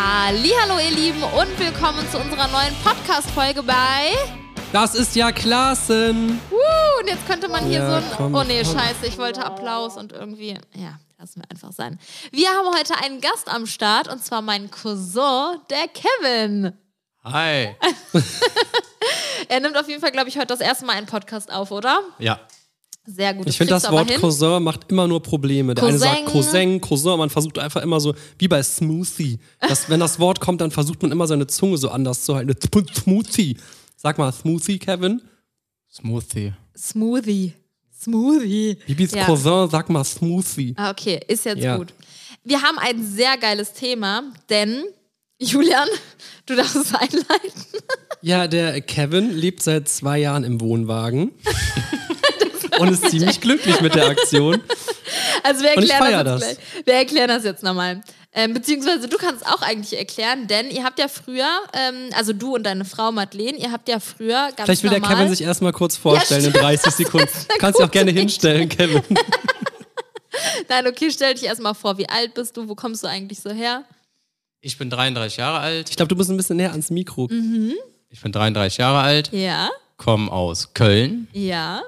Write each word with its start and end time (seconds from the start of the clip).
Hallo 0.00 0.78
ihr 0.78 0.92
Lieben 0.92 1.20
und 1.24 1.58
willkommen 1.58 2.08
zu 2.08 2.20
unserer 2.20 2.46
neuen 2.46 2.72
Podcast-Folge 2.84 3.64
bei... 3.64 4.12
Das 4.72 4.94
ist 4.94 5.16
ja 5.16 5.32
Klassen. 5.32 6.40
Uh, 6.52 7.00
und 7.00 7.08
jetzt 7.08 7.26
könnte 7.26 7.48
man 7.48 7.64
hier 7.64 7.80
Ja, 7.80 7.90
so 7.90 7.96
ein... 7.96 8.04
komm, 8.16 8.32
oh 8.32 8.44
nee, 8.44 8.62
komm. 8.62 8.78
scheiße, 8.78 9.06
ich 9.06 9.18
wollte 9.18 9.44
Applaus 9.44 9.96
und 9.96 10.12
irgendwie... 10.12 10.56
Ja, 10.76 11.00
lassen 11.18 11.42
wir 11.42 11.50
einfach 11.50 11.72
sein. 11.72 11.98
Wir 12.30 12.48
haben 12.48 12.68
heute 12.78 12.94
einen 13.02 13.20
Gast 13.20 13.48
am 13.52 13.66
Start 13.66 14.06
und 14.06 14.24
zwar 14.24 14.40
meinen 14.40 14.70
Cousin, 14.70 15.58
der 15.68 15.88
Kevin. 15.88 16.78
Hi. 17.24 17.74
Er 19.48 19.60
nimmt 19.60 19.76
auf 19.76 19.88
jeden 19.88 20.00
Fall, 20.00 20.12
glaube 20.12 20.28
ich, 20.28 20.36
heute 20.36 20.46
das 20.46 20.60
erste 20.60 20.84
Mal 20.84 20.92
einen 20.92 21.06
Podcast 21.06 21.50
auf, 21.50 21.72
oder? 21.72 22.02
Ja. 22.18 22.38
Sehr 23.10 23.32
gut. 23.32 23.48
Ich 23.48 23.56
finde, 23.56 23.72
das 23.72 23.90
Wort. 23.90 24.14
Cousin 24.16 24.62
macht 24.62 24.90
immer 24.92 25.08
nur 25.08 25.22
Probleme. 25.22 25.74
Der 25.74 25.82
eine 25.84 25.92
Cousin. 25.98 26.14
sagt 26.14 26.26
Cousin, 26.26 26.80
Cousin, 26.82 27.18
man 27.18 27.30
versucht 27.30 27.58
einfach 27.58 27.82
immer 27.82 28.00
so, 28.00 28.14
wie 28.38 28.48
bei 28.48 28.62
Smoothie. 28.62 29.38
Das, 29.60 29.88
wenn 29.88 29.98
das 30.00 30.18
Wort 30.20 30.40
kommt, 30.40 30.60
dann 30.60 30.70
versucht 30.70 31.00
man 31.00 31.10
immer 31.10 31.26
seine 31.26 31.46
Zunge 31.46 31.78
so 31.78 31.88
anders 31.88 32.24
zu 32.24 32.34
halten. 32.36 32.54
Smoothie. 32.94 33.56
Sag 33.96 34.18
mal 34.18 34.30
Smoothie, 34.30 34.78
Kevin. 34.78 35.22
Smoothie. 35.90 36.52
Smoothie. 36.76 37.54
Smoothie. 37.98 38.76
Bibis 38.86 39.12
Ja. 39.12 39.24
Cousin, 39.24 39.70
sag 39.70 39.88
mal 39.88 40.04
Smoothie. 40.04 40.74
Ah, 40.76 40.90
okay, 40.90 41.18
ist 41.28 41.46
jetzt 41.46 41.62
Ja. 41.62 41.76
gut. 41.78 41.94
Wir 42.44 42.60
haben 42.62 42.78
ein 42.78 43.04
sehr 43.04 43.38
geiles 43.38 43.72
Thema, 43.72 44.22
denn 44.50 44.84
Julian, 45.40 45.88
du 46.46 46.54
darfst 46.56 46.76
es 46.76 46.94
einleiten. 46.94 47.62
Ja, 48.20 48.46
der 48.48 48.80
Kevin 48.82 49.34
lebt 49.34 49.62
seit 49.62 49.88
zwei 49.88 50.18
Jahren 50.18 50.44
im 50.44 50.60
Wohnwagen. 50.60 51.32
Und 52.78 52.88
ist 52.90 53.10
ziemlich 53.10 53.40
glücklich 53.42 53.80
mit 53.80 53.94
der 53.94 54.06
Aktion. 54.06 54.60
Also 55.42 55.62
wir 55.62 55.76
Und 55.76 55.84
ich 55.84 55.90
erklären 55.90 56.12
feier 56.12 56.24
das, 56.24 56.40
das. 56.40 56.50
jetzt 56.50 56.60
gleich. 56.60 56.86
Wir 56.86 56.94
erklären 56.94 57.28
das 57.28 57.44
jetzt 57.44 57.62
nochmal. 57.62 58.00
Ähm, 58.32 58.54
beziehungsweise 58.54 59.08
du 59.08 59.16
kannst 59.16 59.46
auch 59.46 59.62
eigentlich 59.62 59.98
erklären, 59.98 60.46
denn 60.46 60.70
ihr 60.70 60.84
habt 60.84 60.98
ja 60.98 61.08
früher, 61.08 61.48
ähm, 61.72 62.10
also 62.14 62.32
du 62.32 62.54
und 62.54 62.62
deine 62.64 62.84
Frau 62.84 63.10
Madeleine, 63.10 63.56
ihr 63.58 63.72
habt 63.72 63.88
ja 63.88 64.00
früher 64.00 64.50
ganz 64.54 64.64
Vielleicht 64.64 64.82
will 64.82 64.90
der 64.90 65.00
normal... 65.00 65.16
Kevin 65.16 65.30
sich 65.34 65.42
erstmal 65.42 65.72
kurz 65.72 65.96
vorstellen 65.96 66.44
in 66.44 66.50
stimmt. 66.50 66.64
30 66.64 66.92
Sekunden. 66.92 67.28
Kannst 67.58 67.78
dich 67.80 67.86
auch 67.86 67.90
gerne 67.90 68.10
Idee. 68.10 68.20
hinstellen, 68.20 68.68
Kevin. 68.68 69.02
Nein, 70.68 70.86
okay, 70.86 71.10
stell 71.10 71.34
dich 71.34 71.44
erstmal 71.44 71.74
vor, 71.74 71.98
wie 71.98 72.08
alt 72.08 72.34
bist 72.34 72.56
du, 72.56 72.68
wo 72.68 72.74
kommst 72.74 73.02
du 73.02 73.08
eigentlich 73.08 73.40
so 73.40 73.50
her? 73.50 73.84
Ich 74.60 74.76
bin 74.76 74.90
33 74.90 75.38
Jahre 75.38 75.58
alt. 75.60 75.88
Ich 75.88 75.96
glaube, 75.96 76.08
du 76.08 76.14
musst 76.16 76.30
ein 76.30 76.36
bisschen 76.36 76.56
näher 76.58 76.70
ans 76.72 76.90
Mikro. 76.90 77.28
Mhm. 77.30 77.74
Ich 78.10 78.20
bin 78.20 78.32
33 78.32 78.78
Jahre 78.78 79.00
alt, 79.00 79.30
Ja, 79.32 79.70
komme 79.96 80.30
aus 80.30 80.74
Köln 80.74 81.28
ja. 81.32 81.82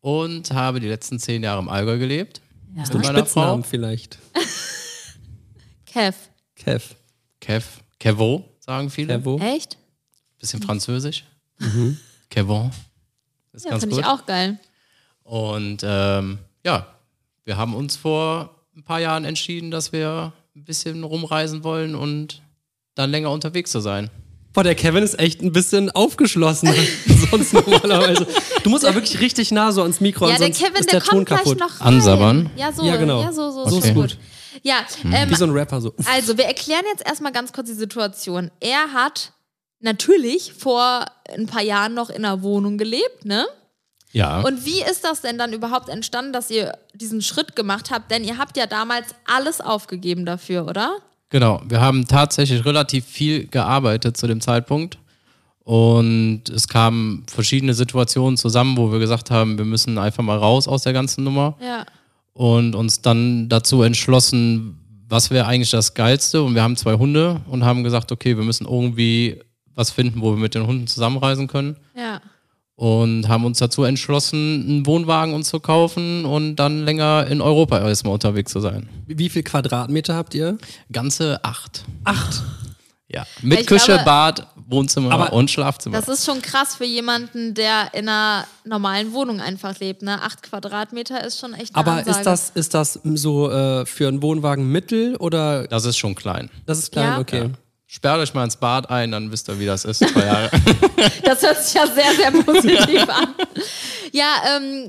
Und 0.00 0.50
habe 0.52 0.80
die 0.80 0.88
letzten 0.88 1.18
zehn 1.18 1.42
Jahre 1.42 1.60
im 1.60 1.68
Allgäu 1.68 1.98
gelebt. 1.98 2.40
ja. 2.74 2.82
Mit 2.82 2.94
meiner 3.04 3.18
Spitznamen 3.20 3.62
Frau. 3.62 3.70
vielleicht. 3.70 4.18
Kev. 5.86 6.16
Kev. 6.54 6.94
Kev. 7.40 7.66
Kevo, 7.98 8.44
sagen 8.60 8.90
viele. 8.90 9.18
Kevo. 9.18 9.38
Echt? 9.38 9.76
Bisschen 10.38 10.62
französisch. 10.62 11.24
Kevon. 12.30 12.70
Ist 13.52 13.64
Ja, 13.64 13.72
ganz 13.72 13.82
finde 13.82 13.96
gut. 13.96 14.04
ich 14.04 14.10
auch 14.10 14.24
geil. 14.24 14.58
Und 15.22 15.82
ähm, 15.84 16.38
ja, 16.64 16.86
wir 17.44 17.56
haben 17.56 17.74
uns 17.74 17.96
vor 17.96 18.54
ein 18.76 18.82
paar 18.84 19.00
Jahren 19.00 19.24
entschieden, 19.24 19.70
dass 19.70 19.92
wir 19.92 20.32
ein 20.56 20.64
bisschen 20.64 21.04
rumreisen 21.04 21.62
wollen 21.64 21.94
und 21.94 22.42
dann 22.94 23.10
länger 23.10 23.30
unterwegs 23.30 23.70
zu 23.70 23.80
sein. 23.80 24.08
Boah, 24.52 24.64
der 24.64 24.74
Kevin 24.74 25.02
ist 25.04 25.18
echt 25.18 25.42
ein 25.42 25.52
bisschen 25.52 25.90
aufgeschlossen. 25.90 26.74
sonst 27.30 27.52
normalerweise. 27.52 28.26
Du 28.64 28.70
musst 28.70 28.84
auch 28.86 28.94
wirklich 28.94 29.20
richtig 29.20 29.52
nah 29.52 29.70
so 29.70 29.82
ans 29.82 30.00
Mikro, 30.00 30.28
Ja, 30.28 30.38
der 30.38 30.50
Kevin, 30.50 30.74
ist 30.80 30.90
der, 30.92 31.00
der, 31.00 31.08
Ton 31.08 31.24
kommt 31.24 31.26
gleich 31.28 31.38
kaputt. 31.44 31.60
noch 31.60 31.80
rein. 31.80 31.86
Ansabbern? 31.94 32.50
Ja, 32.56 32.72
so, 32.72 32.84
Ja, 32.84 32.96
genau. 32.96 33.22
ja, 33.22 33.32
so, 33.32 33.50
so, 33.50 33.64
So 33.64 33.70
so 33.70 33.78
ist 33.78 33.94
gut. 33.94 33.94
gut. 33.94 34.18
Ja, 34.62 34.78
ähm, 35.04 35.30
Wie 35.30 35.34
so 35.36 35.44
ein 35.44 35.50
Rapper 35.52 35.80
so. 35.80 35.94
also 36.12 36.36
wir 36.36 36.44
erklären 36.46 36.82
jetzt 36.92 37.06
erstmal 37.06 37.30
ganz 37.32 37.52
kurz 37.52 37.68
die 37.68 37.74
Situation. 37.74 38.50
Er 38.58 38.92
hat 38.92 39.32
natürlich 39.78 40.52
vor 40.52 41.06
ein 41.32 41.46
paar 41.46 41.62
Jahren 41.62 41.94
noch 41.94 42.10
in 42.10 42.24
einer 42.24 42.42
Wohnung 42.42 42.76
gelebt, 42.76 43.24
ne? 43.24 43.46
Ja. 44.12 44.40
Und 44.40 44.66
wie 44.66 44.82
ist 44.82 45.04
das 45.04 45.20
denn 45.20 45.38
dann 45.38 45.52
überhaupt 45.52 45.88
entstanden, 45.88 46.32
dass 46.32 46.50
ihr 46.50 46.76
diesen 46.94 47.22
Schritt 47.22 47.54
gemacht 47.54 47.90
habt? 47.92 48.10
Denn 48.10 48.24
ihr 48.24 48.38
habt 48.38 48.56
ja 48.56 48.66
damals 48.66 49.06
alles 49.24 49.60
aufgegeben 49.60 50.26
dafür, 50.26 50.66
oder? 50.66 50.96
Genau, 51.30 51.62
wir 51.68 51.80
haben 51.80 52.06
tatsächlich 52.06 52.64
relativ 52.64 53.04
viel 53.06 53.46
gearbeitet 53.46 54.16
zu 54.16 54.26
dem 54.26 54.40
Zeitpunkt. 54.40 54.98
Und 55.62 56.48
es 56.48 56.66
kamen 56.66 57.24
verschiedene 57.28 57.74
Situationen 57.74 58.36
zusammen, 58.36 58.76
wo 58.76 58.90
wir 58.90 58.98
gesagt 58.98 59.30
haben, 59.30 59.56
wir 59.56 59.64
müssen 59.64 59.98
einfach 59.98 60.24
mal 60.24 60.36
raus 60.38 60.66
aus 60.66 60.82
der 60.82 60.92
ganzen 60.92 61.22
Nummer 61.22 61.56
Ja. 61.64 61.86
und 62.32 62.74
uns 62.74 63.02
dann 63.02 63.48
dazu 63.48 63.82
entschlossen, 63.82 64.76
was 65.08 65.30
wäre 65.30 65.46
eigentlich 65.46 65.70
das 65.70 65.94
Geilste. 65.94 66.42
Und 66.42 66.54
wir 66.56 66.62
haben 66.62 66.76
zwei 66.76 66.94
Hunde 66.94 67.40
und 67.48 67.64
haben 67.64 67.84
gesagt, 67.84 68.10
okay, 68.10 68.36
wir 68.36 68.42
müssen 68.44 68.66
irgendwie 68.66 69.40
was 69.76 69.90
finden, 69.92 70.20
wo 70.20 70.32
wir 70.32 70.38
mit 70.38 70.54
den 70.56 70.66
Hunden 70.66 70.88
zusammenreisen 70.88 71.46
können. 71.46 71.76
Ja. 71.96 72.20
Und 72.80 73.28
haben 73.28 73.44
uns 73.44 73.58
dazu 73.58 73.84
entschlossen, 73.84 74.64
einen 74.66 74.86
Wohnwagen 74.86 75.34
uns 75.34 75.50
zu 75.50 75.60
kaufen 75.60 76.24
und 76.24 76.56
dann 76.56 76.86
länger 76.86 77.26
in 77.26 77.42
Europa 77.42 77.78
erstmal 77.78 78.14
unterwegs 78.14 78.52
zu 78.52 78.60
sein. 78.60 78.88
Wie 79.06 79.28
viel 79.28 79.42
Quadratmeter 79.42 80.14
habt 80.14 80.34
ihr? 80.34 80.56
Ganze 80.90 81.40
acht. 81.44 81.84
Acht. 82.04 82.42
Ja, 83.06 83.26
mit 83.42 83.60
Ich 83.60 83.66
Küche, 83.66 83.84
glaube, 83.84 84.04
Bad, 84.04 84.46
Wohnzimmer 84.66 85.12
aber 85.12 85.34
und 85.34 85.50
Schlafzimmer. 85.50 85.98
Das 86.00 86.08
ist 86.08 86.24
schon 86.24 86.40
krass 86.40 86.76
für 86.76 86.86
jemanden, 86.86 87.52
der 87.52 87.92
in 87.92 88.08
einer 88.08 88.46
normalen 88.64 89.12
Wohnung 89.12 89.42
einfach 89.42 89.78
lebt. 89.78 90.00
Ne? 90.00 90.22
Acht 90.22 90.42
Quadratmeter 90.42 91.22
ist 91.22 91.38
schon 91.38 91.52
echt 91.52 91.74
eine 91.76 91.86
Aber 91.86 91.98
Ansage. 91.98 92.16
ist 92.18 92.24
das, 92.24 92.50
ist 92.54 92.72
das 92.72 92.98
so 93.04 93.50
äh, 93.50 93.84
für 93.84 94.08
einen 94.08 94.22
Wohnwagen 94.22 94.72
mittel 94.72 95.16
oder 95.16 95.66
Das 95.66 95.84
ist 95.84 95.98
schon 95.98 96.14
klein. 96.14 96.48
das 96.64 96.78
ist 96.78 96.92
klein? 96.92 97.08
Ja. 97.10 97.18
Okay. 97.18 97.50
Sperrt 97.92 98.20
euch 98.20 98.34
mal 98.34 98.44
ins 98.44 98.54
Bad 98.54 98.88
ein, 98.88 99.10
dann 99.10 99.32
wisst 99.32 99.48
ihr, 99.48 99.58
wie 99.58 99.66
das 99.66 99.84
ist. 99.84 99.98
Zwei 99.98 100.24
Jahre. 100.24 100.48
Das 101.24 101.42
hört 101.42 101.60
sich 101.60 101.74
ja 101.74 101.86
sehr, 101.88 102.14
sehr 102.14 102.30
positiv 102.30 103.08
an. 103.08 103.34
Ja, 104.12 104.26
ähm, 104.56 104.86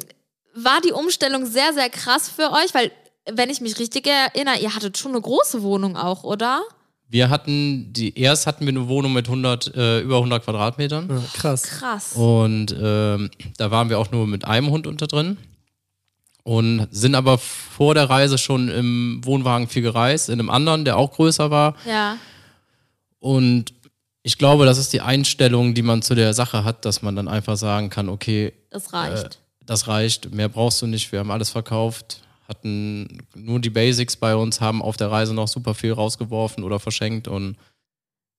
war 0.54 0.80
die 0.86 0.92
Umstellung 0.92 1.48
sehr, 1.48 1.74
sehr 1.74 1.90
krass 1.90 2.30
für 2.30 2.52
euch? 2.52 2.74
Weil, 2.74 2.92
wenn 3.32 3.50
ich 3.50 3.60
mich 3.60 3.80
richtig 3.80 4.06
erinnere, 4.06 4.60
ihr 4.60 4.76
hattet 4.76 5.00
schon 5.00 5.14
eine 5.14 5.22
große 5.22 5.64
Wohnung 5.64 5.98
auch, 5.98 6.24
oder? 6.24 6.62
Wir 7.08 7.32
hatten, 7.32 7.92
die, 7.92 8.18
erst 8.20 8.46
hatten 8.46 8.66
wir 8.66 8.70
eine 8.70 8.88
Wohnung 8.88 9.14
mit 9.14 9.26
100, 9.28 9.76
äh, 9.76 10.02
über 10.02 10.18
100 10.18 10.44
Quadratmetern. 10.44 11.10
Ja, 11.10 11.24
krass. 11.34 11.64
Krass. 11.64 12.14
Und 12.14 12.76
ähm, 12.80 13.32
da 13.58 13.72
waren 13.72 13.90
wir 13.90 13.98
auch 13.98 14.12
nur 14.12 14.28
mit 14.28 14.46
einem 14.46 14.70
Hund 14.70 14.86
unter 14.86 15.08
drin. 15.08 15.38
Und 16.44 16.88
sind 16.92 17.16
aber 17.16 17.40
vor 17.40 17.96
der 17.96 18.12
Reise 18.12 18.38
schon 18.38 18.70
im 18.70 19.22
Wohnwagen 19.24 19.68
viel 19.68 19.82
gereist, 19.82 20.30
in 20.30 20.40
einem 20.40 20.52
anderen, 20.52 20.86
der 20.86 20.98
auch 20.98 21.14
größer 21.14 21.50
war. 21.50 21.76
Ja. 21.88 22.18
Und 23.22 23.74
ich 24.24 24.38
glaube, 24.38 24.66
das 24.66 24.78
ist 24.78 24.92
die 24.94 25.02
Einstellung, 25.02 25.74
die 25.74 25.82
man 25.82 26.02
zu 26.02 26.14
der 26.16 26.34
Sache 26.34 26.64
hat, 26.66 26.84
dass 26.86 27.02
man 27.02 27.16
dann 27.16 27.28
einfach 27.30 27.56
sagen 27.56 27.90
kann, 27.90 28.10
okay, 28.10 28.52
Das 28.70 28.92
reicht. 28.94 29.40
das 29.66 29.88
reicht, 29.88 30.34
mehr 30.34 30.50
brauchst 30.50 30.82
du 30.82 30.88
nicht, 30.88 31.12
wir 31.14 31.20
haben 31.20 31.32
alles 31.32 31.50
verkauft, 31.50 32.22
hatten 32.48 33.20
nur 33.36 33.60
die 33.60 33.70
Basics 33.70 34.16
bei 34.18 34.36
uns, 34.36 34.60
haben 34.60 34.82
auf 34.82 34.98
der 34.98 35.10
Reise 35.10 35.34
noch 35.34 35.48
super 35.48 35.74
viel 35.74 35.94
rausgeworfen 35.94 36.64
oder 36.66 36.80
verschenkt 36.80 37.28
und 37.30 37.56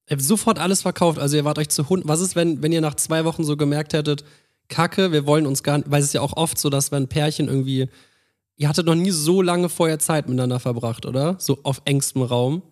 Ihr 0.09 0.16
habt 0.16 0.22
sofort 0.22 0.59
alles 0.59 0.82
verkauft. 0.82 1.20
Also 1.20 1.37
ihr 1.37 1.44
wart 1.44 1.59
euch 1.59 1.69
zu 1.69 1.88
Hund. 1.88 2.03
Was 2.06 2.20
ist, 2.20 2.34
wenn, 2.34 2.60
wenn 2.60 2.72
ihr 2.72 2.81
nach 2.81 2.97
zwei 2.97 3.25
Wochen 3.25 3.44
so 3.44 3.56
gemerkt 3.56 3.93
hättet, 3.93 4.25
Kacke, 4.69 5.12
wir 5.12 5.26
wollen 5.26 5.47
uns 5.47 5.62
gar 5.62 5.78
nicht, 5.78 5.91
weil 5.93 6.00
es 6.00 6.06
ist 6.09 6.12
ja 6.12 6.20
auch 6.20 6.37
oft 6.37 6.59
so, 6.59 6.70
dass 6.70 6.91
wenn 6.91 7.06
Pärchen 7.06 7.47
irgendwie, 7.47 7.88
ihr 8.56 8.69
hattet 8.69 8.84
noch 8.84 8.97
nie 8.97 9.12
so 9.12 9.41
lange 9.43 9.69
vorher 9.69 10.00
Zeit 10.00 10.28
miteinander 10.28 10.59
verbracht, 10.59 11.06
oder? 11.06 11.37
So 11.38 11.60
auf 11.62 11.82
engstem 11.84 12.22
Raum. 12.22 12.62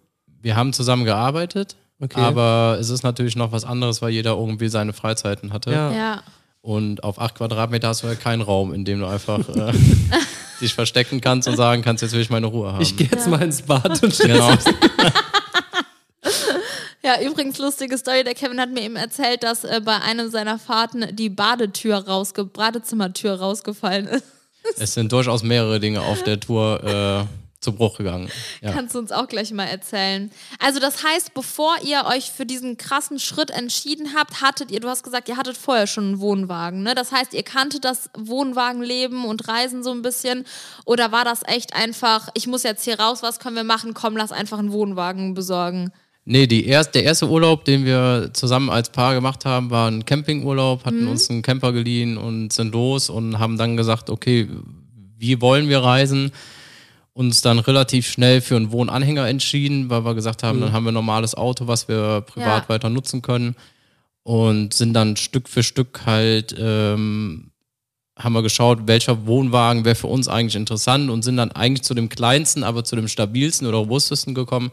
wir 0.43 0.57
haben 0.57 0.73
zusammen 0.73 1.05
gearbeitet, 1.05 1.77
Okay. 2.03 2.21
aber 2.21 2.79
es 2.81 2.89
ist 2.89 3.03
natürlich 3.03 3.37
noch 3.37 3.53
was 3.53 3.65
anderes, 3.65 4.01
weil 4.01 4.11
jeder 4.11 4.33
irgendwie 4.33 4.69
seine 4.69 4.93
Freizeiten 4.93 5.53
hatte. 5.53 5.71
Ja. 5.71 5.93
Ja. 5.93 6.23
Und 6.63 7.05
auf 7.05 7.21
acht 7.21 7.35
Quadratmeter 7.37 7.89
hast 7.89 8.03
du 8.03 8.07
ja 8.07 8.15
keinen 8.15 8.43
Raum, 8.43 8.73
in 8.73 8.85
dem 8.85 9.01
du 9.01 9.07
einfach 9.07 9.49
äh, 9.49 9.73
dich 10.61 10.75
verstecken 10.75 11.21
kannst 11.21 11.49
und 11.49 11.57
sagen 11.57 11.83
kannst, 11.83 12.03
jetzt 12.03 12.13
will 12.13 12.21
ich 12.21 12.31
meine 12.31 12.47
Ruhe 12.47 12.73
haben. 12.73 12.83
Ich 12.83 12.97
gehe 12.97 13.09
jetzt 13.11 13.29
mal 13.29 13.43
ins 13.43 13.63
Bad 13.63 14.03
und 14.03 14.19
genau. 14.19 14.51
Ja, 17.03 17.21
übrigens 17.23 17.59
lustige 17.59 17.97
Story. 17.97 18.25
Der 18.25 18.35
Kevin 18.35 18.61
hat 18.61 18.71
mir 18.71 18.83
eben 18.83 18.97
erzählt, 18.97 19.43
dass 19.43 19.65
äh, 19.65 19.81
bei 19.83 19.97
einem 19.97 20.31
seiner 20.31 20.59
Fahrten 20.59 21.17
die 21.17 21.31
Badetür 21.31 21.97
rausge 21.97 22.45
Badezimmertür 22.45 23.35
rausgefallen 23.41 24.07
ist. 24.07 24.25
Es 24.77 24.95
sind 24.95 25.11
durchaus 25.11 25.43
mehrere 25.43 25.81
Dinge 25.81 26.03
auf 26.03 26.23
der 26.23 26.39
Tour 26.39 26.85
äh, 26.85 27.25
zu 27.61 27.73
Bruch 27.73 27.99
gegangen. 27.99 28.31
Ja. 28.63 28.73
Kannst 28.73 28.95
du 28.95 28.99
uns 28.99 29.13
auch 29.13 29.29
gleich 29.29 29.53
mal 29.53 29.65
erzählen. 29.65 30.31
Also 30.59 30.81
das 30.81 31.05
heißt, 31.05 31.35
bevor 31.35 31.77
ihr 31.85 32.05
euch 32.07 32.31
für 32.31 32.47
diesen 32.47 32.79
krassen 32.79 33.19
Schritt 33.19 33.51
entschieden 33.51 34.15
habt, 34.17 34.41
hattet 34.41 34.71
ihr, 34.71 34.81
du 34.81 34.89
hast 34.89 35.03
gesagt, 35.03 35.29
ihr 35.29 35.37
hattet 35.37 35.57
vorher 35.57 35.87
schon 35.87 36.05
einen 36.05 36.21
Wohnwagen, 36.21 36.83
ne? 36.83 36.95
Das 36.95 37.13
heißt, 37.13 37.35
ihr 37.35 37.43
kanntet 37.43 37.85
das 37.85 38.11
Wohnwagenleben 38.17 39.25
und 39.25 39.47
Reisen 39.47 39.83
so 39.83 39.91
ein 39.91 40.03
bisschen 40.03 40.45
oder 40.87 41.13
war 41.13 41.25
das 41.25 41.43
echt 41.47 41.75
einfach, 41.75 42.29
ich 42.35 42.47
muss 42.47 42.63
jetzt 42.63 42.85
hier 42.85 42.99
raus, 42.99 43.23
was 43.23 43.39
können 43.39 43.57
wir 43.57 43.65
machen? 43.65 43.93
Komm, 43.95 44.17
lass 44.17 44.33
einfach 44.33 44.59
einen 44.59 44.73
Wohnwagen 44.73 45.35
besorgen. 45.35 45.93
Nee, 46.25 46.47
die 46.47 46.67
erst, 46.67 46.95
der 46.95 47.05
erste 47.05 47.29
Urlaub, 47.29 47.65
den 47.65 47.85
wir 47.85 48.31
zusammen 48.33 48.71
als 48.71 48.91
Paar 48.91 49.15
gemacht 49.15 49.45
haben, 49.45 49.71
war 49.71 49.91
ein 49.91 50.05
Campingurlaub, 50.05 50.85
hatten 50.85 51.09
uns 51.09 51.29
einen 51.29 51.43
Camper 51.43 51.73
geliehen 51.73 52.17
und 52.17 52.53
sind 52.53 52.73
los 52.73 53.11
und 53.11 53.39
haben 53.39 53.57
dann 53.59 53.77
gesagt, 53.77 54.11
okay, 54.11 54.49
wie 55.19 55.41
wollen 55.41 55.69
wir 55.69 55.83
reisen? 55.83 56.31
Uns 57.13 57.41
dann 57.43 57.59
relativ 57.59 58.07
schnell 58.09 58.41
für 58.41 58.57
einen 58.57 58.71
Wohnanhänger 58.73 59.27
entschieden, 59.29 59.91
weil 59.91 60.05
wir 60.05 60.15
gesagt 60.15 60.43
haben, 60.43 60.61
dann 60.61 60.73
haben 60.73 60.85
wir 60.85 60.93
ein 60.93 60.95
normales 60.95 61.35
Auto, 61.35 61.67
was 61.67 61.89
wir 61.89 62.21
privat 62.23 62.65
Ja. 62.65 62.69
weiter 62.69 62.89
nutzen 62.89 63.21
können 63.23 63.57
und 64.23 64.75
sind 64.75 64.95
dann 64.95 65.17
Stück 65.17 65.49
für 65.49 65.63
Stück 65.63 66.03
halt 66.07 66.55
ähm, 66.59 67.51
haben 68.19 68.33
wir 68.35 68.43
geschaut, 68.43 68.81
welcher 68.87 69.27
Wohnwagen 69.27 69.85
wäre 69.85 69.95
für 69.95 70.07
uns 70.09 70.29
eigentlich 70.29 70.55
interessant 70.57 71.09
und 71.11 71.23
sind 71.23 71.39
dann 71.39 71.53
eigentlich 71.53 71.83
zu 71.83 71.95
dem 71.95 72.09
kleinsten, 72.11 72.65
aber 72.65 72.85
zu 72.85 72.95
dem 72.95 73.09
stabilsten 73.09 73.67
oder 73.67 73.79
robustesten 73.79 74.35
gekommen, 74.35 74.71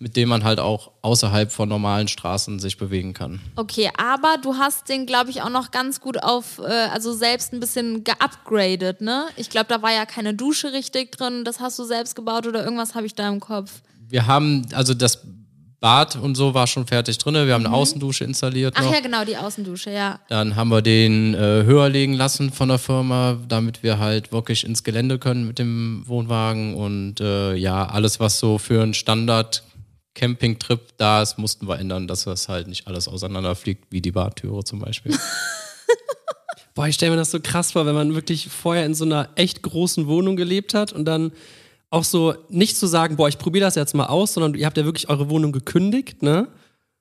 mit 0.00 0.16
dem 0.16 0.30
man 0.30 0.44
halt 0.44 0.58
auch 0.58 0.92
außerhalb 1.02 1.52
von 1.52 1.68
normalen 1.68 2.08
Straßen 2.08 2.58
sich 2.58 2.78
bewegen 2.78 3.12
kann. 3.12 3.38
Okay, 3.56 3.90
aber 3.98 4.36
du 4.42 4.54
hast 4.54 4.88
den, 4.88 5.04
glaube 5.04 5.28
ich, 5.28 5.42
auch 5.42 5.50
noch 5.50 5.70
ganz 5.70 6.00
gut 6.00 6.22
auf, 6.22 6.58
äh, 6.58 6.88
also 6.90 7.12
selbst 7.12 7.52
ein 7.52 7.60
bisschen 7.60 8.02
geupgradet, 8.02 9.02
ne? 9.02 9.26
Ich 9.36 9.50
glaube, 9.50 9.66
da 9.68 9.82
war 9.82 9.92
ja 9.92 10.06
keine 10.06 10.32
Dusche 10.32 10.72
richtig 10.72 11.12
drin. 11.12 11.44
Das 11.44 11.60
hast 11.60 11.78
du 11.78 11.84
selbst 11.84 12.16
gebaut 12.16 12.46
oder 12.46 12.64
irgendwas 12.64 12.94
habe 12.94 13.04
ich 13.06 13.14
da 13.14 13.28
im 13.28 13.40
Kopf. 13.40 13.82
Wir 14.08 14.26
haben, 14.26 14.66
also 14.72 14.94
das 14.94 15.20
Bad 15.80 16.16
und 16.16 16.34
so 16.34 16.52
war 16.52 16.66
schon 16.66 16.86
fertig 16.86 17.18
drin. 17.18 17.34
Wir 17.34 17.54
haben 17.54 17.66
eine 17.66 17.74
Außendusche 17.74 18.24
installiert 18.24 18.74
Ach 18.76 18.84
noch. 18.84 18.92
ja, 18.92 19.00
genau, 19.00 19.24
die 19.24 19.36
Außendusche, 19.36 19.90
ja. 19.90 20.20
Dann 20.28 20.56
haben 20.56 20.70
wir 20.70 20.82
den 20.82 21.34
äh, 21.34 21.38
höher 21.64 21.88
legen 21.88 22.14
lassen 22.14 22.52
von 22.52 22.68
der 22.68 22.78
Firma, 22.78 23.38
damit 23.48 23.82
wir 23.82 23.98
halt 23.98 24.30
wirklich 24.32 24.64
ins 24.64 24.82
Gelände 24.82 25.18
können 25.18 25.46
mit 25.46 25.58
dem 25.58 26.04
Wohnwagen. 26.06 26.74
Und 26.74 27.20
äh, 27.20 27.54
ja, 27.54 27.86
alles, 27.86 28.20
was 28.20 28.38
so 28.38 28.58
für 28.58 28.82
einen 28.82 28.92
Standard 28.92 29.62
Campingtrip 30.14 30.96
da 30.96 31.22
ist, 31.22 31.38
mussten 31.38 31.68
wir 31.68 31.78
ändern, 31.78 32.06
dass 32.06 32.24
das 32.24 32.48
halt 32.48 32.68
nicht 32.68 32.86
alles 32.86 33.08
auseinanderfliegt, 33.08 33.84
wie 33.90 34.00
die 34.00 34.12
Badtüre 34.12 34.64
zum 34.64 34.80
Beispiel. 34.80 35.16
Boah, 36.74 36.86
ich 36.86 36.94
stelle 36.94 37.12
mir 37.12 37.16
das 37.16 37.30
so 37.30 37.40
krass 37.40 37.72
vor, 37.72 37.84
wenn 37.86 37.94
man 37.94 38.14
wirklich 38.14 38.48
vorher 38.48 38.86
in 38.86 38.94
so 38.94 39.04
einer 39.04 39.28
echt 39.34 39.62
großen 39.62 40.06
Wohnung 40.06 40.36
gelebt 40.36 40.72
hat 40.72 40.92
und 40.92 41.04
dann 41.04 41.32
auch 41.90 42.04
so 42.04 42.34
nicht 42.48 42.76
zu 42.76 42.86
sagen, 42.86 43.16
boah, 43.16 43.28
ich 43.28 43.38
probiere 43.38 43.64
das 43.64 43.74
jetzt 43.74 43.94
mal 43.94 44.06
aus, 44.06 44.34
sondern 44.34 44.54
ihr 44.54 44.64
habt 44.66 44.76
ja 44.76 44.84
wirklich 44.84 45.08
eure 45.08 45.28
Wohnung 45.28 45.50
gekündigt, 45.50 46.22
ne? 46.22 46.46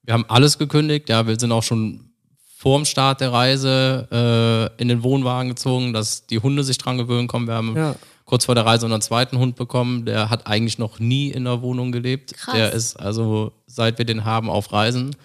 Wir 0.04 0.16
haben 0.16 0.26
alles 0.28 0.58
gekündigt, 0.58 1.10
ja, 1.10 1.28
wir 1.28 1.40
sind 1.40 1.52
auch 1.52 1.62
schon 1.62 2.10
vor 2.58 2.80
dem 2.80 2.86
Start 2.86 3.22
der 3.22 3.32
Reise 3.32 4.72
äh, 4.78 4.82
in 4.82 4.88
den 4.88 5.04
Wohnwagen 5.04 5.50
gezogen, 5.50 5.94
dass 5.94 6.26
die 6.26 6.40
Hunde 6.40 6.64
sich 6.64 6.80
dran 6.80 6.98
gewöhnen 6.98 7.28
kommen. 7.28 7.48
Wir 7.48 7.54
haben 7.54 7.76
Ja. 7.76 7.96
Kurz 8.30 8.46
vor 8.46 8.54
der 8.56 8.66
Reise 8.66 8.86
unseren 8.86 9.02
zweiten 9.02 9.38
Hund 9.40 9.56
bekommen, 9.56 10.06
der 10.06 10.30
hat 10.30 10.46
eigentlich 10.48 10.78
noch 10.78 11.00
nie 11.00 11.30
in 11.30 11.46
der 11.46 11.62
Wohnung 11.64 11.92
gelebt. 11.92 12.34
Krass. 12.38 12.54
Der 12.56 12.72
ist 12.74 12.96
also, 13.00 13.52
seit 13.66 13.98
wir 13.98 14.06
den 14.06 14.24
haben, 14.24 14.50
auf 14.50 14.72
Reisen. 14.72 15.16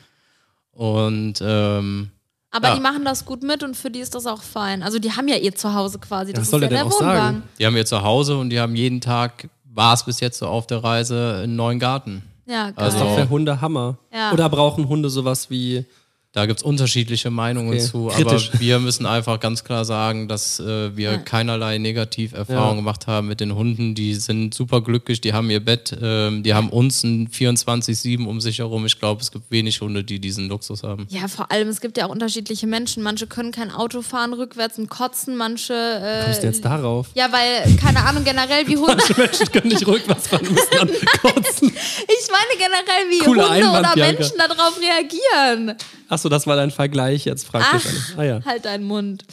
Und 0.73 1.35
ähm, 1.43 2.11
Aber 2.51 2.69
Ja. 2.69 2.75
die 2.77 2.81
machen 2.81 3.05
das 3.05 3.25
gut 3.25 3.43
mit 3.43 3.62
und 3.62 3.77
für 3.77 3.91
die 3.91 3.99
ist 4.01 4.15
das 4.15 4.27
auch 4.27 4.43
fein. 4.43 4.83
Also 4.83 4.99
die 4.99 5.12
haben 5.12 5.29
ja 5.29 5.37
ihr 5.37 5.55
Zuhause 5.55 5.99
quasi. 5.99 6.33
Das 6.33 6.41
was 6.43 6.47
ist 6.47 6.51
soll 6.53 6.62
ja 6.62 6.69
der 6.69 6.79
der 6.79 6.85
denn 6.85 6.93
auch 6.93 7.01
Wohnwagen. 7.01 7.21
sagen? 7.23 7.43
die 7.59 7.67
haben 7.67 7.75
wir 7.75 7.85
zu 7.87 8.03
Hause 8.03 8.39
und 8.39 8.51
die 8.51 8.61
haben 8.61 8.75
jeden 8.77 9.01
Tag, 9.01 9.49
war 9.65 9.95
es 9.95 10.05
bis 10.05 10.21
jetzt 10.21 10.39
so 10.39 10.47
auf 10.47 10.67
der 10.67 10.83
Reise, 10.83 11.41
einen 11.43 11.56
neuen 11.56 11.79
Garten. 11.79 12.23
Ja, 12.47 12.71
geil. 12.71 12.75
Also- 12.77 12.85
Das 12.85 12.95
ist 12.95 13.01
doch 13.01 13.23
für 13.25 13.29
Hunde 13.29 13.61
Hammer. 13.61 13.99
Ja. 14.12 14.33
Oder 14.33 14.49
brauchen 14.49 14.89
Hunde 14.89 15.11
sowas 15.11 15.51
wie. 15.51 15.85
Da 16.34 16.46
gibt's 16.46 16.64
unterschiedliche 16.64 17.31
Meinungen 17.31 17.69
Okay. 17.75 17.78
zu, 17.78 18.08
Kritisch. 18.08 18.50
aber 18.50 18.58
wir 18.60 18.81
müssen 18.81 19.06
einfach 19.06 19.38
ganz 19.38 19.62
klar 19.62 19.84
sagen, 19.84 20.26
dass 20.26 20.58
äh, 20.58 20.96
wir 20.96 21.12
Ja. 21.12 21.16
keinerlei 21.19 21.78
Negativerfahrungen 21.78 22.70
Ja. 22.70 22.81
gemacht 22.81 23.06
haben 23.06 23.28
mit 23.28 23.38
den 23.38 23.54
Hunden. 23.54 23.94
Die 23.94 24.14
sind 24.16 24.52
super 24.52 24.81
glücklich, 24.81 25.20
die 25.20 25.32
haben 25.32 25.48
ihr 25.48 25.64
Bett, 25.64 25.96
ähm, 26.02 26.42
die 26.42 26.52
haben 26.52 26.70
uns 26.70 27.04
ein 27.04 27.28
24-7 27.28 28.26
um 28.26 28.40
sich 28.40 28.58
herum. 28.58 28.84
Ich 28.84 28.98
glaube, 28.98 29.22
es 29.22 29.31
gibt 29.31 29.48
wenig 29.52 29.81
Hunde, 29.81 30.02
die 30.02 30.19
diesen 30.19 30.48
Luxus 30.48 30.82
haben. 30.82 31.06
Ja, 31.08 31.28
vor 31.28 31.52
allem, 31.52 31.69
es 31.69 31.81
gibt 31.81 31.96
ja 31.98 32.06
auch 32.06 32.10
unterschiedliche 32.10 32.66
Menschen. 32.66 33.04
Manche 33.04 33.28
können 33.28 33.52
kein 33.52 33.70
Auto 33.70 34.02
fahren 34.02 34.32
rückwärts 34.32 34.76
und 34.76 34.88
kotzen, 34.90 35.36
manche. 35.36 35.72
Äh, 35.72 36.25
Kommst 36.25 36.42
du 36.42 36.46
jetzt 36.48 36.64
darauf? 36.64 37.06
Ja, 37.14 37.28
weil, 37.31 37.76
keine 37.76 38.04
Ahnung, 38.04 38.25
generell 38.25 38.66
wie 38.66 38.76
Hunde. 38.76 38.96
Menschen 39.16 39.52
können 39.52 39.69
nicht 39.69 39.86
rückwärts 39.86 40.26
fahren, 40.26 40.42
müssen 40.50 40.66
dann 40.72 40.88
kotzen. 41.22 41.69
Ich 41.69 42.28
meine 42.28 42.58
generell, 42.58 43.08
wie 43.08 43.19
Cooler 43.25 43.44
Hunde 43.50 43.66
Einwand, 43.69 43.78
oder 43.86 43.94
Bianca. 43.94 44.12
Menschen 44.20 44.36
darauf 44.38 44.81
reagieren. 44.81 45.76
Achso, 46.09 46.29
das 46.29 46.47
war 46.47 46.56
dein 46.56 46.71
Vergleich 46.71 47.25
jetzt 47.25 47.51
praktisch. 47.51 47.85
Ach, 48.12 48.19
ah 48.19 48.23
ja. 48.23 48.45
halt 48.45 48.65
deinen 48.65 48.85
Mund. 48.85 49.25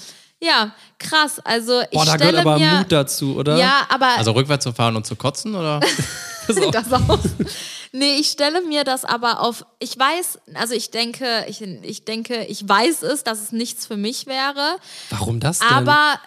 Ja, 0.43 0.71
krass. 0.97 1.39
Also 1.39 1.81
ich 1.81 1.89
Boah, 1.91 2.05
da 2.05 2.15
stelle 2.15 2.31
gehört 2.31 2.47
aber 2.47 2.59
mir, 2.59 2.71
Mut 2.79 2.91
dazu, 2.91 3.35
oder? 3.37 3.57
Ja, 3.57 3.85
aber 3.89 4.17
Also 4.17 4.31
rückwärts 4.31 4.63
zu 4.63 4.73
fahren 4.73 4.95
und 4.95 5.05
zu 5.05 5.15
kotzen, 5.15 5.55
oder? 5.55 5.79
das 6.71 6.91
auch. 6.91 7.19
Nee, 7.93 8.15
ich 8.15 8.27
stelle 8.31 8.61
mir 8.61 8.83
das 8.83 9.05
aber 9.05 9.41
auf. 9.41 9.65
Ich 9.79 9.97
weiß, 9.97 10.39
also 10.55 10.73
ich 10.73 10.91
denke, 10.91 11.45
ich, 11.47 11.61
ich 11.61 12.05
denke, 12.05 12.45
ich 12.45 12.67
weiß 12.67 13.03
es, 13.03 13.23
dass 13.23 13.41
es 13.41 13.51
nichts 13.51 13.85
für 13.85 13.97
mich 13.97 14.25
wäre. 14.25 14.77
Warum 15.09 15.39
das 15.39 15.59
denn? 15.59 15.67
Aber 15.67 16.19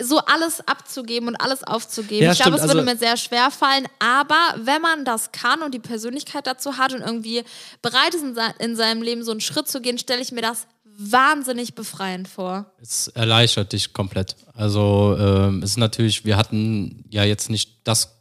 so 0.00 0.18
alles 0.18 0.66
abzugeben 0.66 1.28
und 1.28 1.36
alles 1.36 1.64
aufzugeben, 1.64 2.24
Ja, 2.24 2.32
ich 2.32 2.38
glaube, 2.40 2.56
es 2.56 2.62
würde 2.62 2.80
also- 2.80 2.90
mir 2.90 2.96
sehr 2.96 3.16
schwer 3.16 3.50
fallen. 3.50 3.86
Aber 3.98 4.54
wenn 4.62 4.82
man 4.82 5.04
das 5.04 5.32
kann 5.32 5.62
und 5.62 5.72
die 5.74 5.78
Persönlichkeit 5.78 6.46
dazu 6.46 6.76
hat 6.76 6.92
und 6.92 7.00
irgendwie 7.00 7.44
bereit 7.82 8.14
ist, 8.14 8.22
in, 8.22 8.34
se 8.34 8.42
in 8.58 8.76
seinem 8.76 9.02
Leben 9.02 9.24
so 9.24 9.30
einen 9.30 9.40
Schritt 9.40 9.68
zu 9.68 9.80
gehen, 9.80 9.98
stelle 9.98 10.20
ich 10.20 10.32
mir 10.32 10.42
das 10.42 10.66
wahnsinnig 10.84 11.74
befreiend 11.74 12.28
vor. 12.28 12.72
Es 12.80 13.08
erleichtert 13.08 13.72
dich 13.72 13.94
komplett. 13.94 14.36
Also 14.54 15.16
ähm, 15.18 15.62
es 15.62 15.70
ist 15.70 15.76
natürlich, 15.78 16.24
wir 16.26 16.36
hatten 16.36 17.04
ja 17.08 17.24
jetzt 17.24 17.48
nicht 17.48 17.78
das 17.84 18.16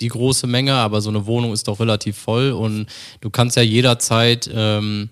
die 0.00 0.08
große 0.08 0.46
Menge, 0.46 0.74
aber 0.74 1.00
so 1.00 1.10
eine 1.10 1.26
Wohnung 1.26 1.52
ist 1.52 1.68
doch 1.68 1.78
relativ 1.80 2.16
voll 2.18 2.50
und 2.50 2.86
du 3.20 3.30
kannst 3.30 3.56
ja 3.56 3.62
jederzeit 3.62 4.50
ähm, 4.52 5.10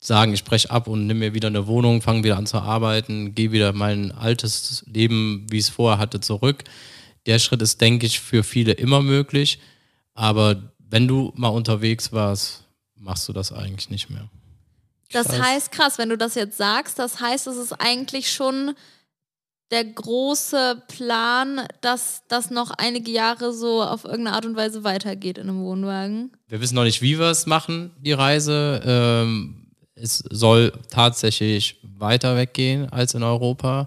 sagen, 0.00 0.32
ich 0.32 0.44
breche 0.44 0.70
ab 0.70 0.86
und 0.86 1.06
nimm 1.06 1.18
mir 1.18 1.34
wieder 1.34 1.48
eine 1.48 1.66
Wohnung, 1.66 2.02
fange 2.02 2.24
wieder 2.24 2.36
an 2.36 2.46
zu 2.46 2.58
arbeiten, 2.58 3.34
gehe 3.34 3.52
wieder 3.52 3.72
mein 3.72 4.12
altes 4.12 4.84
Leben, 4.86 5.46
wie 5.50 5.58
ich 5.58 5.64
es 5.64 5.70
vorher 5.70 5.98
hatte, 5.98 6.20
zurück. 6.20 6.64
Der 7.26 7.38
Schritt 7.38 7.62
ist, 7.62 7.80
denke 7.80 8.06
ich, 8.06 8.20
für 8.20 8.44
viele 8.44 8.72
immer 8.72 9.02
möglich, 9.02 9.58
aber 10.14 10.72
wenn 10.78 11.08
du 11.08 11.32
mal 11.36 11.48
unterwegs 11.48 12.12
warst, 12.12 12.64
machst 12.96 13.28
du 13.28 13.32
das 13.32 13.52
eigentlich 13.52 13.90
nicht 13.90 14.08
mehr. 14.10 14.28
Das 15.12 15.40
heißt, 15.40 15.72
krass, 15.72 15.98
wenn 15.98 16.10
du 16.10 16.18
das 16.18 16.34
jetzt 16.34 16.56
sagst, 16.58 16.98
das 16.98 17.20
heißt, 17.20 17.46
es 17.46 17.56
ist 17.56 17.72
eigentlich 17.72 18.30
schon 18.30 18.74
der 19.70 19.84
große 19.84 20.82
Plan, 20.88 21.66
dass 21.80 22.22
das 22.28 22.50
noch 22.50 22.70
einige 22.70 23.10
Jahre 23.10 23.52
so 23.52 23.82
auf 23.82 24.04
irgendeine 24.04 24.36
Art 24.36 24.46
und 24.46 24.56
Weise 24.56 24.84
weitergeht 24.84 25.38
in 25.38 25.48
einem 25.48 25.62
Wohnwagen. 25.62 26.32
Wir 26.46 26.60
wissen 26.60 26.74
noch 26.74 26.84
nicht, 26.84 27.02
wie 27.02 27.18
wir 27.18 27.26
es 27.26 27.46
machen, 27.46 27.90
die 27.98 28.12
Reise. 28.12 28.82
Ähm, 28.84 29.67
es 30.00 30.18
soll 30.30 30.72
tatsächlich 30.90 31.76
weiter 31.82 32.36
weggehen 32.36 32.90
als 32.90 33.14
in 33.14 33.22
Europa. 33.22 33.86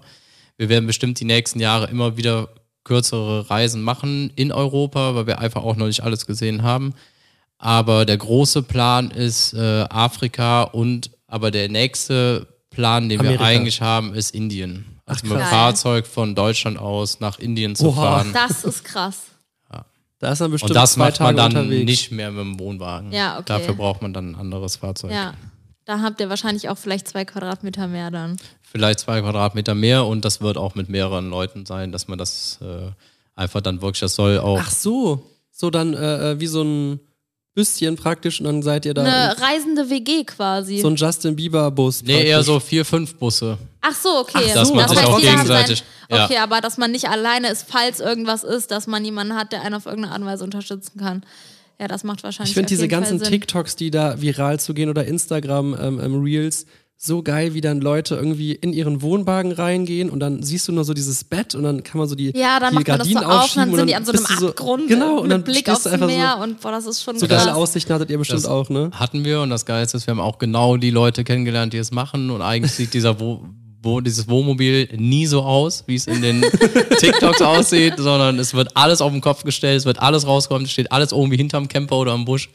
Wir 0.56 0.68
werden 0.68 0.86
bestimmt 0.86 1.18
die 1.20 1.24
nächsten 1.24 1.60
Jahre 1.60 1.88
immer 1.88 2.16
wieder 2.16 2.48
kürzere 2.84 3.48
Reisen 3.48 3.82
machen 3.82 4.30
in 4.34 4.52
Europa, 4.52 5.14
weil 5.14 5.26
wir 5.26 5.38
einfach 5.38 5.62
auch 5.62 5.76
noch 5.76 5.86
nicht 5.86 6.02
alles 6.02 6.26
gesehen 6.26 6.62
haben. 6.62 6.94
Aber 7.58 8.04
der 8.04 8.16
große 8.16 8.62
Plan 8.62 9.10
ist 9.10 9.54
äh, 9.54 9.84
Afrika 9.88 10.62
und 10.62 11.10
aber 11.28 11.50
der 11.50 11.68
nächste 11.68 12.48
Plan, 12.70 13.08
den 13.08 13.20
Amerika. 13.20 13.40
wir 13.40 13.46
eigentlich 13.46 13.80
haben, 13.80 14.14
ist 14.14 14.34
Indien. 14.34 15.00
Also 15.06 15.26
mit 15.26 15.38
dem. 15.38 15.46
Fahrzeug 15.46 16.06
von 16.06 16.34
Deutschland 16.34 16.78
aus 16.78 17.20
nach 17.20 17.38
Indien 17.38 17.76
zu 17.76 17.88
Oha. 17.88 18.02
fahren. 18.02 18.30
Das 18.32 18.64
ist 18.64 18.84
krass. 18.84 19.22
da 20.18 20.32
ist 20.32 20.40
man 20.40 20.50
bestimmt 20.50 20.70
Und 20.70 20.74
das 20.74 20.92
zwei 20.92 21.06
macht 21.06 21.20
man 21.20 21.36
Tage 21.36 21.54
dann 21.54 21.64
unterwegs. 21.64 21.84
nicht 21.84 22.12
mehr 22.12 22.30
mit 22.30 22.40
dem 22.40 22.58
Wohnwagen. 22.58 23.12
Ja, 23.12 23.34
okay. 23.34 23.44
Dafür 23.46 23.74
braucht 23.74 24.02
man 24.02 24.12
dann 24.12 24.32
ein 24.32 24.34
anderes 24.34 24.76
Fahrzeug. 24.76 25.12
Ja. 25.12 25.34
Da 25.92 26.00
habt 26.00 26.20
ihr 26.22 26.30
wahrscheinlich 26.30 26.70
auch 26.70 26.78
vielleicht 26.78 27.06
zwei 27.06 27.26
Quadratmeter 27.26 27.86
mehr 27.86 28.10
dann. 28.10 28.38
Vielleicht 28.62 29.00
zwei 29.00 29.20
Quadratmeter 29.20 29.74
mehr 29.74 30.06
und 30.06 30.24
das 30.24 30.40
wird 30.40 30.56
auch 30.56 30.74
mit 30.74 30.88
mehreren 30.88 31.28
Leuten 31.28 31.66
sein, 31.66 31.92
dass 31.92 32.08
man 32.08 32.16
das 32.18 32.58
äh, 32.62 32.90
einfach 33.34 33.60
dann 33.60 33.82
wirklich, 33.82 34.00
das 34.00 34.14
soll 34.14 34.38
auch. 34.38 34.58
Ach 34.58 34.70
so. 34.70 35.22
So 35.50 35.68
dann 35.68 35.92
äh, 35.92 36.30
äh, 36.30 36.40
wie 36.40 36.46
so 36.46 36.62
ein 36.62 37.00
Büsschen 37.54 37.96
praktisch 37.96 38.40
und 38.40 38.46
dann 38.46 38.62
seid 38.62 38.86
ihr 38.86 38.94
da 38.94 39.02
Eine 39.02 39.38
reisende 39.38 39.90
WG 39.90 40.24
quasi. 40.24 40.80
so 40.80 40.88
ein 40.88 40.96
Justin 40.96 41.36
Bieber 41.36 41.70
Bus. 41.70 42.02
nee, 42.02 42.24
eher 42.26 42.42
so 42.42 42.58
vier, 42.58 42.86
fünf 42.86 43.14
Busse. 43.16 43.58
Ach 43.82 43.94
so, 43.94 44.20
okay. 44.20 44.46
Ach, 44.48 44.54
dass 44.54 44.70
man 44.70 44.78
Das 44.78 44.90
sich 44.92 44.98
heißt, 45.00 45.08
auch 45.10 45.20
gegenseitig- 45.20 45.84
Sein, 46.08 46.18
ja. 46.18 46.24
okay, 46.24 46.38
aber 46.38 46.62
dass 46.62 46.78
man 46.78 46.90
nicht 46.90 47.10
alleine 47.10 47.48
ist, 47.50 47.66
falls 47.68 48.00
irgendwas 48.00 48.44
ist, 48.44 48.70
dass 48.70 48.86
man 48.86 49.04
jemanden 49.04 49.34
hat, 49.34 49.52
der 49.52 49.60
einen 49.60 49.74
auf 49.74 49.84
irgendeine 49.84 50.14
Art 50.14 50.22
und 50.22 50.26
Weise 50.28 50.44
unterstützen 50.44 50.98
kann. 50.98 51.22
Ja, 51.80 51.88
das 51.88 52.04
macht 52.04 52.22
wahrscheinlich 52.22 52.50
Ich 52.50 52.54
finde 52.54 52.68
diese 52.68 52.82
jeden 52.82 52.90
ganzen. 52.90 53.20
TikToks, 53.20 53.76
die 53.76 53.90
da 53.90 54.20
viral 54.20 54.60
zu 54.60 54.74
gehen 54.74 54.88
oder 54.88 55.04
Instagram 55.04 55.76
ähm, 55.80 56.00
ähm, 56.00 56.22
Reels, 56.22 56.66
so 57.04 57.20
geil, 57.24 57.52
wie 57.52 57.60
dann 57.60 57.80
Leute 57.80 58.14
irgendwie 58.14 58.52
in 58.52 58.72
ihren 58.72 59.02
Wohnwagen 59.02 59.50
reingehen 59.50 60.08
und 60.08 60.20
dann 60.20 60.44
siehst 60.44 60.68
du 60.68 60.72
nur 60.72 60.84
so 60.84 60.94
dieses 60.94 61.24
Bett 61.24 61.56
und 61.56 61.64
dann 61.64 61.82
kann 61.82 61.98
man 61.98 62.06
so 62.06 62.14
die, 62.14 62.30
Ja, 62.36 62.60
dann 62.60 62.70
die 62.70 62.74
macht 62.76 62.86
man 62.86 62.98
das 62.98 63.08
so 63.08 63.14
Gardinen 63.14 63.40
auf 63.40 63.56
und 63.56 63.56
dann 63.56 63.74
sind 63.74 63.86
die 63.88 63.94
an 63.96 64.04
so 64.04 64.12
einem 64.12 64.24
du 64.24 64.34
so, 64.36 64.48
Abgrund 64.50 64.86
Genau, 64.86 65.16
und 65.16 65.22
mit 65.22 65.32
dann 65.32 65.42
Blick 65.42 65.68
aufs 65.68 65.84
Meer 65.84 66.36
so, 66.38 66.44
und 66.44 66.60
boah, 66.60 66.70
das 66.70 66.86
ist 66.86 67.02
schon 67.02 67.18
so 67.18 67.26
krass. 67.26 67.44
geile 67.46 67.56
Aussichten 67.56 67.92
hattet 67.92 68.08
ihr 68.10 68.18
bestimmt 68.18 68.44
Das 68.44 68.46
auch, 68.48 68.70
ne? 68.70 68.90
Hatten 68.94 69.24
wir 69.24 69.40
und 69.40 69.50
das 69.50 69.66
Geilste 69.66 69.96
ist, 69.96 70.06
wir 70.06 70.12
haben 70.12 70.20
auch 70.20 70.38
genau 70.38 70.76
die 70.76 70.90
Leute 70.90 71.24
kennengelernt, 71.24 71.72
die 71.72 71.78
es 71.78 71.90
machen 71.90 72.30
und 72.30 72.40
eigentlich 72.40 72.70
sieht 72.72 72.94
dieser 72.94 73.18
Wo 73.18 73.42
wo 73.82 74.00
dieses 74.00 74.28
Wohnmobil 74.28 74.88
nie 74.96 75.26
so 75.26 75.42
aus, 75.42 75.84
wie 75.86 75.96
es 75.96 76.06
in 76.06 76.22
den 76.22 76.40
TikToks 76.98 77.42
aussieht, 77.42 77.94
sondern 77.98 78.38
es 78.38 78.54
wird 78.54 78.76
alles 78.76 79.00
auf 79.00 79.10
den 79.10 79.20
Kopf 79.20 79.42
gestellt, 79.42 79.78
es 79.78 79.84
wird 79.84 79.98
alles 79.98 80.26
rauskommen, 80.26 80.64
es 80.64 80.72
steht 80.72 80.92
alles 80.92 81.12
irgendwie 81.12 81.36
hinterm 81.36 81.68
Camper 81.68 81.96
oder 81.96 82.12
am 82.12 82.24
Busch, 82.24 82.50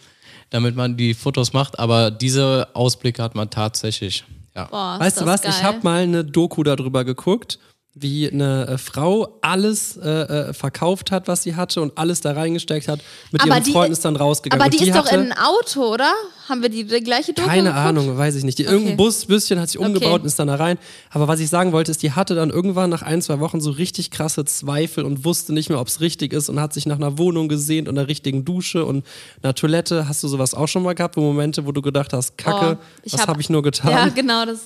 damit 0.50 0.76
man 0.76 0.96
die 0.96 1.14
Fotos 1.14 1.54
macht. 1.54 1.78
Aber 1.80 2.12
diese 2.12 2.70
Ausblicke 2.74 3.22
hat 3.22 3.36
man 3.36 3.50
tatsächlich. 3.50 4.24
Ja. 4.56 4.66
Boah, 4.66 4.96
Weißt 5.00 5.22
du 5.22 5.26
was? 5.26 5.42
Geil. 5.42 5.54
Ich 5.56 5.64
habe 5.64 5.80
mal 5.84 6.04
eine 6.04 6.24
Doku 6.24 6.64
darüber 6.64 7.04
geguckt. 7.04 7.60
Wie 8.00 8.30
eine 8.32 8.68
äh, 8.68 8.78
Frau 8.78 9.40
alles 9.42 9.98
äh, 9.98 10.08
äh, 10.10 10.54
verkauft 10.54 11.12
hat, 11.12 11.28
was 11.28 11.44
sie 11.44 11.56
hatte 11.56 11.82
und 11.82 11.98
alles 11.98 12.22
da 12.22 12.34
reingesteckt 12.34 12.88
hat. 12.88 13.00
Mit 13.32 13.42
Aber 13.42 13.56
ihrem 13.56 13.64
die- 13.64 13.72
Freund 13.72 13.92
ist 13.92 14.06
dann 14.06 14.16
rausgegangen. 14.16 14.62
Aber 14.62 14.72
und 14.74 14.80
die, 14.80 14.88
ist 14.88 14.96
doch 14.96 15.12
in 15.12 15.32
ein 15.32 15.34
Auto, 15.38 15.82
oder? 15.94 16.12
Haben 16.50 16.62
wir 16.62 16.70
die, 16.70 16.86
die 16.86 17.02
gleiche 17.02 17.34
Doku 17.34 17.48
Keine 17.48 17.64
geguckt? 17.70 17.78
Ahnung, 17.86 18.18
weiß 18.18 18.36
ich 18.36 18.44
nicht. 18.46 18.58
Die, 18.60 18.64
Irgendein 18.64 18.96
Bus, 18.98 19.26
Büsschen 19.26 19.60
hat 19.60 19.68
sich 19.70 19.78
umgebaut 19.80 20.04
Okay. 20.12 20.20
und 20.22 20.26
ist 20.26 20.40
dann 20.40 20.48
da 20.48 20.56
rein. 20.56 20.78
Aber 21.10 21.28
was 21.28 21.40
ich 21.42 21.50
sagen 21.50 21.74
wollte, 21.74 21.92
ist, 21.92 22.02
die 22.04 22.14
hatte 22.14 22.36
dann 22.36 22.50
irgendwann 22.52 22.90
nach 22.90 23.02
ein, 23.02 23.22
zwei 23.22 23.40
Wochen 23.42 23.60
so 23.60 23.72
richtig 23.72 24.12
krasse 24.12 24.46
Zweifel 24.46 25.04
und 25.04 25.26
wusste 25.26 25.54
nicht 25.54 25.70
mehr, 25.70 25.80
ob 25.82 25.88
es 25.88 26.00
richtig 26.00 26.32
ist 26.32 26.48
und 26.50 26.60
hat 26.62 26.74
sich 26.74 26.86
nach 26.86 26.96
einer 26.96 27.18
Wohnung 27.18 27.50
gesehnt 27.50 27.90
und 27.90 27.98
einer 27.98 28.08
richtigen 28.08 28.46
Dusche 28.46 28.86
und 28.86 29.06
einer 29.44 29.56
Toilette. 29.56 30.08
Hast 30.08 30.24
du 30.24 30.28
sowas 30.30 30.54
auch 30.54 30.68
schon 30.68 30.84
mal 30.84 30.96
gehabt, 30.96 31.18
wo 31.18 31.22
Momente, 31.22 31.66
wo 31.66 31.72
du 31.74 31.82
gedacht 31.82 32.14
hast, 32.14 32.38
Kacke, 32.38 32.78
Oh, 32.80 33.04
was 33.12 33.22
hab- 33.22 33.28
habe 33.30 33.42
ich 33.42 33.50
nur 33.50 33.62
getan? 33.62 33.92
Ja, 33.92 34.08
genau. 34.08 34.46
Das, 34.46 34.60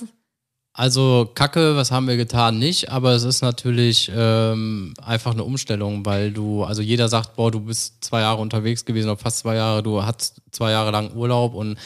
Also 0.74 1.30
Kacke, 1.34 1.76
was 1.76 1.90
haben 1.90 2.08
wir 2.08 2.16
getan? 2.16 2.58
Nicht, 2.58 2.90
aber 2.90 3.12
es 3.12 3.24
ist 3.24 3.42
natürlich 3.42 4.10
ähm, 4.14 4.94
einfach 5.02 5.32
eine 5.32 5.44
Umstellung, 5.44 6.06
weil 6.06 6.32
du, 6.32 6.64
also 6.64 6.80
jeder 6.80 7.08
sagt, 7.08 7.36
boah, 7.36 7.50
du 7.50 7.60
bist 7.60 8.02
zwei 8.02 8.22
Jahre 8.22 8.40
unterwegs 8.40 8.84
gewesen 8.86 9.10
oder 9.10 9.18
fast 9.18 9.38
zwei 9.40 9.56
Jahre, 9.56 9.82
du 9.82 10.02
hast 10.02 10.40
zwei 10.50 10.70
Jahre 10.70 10.90
lang 10.90 11.12
Urlaub 11.14 11.54
und 11.54 11.76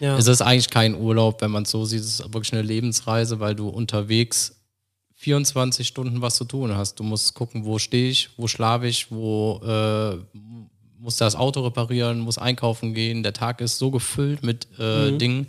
Ja. 0.00 0.18
es 0.18 0.26
ist 0.26 0.42
eigentlich 0.42 0.70
kein 0.70 0.96
Urlaub, 0.96 1.40
wenn 1.42 1.52
man 1.52 1.62
es 1.62 1.70
so 1.70 1.84
sieht, 1.84 2.00
es 2.00 2.18
ist 2.20 2.34
wirklich 2.34 2.52
eine 2.52 2.62
Lebensreise, 2.62 3.38
weil 3.38 3.54
du 3.54 3.68
unterwegs 3.68 4.56
24 5.14 5.86
Stunden 5.86 6.20
was 6.20 6.34
zu 6.34 6.44
tun 6.44 6.74
hast. 6.76 6.98
Du 6.98 7.04
musst 7.04 7.34
gucken, 7.34 7.64
wo 7.64 7.78
stehe 7.78 8.10
ich, 8.10 8.30
wo 8.36 8.48
schlafe 8.48 8.88
ich, 8.88 9.12
wo 9.12 9.60
äh, 9.64 10.16
muss 10.98 11.16
das 11.18 11.36
Auto 11.36 11.60
reparieren, 11.62 12.18
muss 12.18 12.38
einkaufen 12.38 12.94
gehen. 12.94 13.22
Der 13.22 13.32
Tag 13.32 13.60
ist 13.60 13.78
so 13.78 13.92
gefüllt 13.92 14.42
mit 14.42 14.66
äh, 14.78 15.16
Dingen. 15.16 15.46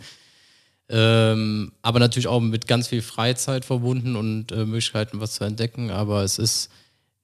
Ähm, 0.88 1.72
aber 1.82 1.98
natürlich 1.98 2.28
auch 2.28 2.40
mit 2.40 2.68
ganz 2.68 2.88
viel 2.88 3.02
Freizeit 3.02 3.64
verbunden 3.64 4.14
und 4.14 4.52
äh, 4.52 4.64
Möglichkeiten, 4.64 5.20
was 5.20 5.34
zu 5.34 5.44
entdecken. 5.44 5.90
Aber 5.90 6.22
es 6.22 6.38
ist 6.38 6.70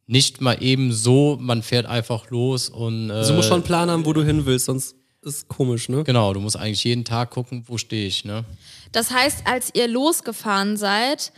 nicht 0.07 0.41
mal 0.41 0.61
eben 0.63 0.93
so, 0.93 1.39
man 1.41 1.63
fährt 1.63 1.87
einfach 1.87 2.31
los 2.31 2.69
und. 2.69 3.11
Äh, 3.11 3.13
Also 3.15 3.31
du 3.31 3.37
musst 3.37 3.49
schon 3.49 3.59
einen 3.59 3.65
Plan 3.65 3.91
haben, 3.91 4.05
wo 4.05 4.13
du 4.13 4.25
hin 4.25 4.47
willst, 4.47 4.67
sonst 4.67 4.97
ist 5.23 5.47
komisch, 5.47 5.89
ne? 5.89 6.03
Genau, 6.03 6.35
du 6.35 6.41
musst 6.41 6.57
eigentlich 6.57 6.83
jeden 6.83 7.05
Tag 7.05 7.31
gucken, 7.31 7.63
wo 7.69 7.79
stehe 7.79 8.07
ich. 8.09 8.25
Ne? 8.25 8.45
das 8.91 9.11
heißt, 9.11 9.47
als 9.47 9.71
ihr 9.75 9.89
losgefahren 9.89 10.77
seid, 10.77 11.33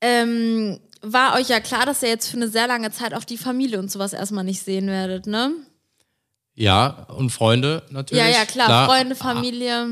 ähm, 0.00 0.78
war 1.02 1.34
euch 1.34 1.48
ja 1.48 1.60
klar, 1.60 1.84
dass 1.84 2.02
ihr 2.02 2.08
jetzt 2.08 2.28
für 2.28 2.36
eine 2.36 2.48
sehr 2.48 2.66
lange 2.66 2.90
Zeit 2.92 3.12
auch 3.12 3.24
die 3.24 3.36
Familie 3.36 3.78
und 3.78 3.90
sowas 3.90 4.12
erstmal 4.12 4.44
nicht 4.44 4.62
sehen 4.62 4.86
werdet, 4.86 5.26
ne? 5.26 5.52
Ja, 6.54 7.06
und 7.16 7.30
Freunde 7.30 7.82
natürlich. 7.90 8.24
Ja, 8.24 8.30
ja, 8.30 8.44
klar. 8.46 8.86
Freunde, 8.88 9.14
Familie. 9.14 9.88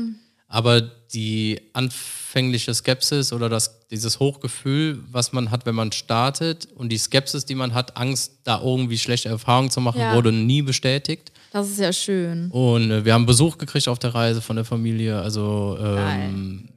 Aber 0.47 0.81
die 0.81 1.59
anfängliche 1.73 2.73
Skepsis 2.73 3.33
oder 3.33 3.49
das, 3.49 3.87
dieses 3.89 4.19
Hochgefühl, 4.19 4.99
was 5.11 5.33
man 5.33 5.49
hat, 5.51 5.65
wenn 5.65 5.75
man 5.75 5.91
startet 5.91 6.67
und 6.75 6.89
die 6.89 6.97
Skepsis, 6.97 7.45
die 7.45 7.55
man 7.55 7.73
hat, 7.73 7.97
Angst, 7.97 8.33
da 8.43 8.61
irgendwie 8.61 8.97
schlechte 8.97 9.29
Erfahrungen 9.29 9.71
zu 9.71 9.81
machen, 9.81 10.01
Ja. 10.01 10.13
wurde 10.13 10.31
nie 10.31 10.61
bestätigt. 10.61 11.31
Das 11.51 11.69
ist 11.69 11.79
ja 11.79 11.91
schön. 11.93 12.51
Und 12.51 12.91
äh, 12.91 13.05
wir 13.05 13.13
haben 13.13 13.25
Besuch 13.25 13.57
gekriegt 13.57 13.87
auf 13.87 13.97
der 13.99 14.13
Reise 14.13 14.41
von 14.41 14.55
der 14.57 14.65
Familie, 14.65 15.19
also 15.21 15.77
ähm, 15.81 16.69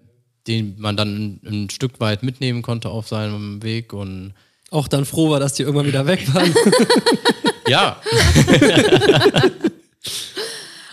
den 0.47 0.77
man 0.79 0.97
dann 0.97 1.15
ein, 1.17 1.41
ein 1.47 1.71
Stück 1.71 2.01
weit 2.01 2.23
mitnehmen 2.23 2.63
konnte 2.63 2.89
auf 2.89 3.09
seinem 3.09 3.63
Weg. 3.63 3.93
Und 3.93 4.35
Auch 4.71 4.89
dann 4.89 5.05
froh 5.05 5.31
war, 5.31 5.41
dass 5.41 5.53
die 5.55 5.63
irgendwann 5.65 5.87
wieder 5.89 6.07
weg 6.07 6.33
waren. 6.33 6.55
ja, 7.69 8.01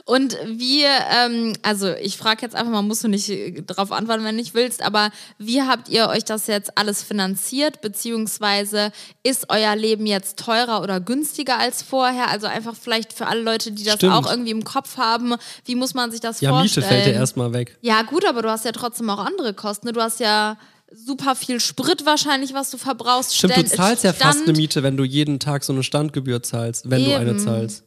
Und 0.08 0.38
wie, 0.46 0.84
ähm, 0.84 1.54
also 1.64 1.92
ich 1.94 2.16
frage 2.18 2.44
jetzt 2.44 2.56
einfach 2.56 2.72
mal, 2.72 2.84
musst 2.84 3.04
du 3.04 3.08
nicht 3.08 3.28
äh, 3.28 3.64
drauf 3.64 3.92
antworten, 3.92 4.24
wenn 4.24 4.36
nicht 4.36 4.54
willst, 4.54 4.84
aber 4.84 5.10
wie 5.40 5.64
habt 5.64 5.90
ihr 5.90 6.10
euch 6.10 6.24
das 6.24 6.46
jetzt 6.46 6.78
alles 6.78 7.02
finanziert, 7.02 7.82
beziehungsweise 7.82 8.92
ist 9.24 9.48
euer 9.50 9.76
Leben 9.76 10.06
jetzt 10.06 10.38
teurer 10.38 10.84
oder 10.84 11.00
günstiger 11.00 11.58
als 11.58 11.82
vorher? 11.82 12.30
Also 12.30 12.46
einfach 12.46 12.76
vielleicht 12.80 13.14
für 13.14 13.26
alle 13.26 13.42
Leute, 13.42 13.72
die 13.72 13.84
das 13.84 13.96
Stimmt. 13.96 14.14
auch 14.14 14.30
irgendwie 14.30 14.52
im 14.52 14.64
Kopf 14.64 14.98
haben, 14.98 15.34
wie 15.66 15.74
muss 15.74 15.96
man 15.96 16.12
sich 16.12 16.20
das 16.22 16.40
ja, 16.40 16.52
Miete 16.52 16.82
vorstellen? 16.82 16.88
fällt 16.88 17.08
ja 17.08 17.20
erstmal 17.20 17.52
weg. 17.54 17.76
Ja, 17.82 18.04
gut, 18.04 18.26
aber 18.26 18.44
du 18.44 18.50
hast 18.52 18.64
ja 18.64 18.74
trotzdem 18.74 19.10
auch 19.10 19.26
andere 19.26 19.56
Kosten. 19.56 19.88
Ne? 19.88 19.94
Du 19.94 20.02
hast 20.02 20.20
ja 20.20 20.58
super 20.94 21.36
viel 21.36 21.60
Sprit 21.60 22.06
wahrscheinlich, 22.06 22.54
was 22.54 22.70
du 22.70 22.78
verbrauchst. 22.78 23.36
Stimmt, 23.36 23.58
du 23.58 23.62
Stell- 23.62 23.76
zahlst 23.78 24.04
ja 24.04 24.14
fast 24.14 24.36
Stand. 24.42 24.50
eine 24.50 24.56
Miete, 24.58 24.84
wenn 24.84 24.98
du 24.98 25.04
jeden 25.04 25.40
Tag 25.40 25.64
so 25.64 25.74
eine 25.74 25.82
Standgebühr 25.82 26.44
zahlst, 26.44 26.88
wenn 26.92 27.04
du 27.06 27.16
eine 27.16 27.32
Eben. 27.32 27.40
zahlst. 27.40 27.85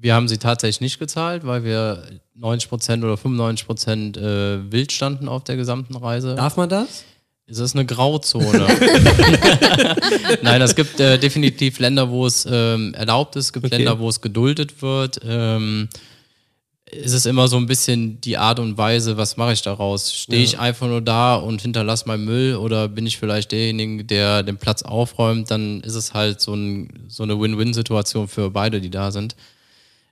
Wir 0.00 0.14
haben 0.14 0.28
sie 0.28 0.38
tatsächlich 0.38 0.80
nicht 0.80 0.98
gezahlt, 0.98 1.46
weil 1.46 1.64
wir 1.64 2.02
90% 2.40 3.04
oder 3.04 3.14
95% 3.14 4.16
äh, 4.18 4.72
wild 4.72 4.92
standen 4.92 5.28
auf 5.28 5.44
der 5.44 5.56
gesamten 5.56 5.96
Reise. 5.96 6.34
Darf 6.34 6.56
man 6.56 6.68
das? 6.68 7.04
Es 7.46 7.58
ist 7.58 7.74
eine 7.74 7.84
Grauzone. 7.84 8.66
Nein, 10.42 10.62
es 10.62 10.74
gibt 10.76 11.00
äh, 11.00 11.18
definitiv 11.18 11.80
Länder, 11.80 12.08
wo 12.08 12.26
es 12.26 12.46
ähm, 12.50 12.94
erlaubt 12.94 13.36
ist, 13.36 13.46
es 13.46 13.52
gibt 13.52 13.66
Okay. 13.66 13.76
Länder, 13.76 13.98
wo 13.98 14.08
es 14.08 14.20
geduldet 14.20 14.80
wird. 14.82 15.20
Ähm, 15.24 15.88
es 16.92 17.12
ist 17.12 17.26
immer 17.26 17.48
so 17.48 17.56
ein 17.56 17.66
bisschen 17.66 18.20
die 18.20 18.36
Art 18.36 18.58
und 18.58 18.76
Weise, 18.78 19.16
was 19.16 19.36
mache 19.36 19.52
ich 19.52 19.62
daraus? 19.62 20.12
Stehe 20.12 20.42
ich 20.42 20.58
einfach 20.58 20.86
nur 20.88 21.00
da 21.00 21.36
und 21.36 21.62
hinterlasse 21.62 22.06
meinen 22.06 22.24
Müll 22.24 22.56
oder 22.56 22.88
bin 22.88 23.06
ich 23.06 23.18
vielleicht 23.18 23.52
derjenige, 23.52 24.04
der 24.04 24.42
den 24.42 24.56
Platz 24.56 24.82
aufräumt? 24.82 25.50
Dann 25.50 25.80
ist 25.82 25.94
es 25.94 26.14
halt 26.14 26.40
so, 26.40 26.54
ein, 26.54 27.06
so 27.08 27.22
eine 27.22 27.38
Win-Win-Situation 27.38 28.28
für 28.28 28.50
beide, 28.50 28.80
die 28.80 28.90
da 28.90 29.12
sind. 29.12 29.36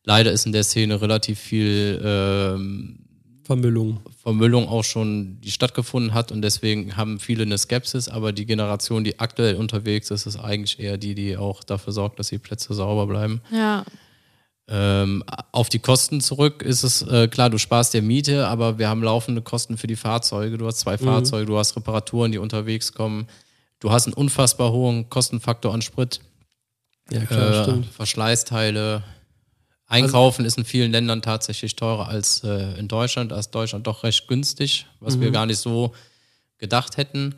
Leider 0.09 0.33
ist 0.33 0.47
in 0.47 0.53
der 0.53 0.65
Szene 0.65 1.03
relativ 1.03 1.39
viel 1.39 2.01
ähm, 2.03 2.99
Vermüllung. 3.45 4.01
Vermüllung 4.23 4.67
auch 4.67 4.83
schon 4.83 5.39
die 5.43 5.51
stattgefunden 5.51 6.15
hat 6.15 6.33
und 6.33 6.41
deswegen 6.41 6.97
haben 6.97 7.21
viele 7.21 7.43
eine 7.43 7.59
Skepsis, 7.59 8.09
aber 8.09 8.33
die 8.33 8.47
Generation, 8.47 9.05
die 9.05 9.21
aktuell 9.21 9.57
unterwegs 9.57 10.11
ist, 10.11 10.25
ist 10.25 10.39
eigentlich 10.39 10.81
eher 10.81 10.97
die, 10.97 11.15
die 11.15 11.37
auch 11.37 11.63
dafür 11.63 11.93
sorgt, 11.93 12.19
dass 12.19 12.29
die 12.29 12.39
Plätze 12.39 12.73
sauber 12.73 13.07
bleiben. 13.07 13.43
Ja. 13.53 13.85
Ähm, 14.67 15.25
auf 15.53 15.69
die 15.69 15.79
Kosten 15.79 16.23
zurück 16.23 16.63
ist 16.63 16.85
es 16.85 17.03
äh, 17.03 17.29
klar, 17.29 17.51
du 17.51 17.59
sparst 17.59 17.93
dir 17.93 18.01
Miete, 18.01 18.47
aber 18.47 18.79
wir 18.79 18.89
haben 18.89 19.03
laufende 19.03 19.43
Kosten 19.43 19.77
für 19.77 19.89
die 19.89 19.97
Fahrzeuge. 19.97 20.57
Du 20.57 20.67
hast 20.67 20.79
zwei 20.79 20.97
Fahrzeuge, 20.97 21.45
du 21.45 21.59
hast 21.59 21.77
Reparaturen, 21.77 22.33
die 22.33 22.39
unterwegs 22.39 22.95
kommen. 22.95 23.27
Du 23.79 23.91
hast 23.91 24.07
einen 24.07 24.15
unfassbar 24.15 24.73
hohen 24.73 25.11
Kostenfaktor 25.11 25.75
an 25.75 25.83
Sprit, 25.83 26.21
Ja, 27.11 27.27
klar, 27.27 27.61
äh, 27.61 27.63
stimmt. 27.65 27.87
Verschleißteile. 27.89 29.03
Einkaufen 29.89 30.45
ist 30.45 30.59
in 30.59 30.67
vielen 30.67 30.93
Ländern 30.93 31.23
tatsächlich 31.23 31.75
teurer 31.75 32.09
als 32.09 32.45
äh, 32.45 32.79
in 32.79 32.89
Deutschland. 32.89 33.33
Da 33.33 33.39
ist 33.39 33.51
Deutschland 33.51 33.87
doch 33.87 34.05
recht 34.05 34.29
günstig, 34.29 34.87
was 35.01 35.19
wir 35.19 35.31
gar 35.31 35.47
nicht 35.47 35.59
so 35.59 35.95
gedacht 36.59 36.99
hätten. 36.99 37.35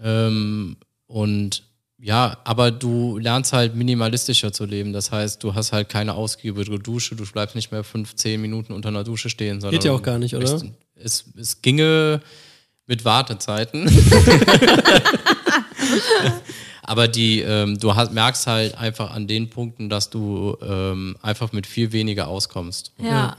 Ähm, 0.00 0.78
und 1.06 1.62
ja, 1.98 2.38
aber 2.44 2.70
du 2.70 3.18
lernst 3.18 3.52
halt 3.52 3.74
minimalistischer 3.74 4.50
zu 4.50 4.64
leben. 4.64 4.94
Das 4.94 5.12
heißt, 5.12 5.42
du 5.42 5.54
hast 5.54 5.72
halt 5.72 5.90
keine 5.90 6.14
ausgiebige 6.14 6.78
Dusche, 6.78 7.16
du 7.16 7.26
bleibst 7.26 7.54
nicht 7.54 7.70
mehr 7.70 7.84
fünf, 7.84 8.14
zehn 8.14 8.40
Minuten 8.40 8.72
unter 8.72 8.88
einer 8.88 9.04
Dusche 9.04 9.28
stehen. 9.28 9.60
Sondern 9.60 9.78
Geht 9.78 9.84
ja 9.84 9.92
auch 9.92 10.02
gar 10.02 10.18
nicht, 10.18 10.34
oder? 10.34 10.62
Es, 10.94 11.26
es 11.36 11.60
ginge 11.60 12.22
mit 12.86 13.04
Wartezeiten. 13.04 13.86
Aber 16.88 17.06
die, 17.06 17.40
ähm, 17.40 17.78
du 17.78 17.94
hast, 17.94 18.12
merkst 18.12 18.46
halt 18.46 18.76
einfach 18.78 19.10
an 19.12 19.26
den 19.26 19.50
Punkten, 19.50 19.88
dass 19.88 20.08
du 20.10 20.56
ähm, 20.62 21.16
einfach 21.22 21.52
mit 21.52 21.66
viel 21.66 21.92
weniger 21.92 22.28
auskommst. 22.28 22.92
Ja. 22.98 23.36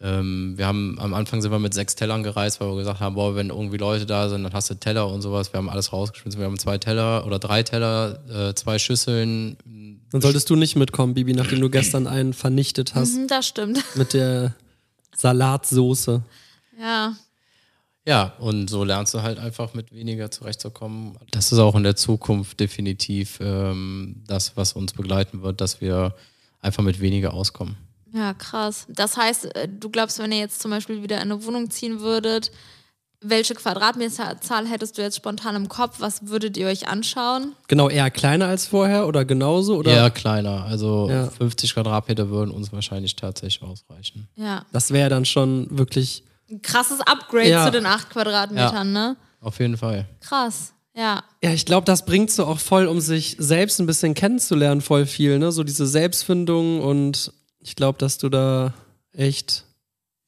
Ähm, 0.00 0.54
wir 0.56 0.66
haben 0.66 0.98
am 1.00 1.14
Anfang 1.14 1.40
sind 1.42 1.50
wir 1.50 1.58
mit 1.58 1.72
sechs 1.74 1.94
Tellern 1.96 2.22
gereist, 2.22 2.60
weil 2.60 2.68
wir 2.68 2.76
gesagt 2.76 3.00
haben, 3.00 3.14
boah, 3.14 3.34
wenn 3.34 3.48
irgendwie 3.48 3.78
Leute 3.78 4.04
da 4.06 4.28
sind, 4.28 4.44
dann 4.44 4.52
hast 4.52 4.68
du 4.70 4.74
Teller 4.74 5.08
und 5.08 5.22
sowas. 5.22 5.52
Wir 5.52 5.58
haben 5.58 5.70
alles 5.70 5.92
rausgeschmissen. 5.92 6.38
Wir 6.40 6.46
haben 6.46 6.58
zwei 6.58 6.78
Teller 6.78 7.26
oder 7.26 7.38
drei 7.38 7.62
Teller, 7.62 8.20
äh, 8.28 8.54
zwei 8.54 8.78
Schüsseln. 8.78 9.56
Dann 10.12 10.20
solltest 10.20 10.48
du 10.50 10.54
nicht 10.54 10.76
mitkommen, 10.76 11.14
Bibi, 11.14 11.32
nachdem 11.32 11.60
du 11.60 11.70
gestern 11.70 12.06
einen 12.06 12.34
vernichtet 12.34 12.94
hast 12.94 13.16
Mhm, 13.16 13.26
Das 13.26 13.48
stimmt. 13.48 13.82
mit 13.96 14.12
der 14.12 14.54
Salatsoße. 15.16 16.22
Ja. 16.80 17.14
Ja, 18.06 18.32
und 18.38 18.70
so 18.70 18.84
lernst 18.84 19.14
du 19.14 19.22
halt 19.22 19.38
einfach 19.38 19.74
mit 19.74 19.92
weniger 19.92 20.30
zurechtzukommen. 20.30 21.18
Das 21.32 21.50
ist 21.50 21.58
auch 21.58 21.74
in 21.74 21.82
der 21.82 21.96
Zukunft 21.96 22.60
definitiv 22.60 23.38
ähm, 23.40 24.22
das, 24.28 24.56
was 24.56 24.74
uns 24.74 24.92
begleiten 24.92 25.42
wird, 25.42 25.60
dass 25.60 25.80
wir 25.80 26.14
einfach 26.62 26.84
mit 26.84 27.00
weniger 27.00 27.34
auskommen. 27.34 27.76
Ja, 28.12 28.32
krass. 28.32 28.86
Das 28.88 29.16
heißt, 29.16 29.54
äh, 29.56 29.68
du 29.68 29.90
glaubst, 29.90 30.18
wenn 30.20 30.30
ihr 30.32 30.38
jetzt 30.38 30.60
zum 30.62 30.70
Beispiel 30.70 31.02
wieder 31.02 31.16
in 31.16 31.22
eine 31.32 31.44
Wohnung 31.44 31.68
ziehen 31.70 32.00
würdet, 32.00 32.52
welche 33.20 33.54
Quadratmeterzahl 33.54 34.66
hättest 34.66 34.98
du 34.98 35.02
jetzt 35.02 35.16
spontan 35.16 35.56
im 35.56 35.68
Kopf? 35.68 35.96
Was 35.98 36.28
würdet 36.28 36.56
ihr 36.56 36.66
euch 36.68 36.86
anschauen? 36.86 37.54
Genau, 37.66 37.88
eher 37.88 38.10
kleiner 38.10 38.46
als 38.46 38.66
vorher 38.66 39.08
oder 39.08 39.24
genauso? 39.24 39.76
Oder? 39.78 39.90
Eher 39.90 40.10
kleiner, 40.10 40.64
also 40.64 41.08
Ja. 41.10 41.28
50 41.30 41.74
Quadratmeter 41.74 42.28
würden 42.28 42.50
uns 42.52 42.72
wahrscheinlich 42.72 43.16
tatsächlich 43.16 43.62
ausreichen. 43.68 44.28
Ja. 44.36 44.64
Das 44.72 44.92
wäre 44.92 45.10
dann 45.10 45.24
schon 45.24 45.66
wirklich. 45.76 46.22
Ein 46.50 46.62
krasses 46.62 47.00
Upgrade 47.00 47.48
Ja. 47.48 47.64
zu 47.66 47.72
den 47.72 47.86
acht 47.86 48.10
Quadratmetern, 48.10 48.92
ne? 48.92 49.16
Auf 49.40 49.58
jeden 49.58 49.76
Fall. 49.76 50.06
Krass. 50.20 50.72
Ja. 50.94 51.22
Ja, 51.42 51.50
ich 51.52 51.66
glaube, 51.66 51.84
das 51.84 52.04
bringt 52.06 52.30
so 52.30 52.46
auch 52.46 52.58
voll, 52.58 52.86
um 52.86 53.00
sich 53.00 53.36
selbst 53.38 53.78
ein 53.80 53.86
bisschen 53.86 54.14
kennenzulernen, 54.14 54.80
voll 54.80 55.06
viel, 55.06 55.38
ne? 55.38 55.52
So 55.52 55.62
diese 55.64 55.86
Selbstfindung 55.86 56.80
und 56.80 57.32
ich 57.60 57.76
glaube, 57.76 57.98
dass 57.98 58.18
du 58.18 58.28
da 58.28 58.72
echt 59.12 59.64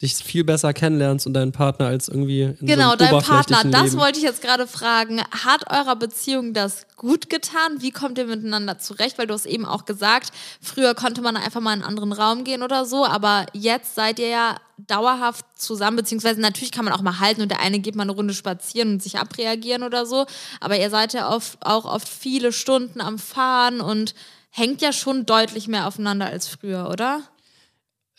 dich 0.01 0.15
viel 0.15 0.45
besser 0.45 0.73
kennenlernst 0.73 1.27
und 1.27 1.33
deinen 1.33 1.51
Partner 1.51 1.87
als 1.87 2.07
irgendwie 2.07 2.43
in 2.43 2.57
Genau, 2.61 2.91
so 2.91 2.97
einem 3.03 3.11
dein 3.11 3.21
Partner, 3.21 3.63
das 3.65 3.91
Leben. 3.91 3.97
wollte 3.97 4.17
ich 4.19 4.23
jetzt 4.23 4.41
gerade 4.41 4.65
fragen. 4.65 5.21
Hat 5.43 5.69
eurer 5.69 5.97
Beziehung 5.97 6.53
das 6.53 6.87
gut 6.95 7.29
getan? 7.29 7.77
Wie 7.79 7.91
kommt 7.91 8.17
ihr 8.17 8.25
miteinander 8.25 8.79
zurecht? 8.79 9.17
Weil 9.17 9.27
du 9.27 9.33
hast 9.33 9.45
eben 9.45 9.65
auch 9.65 9.83
gesagt, 9.83 10.31
früher 10.61 10.95
konnte 10.95 11.21
man 11.21 11.35
einfach 11.35 11.59
mal 11.59 11.73
in 11.73 11.81
einen 11.81 11.89
anderen 11.89 12.13
Raum 12.13 12.45
gehen 12.45 12.63
oder 12.63 12.85
so, 12.85 13.05
aber 13.05 13.45
jetzt 13.53 13.95
seid 13.95 14.19
ihr 14.19 14.29
ja 14.29 14.55
dauerhaft 14.87 15.45
zusammen, 15.57 15.97
beziehungsweise 15.97 16.39
natürlich 16.39 16.71
kann 16.71 16.85
man 16.85 16.93
auch 16.93 17.01
mal 17.01 17.19
halten 17.19 17.41
und 17.41 17.51
der 17.51 17.59
eine 17.59 17.79
geht 17.79 17.95
mal 17.95 18.03
eine 18.03 18.13
Runde 18.13 18.33
spazieren 18.33 18.93
und 18.93 19.03
sich 19.03 19.19
abreagieren 19.19 19.83
oder 19.83 20.05
so, 20.05 20.25
aber 20.61 20.79
ihr 20.79 20.89
seid 20.89 21.11
ja 21.11 21.29
oft, 21.29 21.57
auch 21.65 21.83
oft 21.83 22.07
viele 22.07 22.53
Stunden 22.53 23.01
am 23.01 23.17
Fahren 23.19 23.81
und 23.81 24.15
hängt 24.51 24.81
ja 24.81 24.93
schon 24.93 25.25
deutlich 25.25 25.67
mehr 25.67 25.85
aufeinander 25.87 26.27
als 26.27 26.47
früher, 26.47 26.89
oder? 26.89 27.21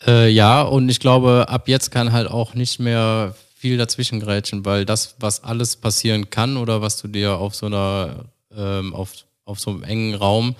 Äh, 0.05 0.29
ja, 0.29 0.61
und 0.61 0.89
ich 0.89 0.99
glaube, 0.99 1.45
ab 1.47 1.67
jetzt 1.67 1.91
kann 1.91 2.11
halt 2.11 2.29
auch 2.29 2.53
nicht 2.53 2.79
mehr 2.79 3.35
viel 3.55 3.77
dazwischen 3.77 4.19
grätschen, 4.19 4.65
weil 4.65 4.85
das, 4.85 5.15
was 5.19 5.43
alles 5.43 5.75
passieren 5.75 6.29
kann 6.29 6.57
oder 6.57 6.81
was 6.81 6.99
du 6.99 7.07
dir 7.07 7.37
auf 7.37 7.53
so 7.53 7.67
einer, 7.67 8.25
ähm, 8.55 8.95
auf, 8.95 9.11
auf 9.45 9.59
so 9.59 9.69
einem 9.69 9.83
engen 9.83 10.15
Raum 10.15 10.55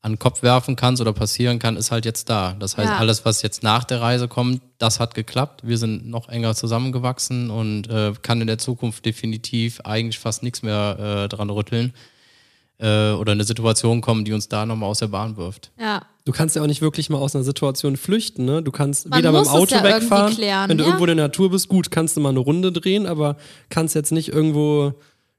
an 0.00 0.12
den 0.12 0.18
Kopf 0.20 0.42
werfen 0.44 0.76
kannst 0.76 1.00
oder 1.02 1.12
passieren 1.12 1.58
kann, 1.58 1.76
ist 1.76 1.90
halt 1.90 2.04
jetzt 2.04 2.30
da. 2.30 2.54
Das 2.60 2.76
heißt, 2.76 2.90
Ja. 2.90 2.98
alles, 2.98 3.24
was 3.24 3.42
jetzt 3.42 3.64
nach 3.64 3.82
der 3.82 4.00
Reise 4.00 4.28
kommt, 4.28 4.62
das 4.78 5.00
hat 5.00 5.16
geklappt. 5.16 5.62
Wir 5.64 5.76
sind 5.76 6.08
noch 6.08 6.28
enger 6.28 6.54
zusammengewachsen 6.54 7.50
und 7.50 7.88
äh, 7.90 8.12
kann 8.22 8.40
in 8.40 8.46
der 8.46 8.58
Zukunft 8.58 9.04
definitiv 9.04 9.80
eigentlich 9.80 10.20
fast 10.20 10.44
nichts 10.44 10.62
mehr 10.62 11.24
äh, 11.24 11.28
dran 11.28 11.50
rütteln. 11.50 11.92
Äh, 12.80 13.10
oder 13.12 13.32
eine 13.32 13.42
Situation 13.42 14.00
kommen, 14.00 14.24
die 14.24 14.32
uns 14.32 14.48
da 14.48 14.64
nochmal 14.64 14.88
aus 14.88 15.00
der 15.00 15.08
Bahn 15.08 15.36
wirft. 15.36 15.72
Ja. 15.80 16.02
Du 16.24 16.30
kannst 16.32 16.54
ja 16.54 16.62
auch 16.62 16.66
nicht 16.68 16.80
wirklich 16.80 17.10
mal 17.10 17.18
aus 17.18 17.34
einer 17.34 17.42
Situation 17.42 17.96
flüchten, 17.96 18.44
ne? 18.44 18.62
Du 18.62 18.70
kannst 18.70 19.08
Man 19.08 19.18
weder 19.18 19.32
dem 19.32 19.40
es 19.42 19.48
Auto 19.48 19.74
ja 19.74 19.82
irgendwie 19.84 20.02
wegfahren, 20.02 20.32
klären, 20.34 20.70
wenn 20.70 20.78
du 20.78 20.84
ja. 20.84 20.90
irgendwo 20.90 21.04
in 21.06 21.16
der 21.16 21.26
Natur 21.26 21.50
bist, 21.50 21.68
gut, 21.68 21.90
kannst 21.90 22.16
du 22.16 22.20
mal 22.20 22.28
eine 22.28 22.38
Runde 22.38 22.70
drehen, 22.70 23.06
aber 23.06 23.36
kannst 23.68 23.96
jetzt 23.96 24.12
nicht 24.12 24.28
irgendwo, 24.28 24.92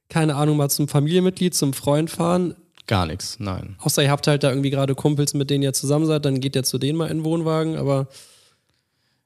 keine 0.10 0.36
Ahnung, 0.36 0.58
mal 0.58 0.69
zum 0.69 0.88
Familienmitglied, 0.89 1.55
zum 1.55 1.72
Freund 1.74 2.10
fahren. 2.10 2.55
Gar 2.88 3.05
nichts, 3.05 3.38
nein. 3.39 3.75
Außer 3.79 4.03
ihr 4.03 4.10
habt 4.12 4.27
halt 4.27 4.43
da 4.43 4.50
irgendwie 4.50 4.72
gerade 4.72 4.96
Kumpels, 4.96 5.34
mit 5.34 5.50
denen 5.50 5.63
ihr 5.63 5.74
zusammen 5.74 6.08
seid, 6.08 6.25
dann 6.25 6.41
geht 6.41 6.55
ihr 6.58 6.63
zu 6.63 6.77
denen 6.77 6.98
mal 6.98 7.08
in 7.08 7.19
den 7.19 7.24
Wohnwagen, 7.24 7.77
aber 7.77 8.08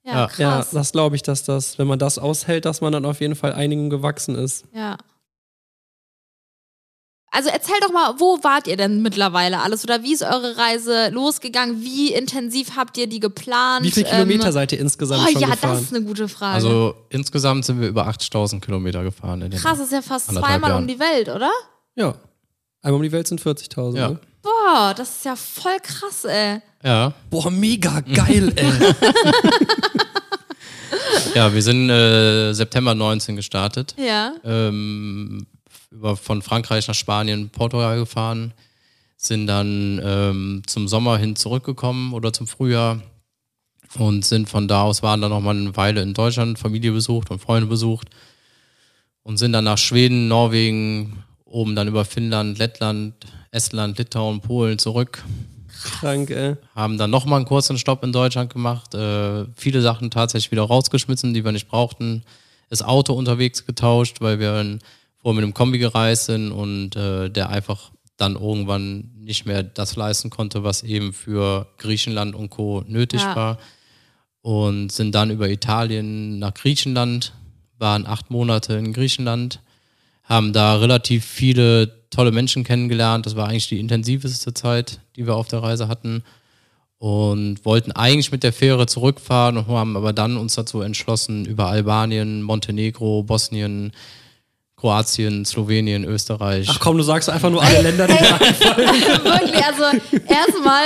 Ja, 0.06 0.30
Ja. 0.38 0.66
das 0.72 0.92
glaube 0.92 1.16
ich, 1.16 1.24
dass 1.24 1.46
das, 1.46 1.80
wenn 1.80 1.88
man 1.88 1.98
das 1.98 2.20
aushält, 2.20 2.66
dass 2.66 2.82
man 2.82 2.92
dann 2.92 3.06
auf 3.06 3.22
jeden 3.22 3.36
Fall 3.36 3.54
einigen 3.54 3.90
gewachsen 3.90 4.36
ist. 4.36 4.66
Ja. 4.76 4.98
Also 7.36 7.50
erzähl 7.50 7.76
doch 7.82 7.92
mal, 7.92 8.14
wo 8.20 8.38
wart 8.44 8.68
ihr 8.68 8.78
denn 8.78 9.02
mittlerweile 9.02 9.60
alles 9.62 9.84
oder 9.84 10.04
wie 10.04 10.14
ist 10.14 10.22
eure 10.22 10.56
Reise 10.56 11.10
losgegangen? 11.10 11.82
Wie 11.82 12.14
intensiv 12.14 12.76
habt 12.76 12.96
ihr 12.98 13.08
die 13.08 13.20
geplant? 13.20 13.84
Wie 13.84 13.90
viele 13.92 14.08
Kilometer 14.08 14.46
Ähm, 14.46 14.52
seid 14.52 14.72
ihr 14.72 14.80
insgesamt 14.80 15.24
Oh 15.28 15.32
schon 15.32 15.42
ja, 15.42 15.50
gefahren? 15.50 15.72
das 15.74 15.82
ist 15.82 15.96
eine 15.96 16.06
gute 16.06 16.28
Frage. 16.28 16.54
Also 16.54 16.94
insgesamt 17.10 17.66
sind 17.66 17.82
wir 17.82 17.88
über 17.88 18.06
8000 18.06 18.64
Kilometer 18.64 19.02
gefahren. 19.04 19.42
In 19.42 19.50
den 19.50 19.60
Krass, 19.60 19.80
das 19.80 19.88
ist 19.88 19.94
ja 19.94 20.04
fast 20.04 20.28
zweimal 20.32 20.70
Jahren. 20.70 20.84
um 20.84 20.88
die 20.88 21.00
Welt, 21.00 21.28
oder? 21.30 21.50
ja. 21.96 22.14
Einmal 22.84 22.98
um 22.98 23.04
die 23.04 23.12
Welt 23.14 23.28
sind 23.28 23.42
40.000. 23.42 23.98
Ja. 23.98 24.10
Ne? 24.10 24.20
Boah, 24.44 24.94
das 24.96 25.10
ist 25.10 25.26
ja 25.26 25.36
voll 25.36 25.78
krass, 25.82 26.26
ey. 26.26 26.62
Ja, 26.84 27.14
Boah, 27.32 27.50
mega 27.50 28.02
geil, 28.02 28.52
ey. 28.58 28.94
ja, 31.36 31.54
wir 31.54 31.62
sind 31.62 31.90
äh, 31.90 32.54
September 32.54 32.94
19 32.94 33.36
gestartet. 33.38 33.96
Ja. 33.98 34.34
Ähm, 34.44 35.48
über, 35.94 36.18
von 36.18 36.42
Frankreich 36.42 36.88
nach 36.88 36.96
Spanien, 36.96 37.50
Portugal 37.50 37.98
gefahren. 37.98 38.54
Sind 39.16 39.48
dann 39.48 40.02
ähm, 40.04 40.64
zum 40.66 40.88
Sommer 40.88 41.18
hin 41.18 41.36
zurückgekommen 41.36 42.14
oder 42.14 42.34
zum 42.34 42.48
Frühjahr. 42.48 43.02
Und 43.96 44.26
sind 44.26 44.50
von 44.50 44.68
da 44.68 44.82
aus, 44.82 45.04
waren 45.04 45.22
dann 45.22 45.30
noch 45.30 45.40
mal 45.40 45.56
eine 45.56 45.78
Weile 45.78 46.02
in 46.02 46.16
Deutschland, 46.16 46.58
Familie 46.58 46.92
besucht 46.92 47.30
und 47.30 47.40
Freunde 47.40 47.68
besucht. 47.68 48.10
Und 49.22 49.38
sind 49.38 49.54
dann 49.54 49.66
nach 49.66 49.78
Schweden, 49.78 50.28
Norwegen, 50.28 51.24
oben 51.46 51.76
dann 51.76 51.88
über 51.88 52.04
Finnland, 52.04 52.58
Lettland, 52.58 53.14
Estland, 53.52 54.00
Litauen, 54.00 54.42
Polen 54.42 54.80
zurück. 54.80 55.24
Krank, 55.84 56.30
ey. 56.32 56.56
haben 56.76 56.98
dann 56.98 57.12
nochmal 57.12 57.38
einen 57.38 57.46
kurzen 57.46 57.78
Stopp 57.78 58.04
in 58.04 58.12
Deutschland 58.12 58.52
gemacht, 58.52 58.94
äh, 58.96 59.46
viele 59.56 59.82
Sachen 59.82 60.12
tatsächlich 60.12 60.52
wieder 60.52 60.64
rausgeschmissen, 60.64 61.34
die 61.34 61.44
wir 61.44 61.52
nicht 61.52 61.68
brauchten, 61.68 62.24
das 62.70 62.82
Auto 62.82 63.14
unterwegs 63.14 63.66
getauscht, 63.66 64.22
weil 64.22 64.40
wir 64.40 64.60
in, 64.62 64.80
vorher 65.24 65.36
mit 65.36 65.44
einem 65.44 65.54
Kombi 65.54 65.80
gereist 65.80 66.26
sind 66.26 66.52
und 66.52 66.96
äh, 66.96 67.30
der 67.30 67.50
einfach 67.50 67.92
dann 68.18 68.36
irgendwann 68.36 69.10
nicht 69.16 69.46
mehr 69.46 69.64
das 69.64 69.96
leisten 69.96 70.30
konnte, 70.30 70.64
was 70.64 70.84
eben 70.84 71.14
für 71.14 71.68
Griechenland 71.78 72.36
und 72.36 72.50
Co. 72.50 72.84
nötig 72.88 73.22
Ja. 73.22 73.36
war. 73.36 73.58
Und 74.42 74.92
sind 74.92 75.16
dann 75.16 75.32
über 75.32 75.50
Italien 75.50 76.38
nach 76.38 76.54
Griechenland, 76.54 77.34
waren 77.80 78.06
acht 78.06 78.30
Monate 78.30 78.74
in 78.74 78.92
Griechenland, 78.92 79.62
haben 80.24 80.52
da 80.52 80.76
relativ 80.76 81.24
viele 81.26 82.04
tolle 82.10 82.32
Menschen 82.32 82.66
kennengelernt. 82.66 83.26
Das 83.26 83.38
war 83.38 83.48
eigentlich 83.48 83.70
die 83.70 83.80
intensiveste 83.80 84.54
Zeit, 84.54 85.00
die 85.16 85.26
wir 85.26 85.36
auf 85.36 85.48
der 85.48 85.64
Reise 85.64 85.88
hatten. 85.88 86.24
Und 86.98 87.66
wollten 87.66 87.92
eigentlich 87.94 88.32
mit 88.32 88.44
der 88.44 88.54
Fähre 88.54 88.86
zurückfahren 88.86 89.58
und 89.58 89.68
haben 89.68 89.98
aber 89.98 90.14
dann 90.14 90.38
uns 90.38 90.56
dazu 90.56 90.82
entschlossen, 90.82 91.46
über 91.46 91.68
Albanien, 91.68 92.42
Montenegro, 92.42 93.24
Bosnien, 93.24 93.92
Kroatien, 94.84 95.46
Slowenien, 95.46 96.04
Österreich. 96.04 96.68
Ach 96.70 96.78
komm, 96.82 96.98
du 96.98 97.04
sagst 97.04 97.30
einfach 97.30 97.50
nur 97.50 97.64
alle 97.64 97.82
Länder, 97.84 98.06
die 98.06 98.16
da 98.18 98.38
Wirklich, 99.24 99.66
also 99.66 99.84
erstmal 100.28 100.84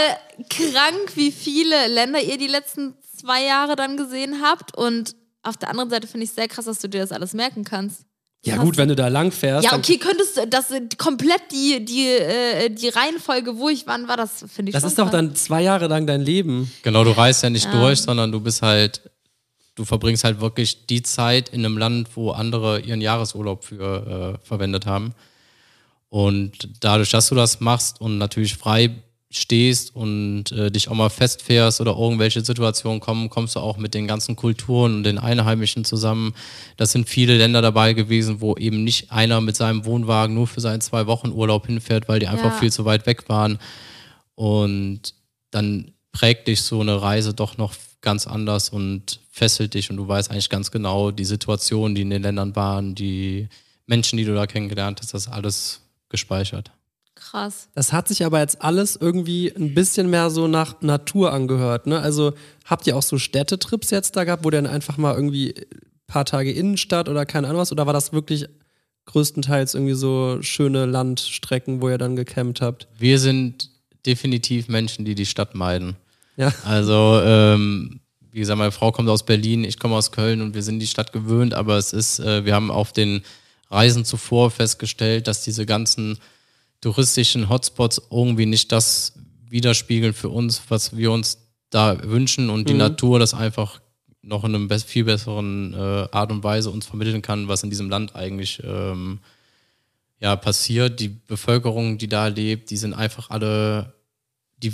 krank, 0.52 1.16
wie 1.16 1.32
viele 1.32 1.88
Länder 1.88 2.22
ihr 2.22 2.38
die 2.38 2.46
letzten 2.46 2.94
zwei 3.20 3.44
Jahre 3.44 3.76
dann 3.76 3.98
gesehen 3.98 4.36
habt. 4.44 4.78
Und 4.78 5.16
auf 5.42 5.58
der 5.58 5.72
anderen 5.72 5.90
Seite 5.90 6.06
finde 6.06 6.26
ich 6.26 6.30
es 6.30 6.36
sehr 6.36 6.48
krass, 6.48 6.66
dass 6.66 6.78
du 6.78 6.88
dir 6.88 7.02
das 7.02 7.12
alles 7.12 7.34
merken 7.34 7.64
kannst. 7.64 8.02
Ja 8.46 8.58
gut, 8.58 8.78
wenn 8.78 8.88
du 8.88 8.96
da 8.96 9.08
lang 9.08 9.32
fährst. 9.32 9.66
Ja, 9.66 9.76
okay, 9.76 9.98
könntest 9.98 10.38
du 10.38 10.46
das 10.48 10.68
komplett 11.00 11.42
die, 11.52 11.84
die, 11.84 12.06
äh, 12.08 12.70
die 12.70 12.90
Reihenfolge, 12.90 13.58
wo 13.58 13.68
ich 13.68 13.88
wann 13.88 14.08
war, 14.08 14.16
das 14.16 14.46
finde 14.54 14.70
ich 14.70 14.74
Das 14.74 14.84
schon 14.84 14.90
ist 14.92 15.00
doch 15.00 15.10
dann 15.10 15.34
zwei 15.34 15.64
Jahre 15.64 15.88
lang 15.88 16.06
dein 16.06 16.22
Leben. 16.22 16.72
Genau, 16.84 17.04
du 17.04 17.18
reist 17.18 17.42
ja 17.42 17.50
nicht 17.50 17.66
Ja. 17.66 17.72
durch, 17.72 18.00
sondern 18.00 18.32
du 18.32 18.40
bist 18.40 18.62
halt, 18.62 19.02
du 19.78 19.86
verbringst 19.86 20.26
halt 20.26 20.42
wirklich 20.42 20.88
die 20.88 21.04
Zeit 21.04 21.50
in 21.50 21.64
einem 21.64 21.78
Land, 21.78 22.10
wo 22.16 22.32
andere 22.32 22.82
ihren 22.82 23.00
Jahresurlaub 23.00 23.64
für 23.64 24.40
äh, 24.42 24.46
verwendet 24.46 24.86
haben. 24.86 25.14
Und 26.10 26.70
dadurch, 26.80 27.12
dass 27.12 27.30
du 27.30 27.36
das 27.36 27.60
machst 27.60 28.02
und 28.02 28.18
natürlich 28.18 28.56
frei 28.56 28.90
stehst 29.30 29.94
und 29.94 30.52
äh, 30.54 30.72
dich 30.72 30.88
auch 30.88 30.94
mal 30.96 31.10
festfährst 31.10 31.82
oder 31.82 31.92
irgendwelche 31.98 32.44
Situationen 32.44 33.02
kommen, 33.02 33.30
kommst 33.30 33.56
du 33.56 33.60
auch 33.60 33.78
mit 33.78 33.94
den 33.94 34.08
ganzen 34.08 34.36
Kulturen 34.38 34.96
und 34.96 35.04
den 35.04 35.18
Einheimischen 35.20 35.84
zusammen. 35.86 36.34
Das 36.78 36.94
sind 36.94 37.08
viele 37.10 37.38
Länder 37.38 37.62
dabei 37.62 37.94
gewesen, 37.94 38.40
wo 38.42 38.56
eben 38.56 38.84
nicht 38.86 39.12
einer 39.12 39.42
mit 39.42 39.58
seinem 39.58 39.86
Wohnwagen 39.86 40.34
nur 40.34 40.48
für 40.48 40.62
seinen 40.62 40.82
zwei 40.82 41.08
Wochen 41.08 41.32
Urlaub 41.32 41.68
hinfährt, 41.68 42.08
weil 42.08 42.20
die 42.20 42.28
einfach 42.28 42.54
Ja. 42.54 42.58
viel 42.60 42.72
zu 42.72 42.86
weit 42.86 43.06
weg 43.06 43.28
waren. 43.28 43.60
Und 44.36 45.14
dann 45.52 45.92
prägt 46.14 46.48
dich 46.48 46.62
so 46.62 46.80
eine 46.80 47.02
Reise 47.02 47.34
doch 47.34 47.58
noch 47.58 47.74
ganz 48.02 48.28
anders 48.28 48.70
und 48.70 49.20
fesselt 49.38 49.74
dich 49.76 49.90
und 49.90 49.98
du 49.98 50.08
weißt 50.08 50.32
eigentlich 50.32 50.50
ganz 50.50 50.72
genau 50.72 51.12
die 51.12 51.26
Situation, 51.26 51.94
die 51.96 52.02
in 52.02 52.10
den 52.10 52.24
Ländern 52.24 52.56
waren, 52.56 52.96
die 52.96 53.48
Menschen, 53.86 54.18
die 54.18 54.26
du 54.26 54.34
da 54.34 54.48
kennengelernt 54.48 55.00
hast, 55.00 55.14
das 55.14 55.28
ist 55.28 55.32
alles 55.32 55.82
gespeichert. 56.10 56.72
krass. 57.16 57.70
Das 57.76 57.94
hat 57.94 58.08
sich 58.08 58.26
aber 58.26 58.40
jetzt 58.40 58.62
alles 58.62 58.96
irgendwie 58.96 59.52
ein 59.56 59.74
bisschen 59.74 60.10
mehr 60.10 60.30
so 60.30 60.48
nach 60.48 60.82
Natur 60.82 61.34
angehört. 61.34 61.88
Ne? 61.88 62.00
Also 62.00 62.34
habt 62.66 62.88
ihr 62.88 62.98
auch 62.98 63.04
so 63.04 63.18
Städtetrips 63.18 63.92
jetzt 63.92 64.16
da 64.16 64.24
gehabt, 64.24 64.44
wo 64.44 64.50
dann 64.50 64.66
einfach 64.66 64.98
mal 64.98 65.14
irgendwie 65.14 65.54
ein 65.56 65.66
paar 66.08 66.26
Tage 66.26 66.52
Innenstadt 66.52 67.10
oder 67.10 67.26
keine 67.26 67.48
Ahnung 67.48 67.62
was? 67.62 67.72
Oder 67.72 67.86
war 67.86 67.94
das 67.94 68.14
wirklich 68.14 68.48
größtenteils 69.06 69.74
irgendwie 69.74 69.94
so 69.94 70.40
schöne 70.42 70.86
Landstrecken, 70.86 71.82
wo 71.82 71.90
ihr 71.90 71.98
dann 71.98 72.16
gecampt 72.16 72.62
habt? 72.62 72.88
Wir 72.98 73.20
sind 73.20 73.70
definitiv 74.06 74.68
Menschen, 74.68 75.06
die 75.06 75.16
die 75.16 75.26
Stadt 75.26 75.54
meiden. 75.54 75.96
Ja. 76.38 76.54
Also, 76.66 77.20
ähm, 77.24 78.00
wie 78.32 78.40
gesagt, 78.40 78.58
meine 78.58 78.72
Frau 78.72 78.92
kommt 78.92 79.10
aus 79.10 79.26
Berlin, 79.26 79.64
ich 79.64 79.80
komme 79.80 79.96
aus 79.96 80.12
Köln 80.12 80.42
und 80.42 80.54
wir 80.54 80.64
sind 80.64 80.80
die 80.80 80.88
Stadt 80.88 81.12
gewöhnt, 81.12 81.54
aber 81.54 81.78
es 81.78 81.94
ist, 81.94 82.20
äh, 82.20 82.46
wir 82.46 82.54
haben 82.54 82.72
auf 82.72 82.94
den 82.94 83.22
Reisen 83.70 84.06
zuvor 84.06 84.52
festgestellt, 84.52 85.28
dass 85.28 85.44
diese 85.44 85.66
ganzen 85.66 86.20
touristischen 86.82 87.50
Hotspots 87.50 88.02
irgendwie 88.12 88.46
nicht 88.46 88.72
das 88.72 89.14
widerspiegeln 89.50 90.14
für 90.14 90.30
uns, 90.30 90.62
was 90.70 90.96
wir 90.96 91.12
uns 91.12 91.40
da 91.70 92.02
wünschen 92.04 92.50
und 92.50 92.70
die 92.70 92.74
Mhm. 92.74 92.80
Natur 92.80 93.20
das 93.20 93.34
einfach 93.34 93.82
noch 94.22 94.44
in 94.44 94.56
einem 94.56 94.68
be 94.68 94.80
viel 94.80 95.06
besseren 95.06 95.74
äh, 95.74 95.78
Art 96.12 96.32
und 96.32 96.44
Weise 96.44 96.70
uns 96.70 96.86
vermitteln 96.86 97.22
kann, 97.22 97.48
was 97.48 97.64
in 97.64 97.70
diesem 97.70 97.90
Land 97.90 98.16
eigentlich 98.16 98.62
ähm, 98.64 99.20
ja, 100.20 100.36
passiert. 100.36 101.00
Die 101.00 101.10
Bevölkerung, 101.10 101.98
die 101.98 102.08
da 102.08 102.28
lebt, 102.28 102.70
die 102.70 102.78
sind 102.78 102.94
einfach 102.94 103.30
alle, 103.30 103.94
die, 104.58 104.74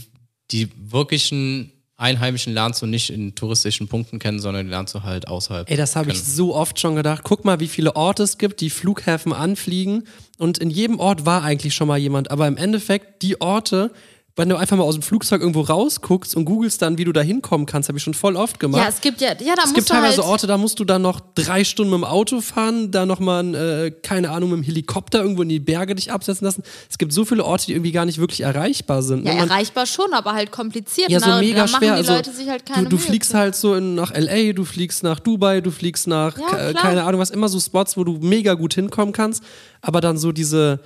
die 0.52 0.70
wirklichen 0.78 1.72
Einheimischen 2.04 2.54
lernst 2.54 2.82
du 2.82 2.86
nicht 2.86 3.10
in 3.10 3.34
touristischen 3.34 3.88
Punkten 3.88 4.20
kennen, 4.20 4.40
sondern 4.40 4.68
lernst 4.68 4.94
du 4.94 5.04
halt 5.04 5.28
außerhalb. 5.28 5.70
Ey, 5.72 5.78
das 5.78 5.96
habe 5.96 6.12
ich 6.12 6.22
so 6.22 6.54
oft 6.54 6.80
schon 6.80 6.96
gedacht. 6.96 7.24
Guck 7.24 7.46
mal, 7.46 7.60
wie 7.60 7.68
viele 7.68 7.96
Orte 7.96 8.24
es 8.24 8.38
gibt, 8.38 8.62
die 8.62 8.70
Flughäfen 8.70 9.32
anfliegen. 9.34 10.04
Und 10.38 10.58
in 10.58 10.70
jedem 10.70 11.00
Ort 11.00 11.26
war 11.26 11.44
eigentlich 11.44 11.74
schon 11.74 11.88
mal 11.88 11.98
jemand. 11.98 12.30
Aber 12.30 12.48
im 12.48 12.58
Endeffekt, 12.58 13.22
die 13.22 13.40
Orte, 13.40 13.92
wenn 14.36 14.50
du 14.50 14.56
einfach 14.56 14.76
mal 14.76 14.84
aus 14.84 14.96
dem 14.96 15.04
Flugzeug 15.04 15.42
irgendwo 15.42 15.62
rausguckst 15.62 16.36
und 16.36 16.46
googelst 16.46 16.82
dann, 16.82 16.98
wie 16.98 17.04
du 17.04 17.12
da 17.12 17.22
hinkommen 17.22 17.68
kannst, 17.68 17.88
habe 17.88 18.00
ich 18.00 18.04
schon 18.04 18.16
voll 18.16 18.36
oft 18.36 18.60
gemacht. 18.60 18.82
Ja, 18.82 18.90
es 18.90 19.00
gibt 19.00 19.22
ja, 19.22 19.28
ja, 19.40 19.54
da 19.56 19.62
es 19.64 19.76
gibt 19.76 19.88
teilweise 19.88 20.18
halt, 20.24 20.28
Orte, 20.28 20.48
da 20.48 20.58
musst 20.58 20.80
du 20.80 20.86
dann 20.86 21.04
noch 21.04 21.20
drei 21.36 21.64
Stunden 21.64 21.92
mit 21.92 22.00
dem 22.00 22.04
Auto 22.04 22.42
fahren, 22.42 22.90
da 22.90 23.06
nochmal, 23.06 23.54
äh, 23.54 23.92
keine 23.92 24.32
Ahnung, 24.32 24.50
mit 24.50 24.58
dem 24.58 24.64
Helikopter 24.64 25.22
irgendwo 25.22 25.44
in 25.44 25.50
die 25.50 25.60
Berge 25.60 25.94
dich 25.94 26.12
absetzen 26.12 26.46
lassen. 26.46 26.64
Es 26.90 26.98
gibt 26.98 27.14
so 27.14 27.26
viele 27.26 27.46
Orte, 27.46 27.68
die 27.68 27.74
irgendwie 27.74 27.92
gar 27.92 28.06
nicht 28.06 28.18
wirklich 28.18 28.42
erreichbar 28.42 29.04
sind. 29.04 29.24
ja, 29.28 29.34
ne? 29.34 29.40
Man- 29.42 29.50
erreichbar 29.50 29.86
schon, 29.86 30.12
aber 30.14 30.34
halt 30.34 30.52
kompliziert. 30.52 31.12
ja, 31.12 31.20
so 31.20 31.28
Na, 31.28 31.40
mega 31.40 31.66
da 31.66 31.72
machen 31.72 31.78
schwer. 31.84 31.94
Also, 31.94 32.14
halt 32.14 32.64
du, 32.76 32.86
du 32.90 32.98
fliegst 32.98 33.36
halt 33.36 33.56
so 33.56 33.76
in, 33.76 33.94
nach 33.94 34.10
L.A., 34.12 34.54
du 34.54 34.66
fliegst 34.66 35.04
nach 35.04 35.20
Dubai, 35.20 35.62
du 35.62 35.70
fliegst 35.70 36.08
nach, 36.08 36.40
Ja, 36.40 36.48
klar. 36.48 36.74
keine 36.74 37.04
Ahnung 37.04 37.22
was, 37.22 37.30
immer 37.30 37.50
so 37.50 37.60
Spots, 37.60 37.98
wo 37.98 38.04
du 38.04 38.14
mega 38.14 38.56
gut 38.56 38.74
hinkommen 38.74 39.14
kannst, 39.14 39.44
aber 39.82 40.02
dann 40.02 40.18
so 40.18 40.32
diese, 40.32 40.80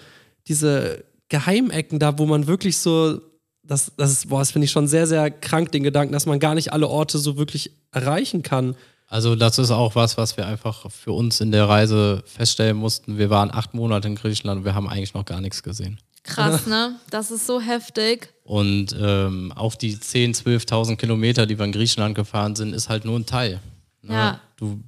diese 0.50 1.06
Geheimecken 1.30 2.00
da, 2.00 2.18
wo 2.20 2.26
man 2.26 2.48
wirklich 2.48 2.78
so, 2.78 3.22
das, 3.68 3.92
das 3.98 4.12
ist, 4.12 4.30
boah, 4.30 4.40
das 4.40 4.52
finde 4.52 4.66
ich 4.66 4.72
schon 4.72 4.88
sehr, 4.88 5.08
sehr 5.08 5.30
krank, 5.30 5.72
den 5.72 5.84
Gedanken, 5.84 6.14
dass 6.14 6.26
man 6.26 6.40
gar 6.40 6.56
nicht 6.56 6.74
alle 6.74 6.88
Orte 6.88 7.18
so 7.18 7.38
wirklich 7.38 7.72
erreichen 7.92 8.42
kann. 8.42 8.76
Also 9.08 9.36
das 9.36 9.58
ist 9.58 9.72
auch 9.72 9.96
was, 9.96 10.18
was 10.18 10.36
wir 10.36 10.46
einfach 10.46 10.92
für 10.92 11.14
uns 11.14 11.40
in 11.40 11.52
der 11.52 11.70
Reise 11.70 12.24
feststellen 12.26 12.78
mussten. 12.78 13.18
Wir 13.18 13.30
waren 13.30 13.52
acht 13.52 13.74
Monate 13.74 14.08
in 14.08 14.16
Griechenland 14.16 14.60
und 14.60 14.66
wir 14.66 14.76
haben 14.76 14.90
eigentlich 14.90 15.14
noch 15.14 15.26
gar 15.26 15.40
nichts 15.40 15.64
gesehen. 15.64 16.00
Krass, 16.24 16.68
ne? 16.68 17.00
Das 17.10 17.32
ist 17.32 17.48
so 17.48 17.62
heftig. 17.62 18.34
Und 18.44 18.96
ähm, 19.00 19.54
auf 19.54 19.78
die 19.78 19.96
10.000, 19.96 20.68
12.000 20.68 20.96
Kilometer, 20.98 21.46
die 21.46 21.58
wir 21.58 21.64
in 21.64 21.72
Griechenland 21.72 22.16
gefahren 22.16 22.56
sind, 22.56 22.74
ist 22.74 22.90
halt 22.90 23.06
nur 23.06 23.18
ein 23.18 23.26
Teil. 23.26 23.62
Ne? 24.02 24.14
Ja. 24.14 24.42
Du 24.58 24.82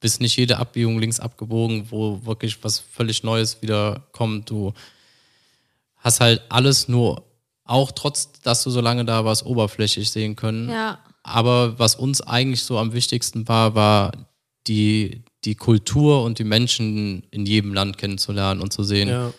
bist 0.00 0.20
nicht 0.20 0.36
jede 0.36 0.56
Abbiegung 0.56 0.98
links 0.98 1.20
abgebogen, 1.20 1.86
wo 1.90 2.24
wirklich 2.24 2.62
was 2.64 2.80
völlig 2.80 3.22
Neues 3.22 3.62
wieder 3.62 4.02
kommt. 4.10 4.50
Du 4.50 4.72
hast 5.98 6.20
halt 6.20 6.42
alles 6.48 6.88
nur, 6.88 7.22
auch 7.70 7.92
trotz, 7.92 8.32
dass 8.42 8.62
du 8.64 8.70
so 8.70 8.80
lange 8.80 9.04
da 9.04 9.24
warst, 9.24 9.46
oberflächlich 9.46 10.10
sehen 10.10 10.36
können. 10.36 10.68
Ja. 10.68 10.98
Aber 11.22 11.78
was 11.78 11.94
uns 11.94 12.20
eigentlich 12.20 12.64
so 12.64 12.78
am 12.78 12.92
wichtigsten 12.92 13.46
war, 13.46 13.74
war 13.74 14.12
die, 14.66 15.22
die 15.44 15.54
Kultur 15.54 16.22
und 16.24 16.38
die 16.38 16.44
Menschen 16.44 17.22
in 17.30 17.46
jedem 17.46 17.72
Land 17.72 17.98
kennenzulernen 17.98 18.60
und 18.60 18.72
zu 18.72 18.82
sehen, 18.82 19.08
Ja. 19.08 19.32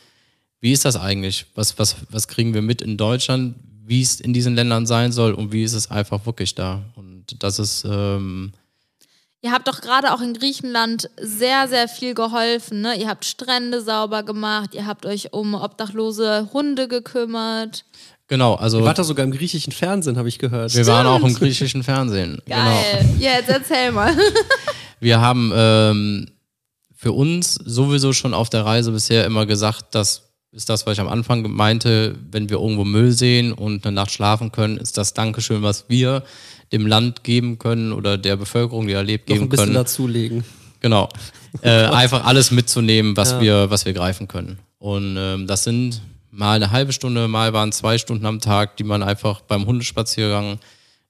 wie 0.62 0.72
ist 0.72 0.86
das 0.86 0.96
eigentlich? 0.96 1.46
Was, 1.56 1.78
was, 1.78 1.96
was 2.10 2.28
kriegen 2.28 2.54
wir 2.54 2.62
mit 2.62 2.82
in 2.82 2.98
Deutschland? 2.98 3.56
Wie 3.84 4.02
es 4.02 4.20
in 4.22 4.34
diesen 4.34 4.56
Ländern 4.56 4.86
sein 4.86 5.12
soll 5.12 5.34
und 5.34 5.52
wie 5.52 5.64
ist 5.64 5.74
es 5.74 5.92
einfach 5.92 6.26
wirklich 6.26 6.56
da? 6.56 6.82
Und 6.96 7.26
das 7.44 7.60
ist, 7.60 7.84
ähm, 7.86 8.54
Ihr 9.44 9.52
habt 9.52 9.68
doch 9.68 9.82
gerade 9.82 10.14
auch 10.14 10.22
in 10.22 10.36
Griechenland 10.36 11.10
sehr, 11.20 11.68
sehr 11.68 11.88
viel 11.88 12.14
geholfen. 12.14 12.82
Ne? 12.82 12.94
Ihr 13.02 13.08
habt 13.08 13.26
Strände 13.26 13.82
sauber 13.82 14.22
gemacht, 14.22 14.76
ihr 14.76 14.86
habt 14.86 15.04
euch 15.08 15.34
um 15.34 15.56
obdachlose 15.56 16.50
Hunde 16.54 16.88
gekümmert. 16.88 17.84
Genau, 18.32 18.56
also 18.56 18.80
Ihr 18.80 18.86
wart 18.86 18.98
da 18.98 19.04
sogar 19.04 19.24
im 19.26 19.32
griechischen 19.32 19.72
Fernsehen, 19.74 20.18
habe 20.18 20.28
ich 20.30 20.40
gehört. 20.40 20.74
wir 20.74 20.88
waren 20.88 21.06
auch 21.06 21.24
im 21.24 21.34
griechischen 21.36 21.84
Fernsehen. 21.84 22.40
Genau. 22.46 22.58
Geil. 22.58 23.10
Ja, 23.20 23.32
jetzt 23.34 23.50
erzähl 23.50 23.92
mal. 23.92 24.16
Wir 25.00 25.20
haben 25.20 25.52
ähm, 25.56 26.28
für 26.96 27.12
uns 27.12 27.56
sowieso 27.56 28.14
schon 28.14 28.34
auf 28.36 28.50
der 28.52 28.64
Reise 28.66 28.92
bisher 28.92 29.26
immer 29.26 29.48
gesagt, 29.48 29.96
das 29.96 30.30
ist 30.52 30.70
das, 30.70 30.86
was 30.86 30.94
ich 30.94 31.00
am 31.02 31.08
Anfang 31.08 31.50
meinte, 31.52 32.16
wenn 32.30 32.50
wir 32.50 32.58
irgendwo 32.60 32.84
Müll 32.84 33.12
sehen 33.12 33.52
und 33.52 33.84
eine 33.86 33.96
Nacht 33.96 34.12
schlafen 34.12 34.52
können, 34.52 34.78
ist 34.78 34.98
das 35.00 35.14
Dankeschön, 35.16 35.64
was 35.64 35.86
wir 35.88 36.24
dem 36.72 36.86
Land 36.86 37.24
geben 37.24 37.58
können 37.58 37.94
oder 37.94 38.18
der 38.20 38.36
Bevölkerung, 38.36 38.86
die 38.86 38.94
da 38.94 39.02
lebt, 39.02 39.28
noch 39.28 39.34
geben 39.34 39.46
ein 39.46 39.50
bisschen 39.50 39.66
können. 39.66 39.76
dazulegen. 39.76 40.44
Genau. 40.80 41.10
Äh, 41.64 41.70
einfach 41.88 42.26
alles 42.26 42.50
mitzunehmen, 42.52 43.18
was 43.18 43.32
Ja. 43.32 43.42
wir, 43.42 43.70
was 43.70 43.84
wir 43.86 43.92
greifen 43.92 44.30
können. 44.30 44.60
Und 44.80 45.18
ähm, 45.20 45.48
das 45.48 45.66
sind 45.66 46.00
mal 46.32 46.56
eine 46.56 46.72
halbe 46.72 46.94
Stunde, 46.94 47.28
mal 47.28 47.54
waren 47.54 47.72
zwei 47.72 47.98
Stunden 47.98 48.26
am 48.26 48.40
Tag, 48.40 48.78
die 48.78 48.84
man 48.84 49.04
einfach 49.04 49.42
beim 49.42 49.66
Hundespaziergang 49.66 50.60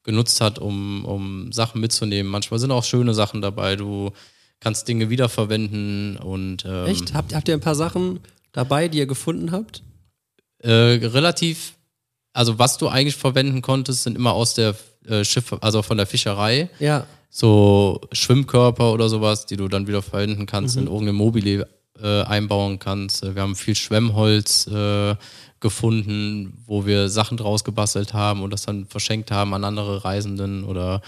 genutzt 0.03 0.41
hat, 0.41 0.57
um, 0.60 1.05
um 1.05 1.51
Sachen 1.51 1.79
mitzunehmen. 1.79 2.31
Manchmal 2.31 2.60
sind 2.60 2.71
auch 2.71 2.84
schöne 2.84 3.13
Sachen 3.13 3.41
dabei. 3.41 3.75
Du 3.75 4.12
kannst 4.60 4.88
Dinge 4.88 5.10
wiederverwenden 5.10 6.17
und 6.17 6.65
ähm, 6.65 6.86
Echt? 6.88 7.13
Habt, 7.13 7.34
habt 7.36 7.47
ihr 7.47 7.53
ein 7.53 7.60
paar 7.62 7.75
Sachen 7.75 8.19
dabei, 8.51 8.88
die 8.88 8.97
ihr 8.99 9.05
gefunden 9.07 9.51
habt? 9.51 9.84
äh, 10.63 10.69
relativ, 10.71 11.73
also 12.34 12.60
was 12.60 12.77
du 12.77 12.88
eigentlich 12.88 13.15
verwenden 13.15 13.62
konntest, 13.63 14.03
sind 14.03 14.15
immer 14.15 14.34
aus 14.34 14.53
der 14.53 14.75
äh, 15.07 15.23
Schiff, 15.25 15.53
also 15.62 15.81
von 15.81 15.97
der 15.97 16.05
Fischerei. 16.05 16.69
Ja. 16.79 17.05
so 17.31 18.01
Schwimmkörper 18.12 18.91
oder 18.93 19.07
sowas, 19.10 19.45
die 19.47 19.55
du 19.57 19.67
dann 19.67 19.88
wieder 19.88 20.01
verwenden 20.03 20.45
kannst, 20.45 20.75
Mhm. 20.75 20.81
in 20.81 20.88
irgendeine 20.88 21.13
Mobile 21.13 21.67
äh, 22.01 22.23
einbauen 22.23 22.79
kannst. 22.79 23.23
Äh, 23.23 23.35
Wir 23.35 23.41
haben 23.41 23.55
viel 23.55 23.75
Schwemmholz 23.75 24.67
äh, 24.67 25.15
gefunden, 25.59 26.63
wo 26.65 26.85
wir 26.85 27.09
Sachen 27.09 27.37
draus 27.37 27.63
gebastelt 27.63 28.13
haben 28.13 28.41
und 28.43 28.51
das 28.51 28.63
dann 28.63 28.85
verschenkt 28.87 29.31
haben 29.31 29.53
an 29.53 29.63
andere 29.63 30.03
Reisenden 30.03 30.63
oder 30.63 31.01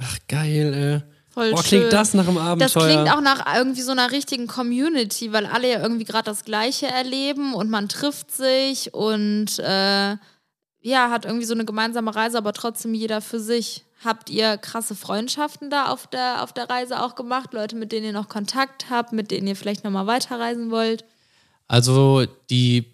Ach, 0.00 0.18
geil, 0.28 0.74
ey. 0.74 1.10
Voll 1.32 1.50
Boah, 1.50 1.64
schön. 1.64 1.80
klingt 1.80 1.92
das 1.92 2.14
nach 2.14 2.28
einem 2.28 2.38
Abenteuer. 2.38 2.68
Das 2.68 2.84
klingt 2.84 3.10
auch 3.10 3.20
nach 3.20 3.56
irgendwie 3.56 3.82
so 3.82 3.90
einer 3.90 4.12
richtigen 4.12 4.46
Community, 4.46 5.32
weil 5.32 5.46
alle 5.46 5.70
ja 5.70 5.80
irgendwie 5.80 6.04
gerade 6.04 6.26
das 6.26 6.44
Gleiche 6.44 6.86
erleben 6.86 7.54
und 7.54 7.70
man 7.70 7.88
trifft 7.88 8.30
sich 8.30 8.94
und 8.94 9.58
äh, 9.58 10.16
ja, 10.80 11.10
hat 11.10 11.24
irgendwie 11.24 11.46
so 11.46 11.54
eine 11.54 11.64
gemeinsame 11.64 12.14
Reise, 12.14 12.38
aber 12.38 12.52
trotzdem 12.52 12.94
jeder 12.94 13.20
für 13.20 13.40
sich. 13.40 13.83
Habt 14.04 14.28
ihr 14.28 14.58
krasse 14.58 14.94
Freundschaften 14.94 15.70
da 15.70 15.86
auf 15.86 16.06
der, 16.06 16.42
auf 16.42 16.52
der 16.52 16.68
Reise 16.68 17.02
auch 17.02 17.14
gemacht? 17.14 17.52
Leute, 17.52 17.76
mit 17.76 17.92
denen 17.92 18.06
ihr 18.06 18.12
noch 18.12 18.28
Kontakt 18.28 18.90
habt, 18.90 19.12
mit 19.12 19.30
denen 19.30 19.46
ihr 19.46 19.56
vielleicht 19.56 19.84
nochmal 19.84 20.06
weiterreisen 20.06 20.70
wollt? 20.70 21.04
Also 21.68 22.26
die 22.50 22.84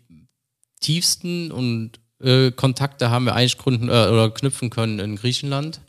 tiefsten 0.81 1.51
und 1.51 1.99
äh, 2.21 2.53
Kontakte 2.53 3.11
haben 3.11 3.25
wir 3.25 3.35
eigentlich 3.35 3.59
gründen 3.59 3.89
äh, 3.89 4.09
oder 4.09 4.31
knüpfen 4.31 4.71
können 4.71 4.99
in 4.99 5.17
Griechenland, 5.17 5.81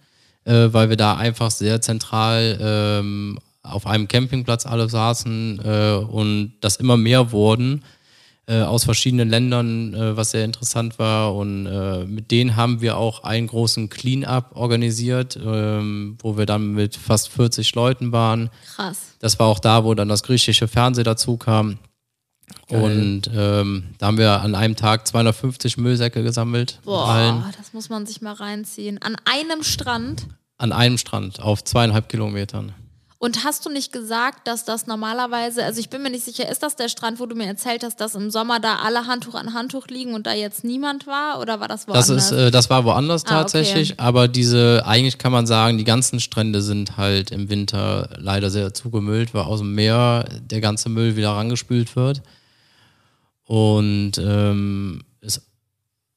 äh, 0.46 0.70
weil 0.72 0.90
wir 0.90 0.98
da 0.98 1.16
einfach 1.18 1.52
sehr 1.52 1.82
zentral 1.82 2.58
ähm, 2.60 3.40
auf 3.64 3.86
einem 3.86 4.08
Campingplatz 4.08 4.66
alle 4.66 4.90
saßen 4.90 5.62
äh, 5.64 5.94
und 6.04 6.54
das 6.62 6.78
immer 6.78 6.98
mehr 6.98 7.32
wurden 7.32 7.84
äh, 8.48 8.62
aus 8.62 8.84
verschiedenen 8.86 9.30
Ländern, 9.30 9.94
äh, 9.94 10.18
was 10.18 10.32
sehr 10.32 10.46
interessant 10.46 11.00
war. 11.00 11.36
Und 11.36 11.68
äh, 11.68 12.06
mit 12.06 12.32
denen 12.32 12.56
haben 12.56 12.82
wir 12.82 12.98
auch 12.98 13.24
einen 13.24 13.48
großen 13.48 13.90
Clean-up 13.90 14.56
organisiert, 14.56 15.40
ähm, 15.44 16.18
wo 16.22 16.38
wir 16.38 16.46
dann 16.46 16.74
mit 16.74 16.96
fast 16.96 17.30
40 17.30 17.74
Leuten 17.76 18.12
waren. 18.12 18.50
Krass. 18.76 19.16
Das 19.20 19.40
war 19.40 19.48
auch 19.48 19.60
da, 19.60 19.84
wo 19.84 19.94
dann 19.94 20.10
das 20.10 20.24
griechische 20.24 20.68
Fernsehen 20.68 21.06
dazu 21.06 21.38
kam. 21.38 21.78
Geil. 22.68 22.82
Und 22.82 23.30
ähm, 23.34 23.84
da 23.98 24.08
haben 24.08 24.18
wir 24.18 24.42
an 24.42 24.56
einem 24.56 24.76
Tag 24.76 25.08
250 25.08 25.78
Müllsäcke 25.78 26.24
gesammelt. 26.24 26.80
Boah, 26.84 27.52
das 27.58 27.74
muss 27.74 27.90
man 27.90 28.06
sich 28.06 28.22
mal 28.22 28.34
reinziehen. 28.34 28.98
An 29.02 29.16
einem 29.26 29.64
Strand. 29.64 30.28
an 30.58 30.72
einem 30.72 30.98
Strand 30.98 31.40
auf 31.42 31.64
zweieinhalb 31.64 32.10
Kilometern. 32.10 32.74
Und 33.24 33.44
hast 33.44 33.64
du 33.68 33.70
nicht 33.70 33.94
gesagt, 33.94 34.48
dass 34.48 34.66
das 34.66 34.88
normalerweise, 34.88 35.64
also 35.64 35.80
ich 35.80 35.92
bin 35.92 36.02
mir 36.02 36.10
nicht 36.10 36.26
sicher, 36.26 36.50
ist 36.50 36.64
das 36.64 36.76
der 36.76 36.90
Strand, 36.90 37.20
wo 37.20 37.28
du 37.28 37.36
mir 37.36 37.46
erzählt 37.46 37.84
hast, 37.84 38.02
dass 38.02 38.16
im 38.16 38.32
Sommer 38.32 38.60
da 38.60 38.78
alle 38.78 39.06
Handtuch 39.06 39.36
an 39.36 39.54
Handtuch 39.54 39.86
liegen 39.90 40.16
und 40.16 40.26
da 40.26 40.34
jetzt 40.34 40.64
niemand 40.64 41.06
war? 41.06 41.40
Oder 41.40 41.60
war 41.60 41.68
das 41.68 41.88
woanders? 41.88 42.08
Das 42.08 42.32
ist, 42.32 42.32
äh, 42.32 42.50
das 42.50 42.72
war 42.72 42.84
woanders 42.84 43.24
Ah, 43.26 43.28
okay. 43.28 43.38
tatsächlich, 43.44 44.00
aber 44.00 44.28
diese, 44.28 44.84
eigentlich 44.88 45.20
kann 45.20 45.32
man 45.32 45.46
sagen, 45.46 45.78
die 45.78 45.84
ganzen 45.84 46.20
Strände 46.20 46.64
sind 46.64 46.98
halt 46.98 47.30
im 47.30 47.48
Winter 47.50 48.10
leider 48.18 48.50
sehr 48.50 48.74
zugemüllt, 48.74 49.36
weil 49.36 49.44
aus 49.44 49.60
dem 49.60 49.76
Meer 49.76 50.26
der 50.42 50.60
ganze 50.60 50.90
Müll 50.90 51.16
wieder 51.16 51.30
rangespült 51.30 51.96
wird. 51.96 52.24
Und 53.46 54.14
ähm, 54.18 55.04
es 55.22 55.42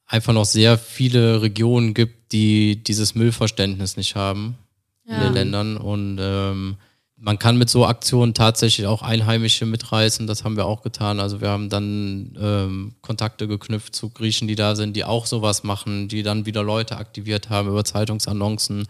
einfach 0.06 0.32
noch 0.32 0.46
sehr 0.46 0.78
viele 0.78 1.42
Regionen 1.42 1.92
gibt, 1.92 2.32
die 2.32 2.82
dieses 2.82 3.14
Müllverständnis 3.14 3.98
nicht 3.98 4.14
haben 4.16 4.56
in 5.04 5.12
Ja. 5.12 5.24
den 5.24 5.34
Ländern. 5.34 5.76
Und 5.76 6.18
ähm, 6.18 6.76
man 7.24 7.38
kann 7.38 7.56
mit 7.56 7.70
so 7.70 7.86
Aktionen 7.86 8.34
tatsächlich 8.34 8.86
auch 8.86 9.00
Einheimische 9.00 9.64
mitreißen. 9.64 10.26
Das 10.26 10.44
haben 10.44 10.56
wir 10.56 10.66
auch 10.66 10.82
getan. 10.82 11.20
Also 11.20 11.40
wir 11.40 11.48
haben 11.48 11.70
dann 11.70 12.36
ähm, 12.38 12.94
Kontakte 13.00 13.48
geknüpft 13.48 13.96
zu 13.96 14.10
Griechen, 14.10 14.46
die 14.46 14.56
da 14.56 14.76
sind, 14.76 14.94
die 14.94 15.04
auch 15.04 15.24
sowas 15.24 15.64
machen, 15.64 16.08
die 16.08 16.22
dann 16.22 16.44
wieder 16.44 16.62
Leute 16.62 16.98
aktiviert 16.98 17.48
haben 17.48 17.70
über 17.70 17.82
Zeitungsannoncen, 17.82 18.86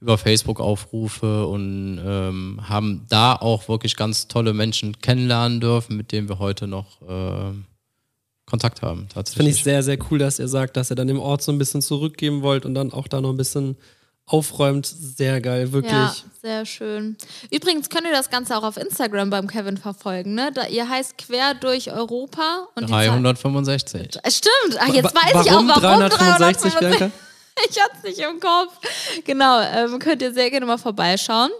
über 0.00 0.16
Facebook-Aufrufe 0.16 1.46
und 1.46 2.00
ähm, 2.02 2.60
haben 2.66 3.04
da 3.10 3.34
auch 3.34 3.68
wirklich 3.68 3.94
ganz 3.94 4.26
tolle 4.26 4.54
Menschen 4.54 4.98
kennenlernen 4.98 5.60
dürfen, 5.60 5.98
mit 5.98 6.12
denen 6.12 6.30
wir 6.30 6.38
heute 6.38 6.66
noch 6.66 7.02
ähm, 7.06 7.66
Kontakt 8.46 8.80
haben. 8.80 9.00
Finde 9.00 9.14
Tatsächlich. 9.14 9.56
ich 9.56 9.62
sehr, 9.64 9.82
sehr 9.82 9.98
cool, 10.10 10.18
dass 10.18 10.38
ihr 10.38 10.48
sagt, 10.48 10.78
dass 10.78 10.90
ihr 10.90 10.96
dann 10.96 11.08
dem 11.08 11.20
Ort 11.20 11.42
so 11.42 11.52
ein 11.52 11.58
bisschen 11.58 11.82
zurückgeben 11.82 12.40
wollt 12.40 12.64
und 12.64 12.74
dann 12.74 12.90
auch 12.90 13.06
da 13.06 13.20
noch 13.20 13.30
ein 13.30 13.36
bisschen 13.36 13.76
aufräumt. 14.32 14.86
Sehr 14.86 15.40
geil, 15.40 15.72
wirklich. 15.72 15.92
Ja, 15.92 16.14
sehr 16.42 16.64
schön. 16.66 17.16
Übrigens 17.50 17.88
könnt 17.88 18.06
ihr 18.06 18.12
das 18.12 18.30
Ganze 18.30 18.56
auch 18.56 18.62
auf 18.62 18.76
Instagram 18.76 19.30
beim 19.30 19.46
Kevin 19.46 19.76
verfolgen, 19.76 20.34
ne? 20.34 20.50
Da, 20.52 20.66
ihr 20.66 20.88
heißt 20.88 21.18
Quer 21.18 21.54
durch 21.54 21.90
Europa 21.92 22.68
und 22.74 22.88
die 22.88 22.92
Zahl- 22.92 23.06
365. 23.08 24.16
Äh, 24.22 24.30
Stimmt, 24.30 24.78
Ach, 24.80 24.88
jetzt 24.88 25.14
weiß 25.14 25.44
ich 25.46 25.50
auch, 25.52 25.66
warum 25.66 25.68
365, 25.68 26.72
365. 26.74 26.78
Bianca? 26.98 27.10
Ich 27.68 27.78
hab's 27.78 28.02
nicht 28.04 28.18
im 28.20 28.40
Kopf. 28.40 28.72
Genau, 29.26 29.60
ähm, 29.60 29.98
könnt 29.98 30.22
ihr 30.22 30.32
sehr 30.32 30.50
gerne 30.50 30.64
mal 30.64 30.78
vorbeischauen. 30.78 31.50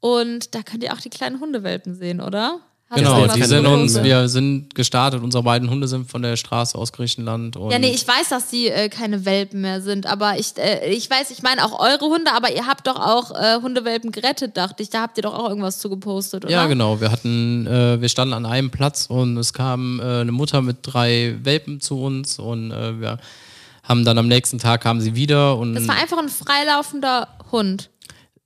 Und 0.00 0.54
da 0.54 0.62
könnt 0.62 0.82
ihr 0.84 0.92
auch 0.92 1.00
die 1.00 1.08
kleinen 1.08 1.40
Hundewelpen 1.40 1.94
sehen, 1.94 2.20
oder? 2.20 2.60
Hast 2.90 3.00
Genau, 3.00 3.26
die 3.26 3.42
sind 3.42 3.66
Hunde 3.66 3.82
uns, 3.82 4.02
wir 4.02 4.28
sind 4.30 4.74
gestartet, 4.74 5.22
unsere 5.22 5.42
beiden 5.42 5.68
Hunde 5.68 5.86
sind 5.86 6.10
von 6.10 6.22
der 6.22 6.36
Straße 6.36 6.76
aus 6.76 6.90
Griechenland. 6.90 7.54
Ja, 7.70 7.78
nee, 7.78 7.90
ich 7.90 8.08
weiß, 8.08 8.30
dass 8.30 8.48
die 8.48 8.68
äh, 8.68 8.88
keine 8.88 9.26
Welpen 9.26 9.60
mehr 9.60 9.82
sind, 9.82 10.06
aber 10.06 10.38
ich, 10.38 10.56
äh, 10.56 10.88
ich 10.90 11.10
weiß, 11.10 11.30
ich 11.30 11.42
meine 11.42 11.66
auch 11.66 11.78
eure 11.78 12.06
Hunde, 12.06 12.32
aber 12.32 12.50
ihr 12.50 12.66
habt 12.66 12.86
doch 12.86 12.96
auch 12.96 13.32
äh, 13.32 13.60
Hundewelpen 13.60 14.10
gerettet, 14.10 14.56
dachte 14.56 14.82
ich. 14.82 14.88
Da 14.88 15.02
habt 15.02 15.18
ihr 15.18 15.22
doch 15.22 15.34
auch 15.34 15.50
irgendwas 15.50 15.80
zu 15.80 15.90
gepostet, 15.90 16.46
oder? 16.46 16.52
Ja, 16.52 16.66
genau. 16.66 16.98
Wir 16.98 17.12
hatten, 17.12 17.66
äh, 17.66 18.00
wir 18.00 18.08
standen 18.08 18.32
an 18.32 18.46
einem 18.46 18.70
Platz 18.70 19.04
und 19.06 19.36
es 19.36 19.52
kam 19.52 20.00
äh, 20.00 20.20
eine 20.20 20.32
Mutter 20.32 20.62
mit 20.62 20.78
drei 20.80 21.36
Welpen 21.42 21.82
zu 21.82 22.00
uns 22.00 22.38
und 22.38 22.70
äh, 22.70 22.98
wir 22.98 23.18
haben 23.82 24.06
dann 24.06 24.16
am 24.16 24.28
nächsten 24.28 24.58
Tag 24.58 24.82
kamen 24.82 25.02
sie 25.02 25.14
wieder 25.14 25.58
und 25.58 25.74
Das 25.74 25.86
war 25.88 25.96
einfach 25.96 26.18
ein 26.18 26.30
freilaufender 26.30 27.28
Hund. 27.52 27.90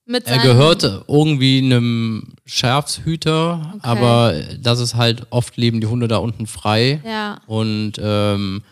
Er 0.07 0.39
gehörte 0.39 1.05
irgendwie 1.07 1.59
einem 1.59 2.35
Schafshüter, 2.45 3.75
aber 3.83 4.35
das 4.61 4.81
ist 4.81 4.95
halt 4.97 5.27
oft 5.31 5.57
leben 5.57 5.81
die 5.81 5.87
Hunde 5.87 6.09
da 6.09 6.17
unten 6.17 6.47
frei 6.47 7.01
Ja. 7.05 7.41
und 7.47 7.93
ähm, 8.03 8.63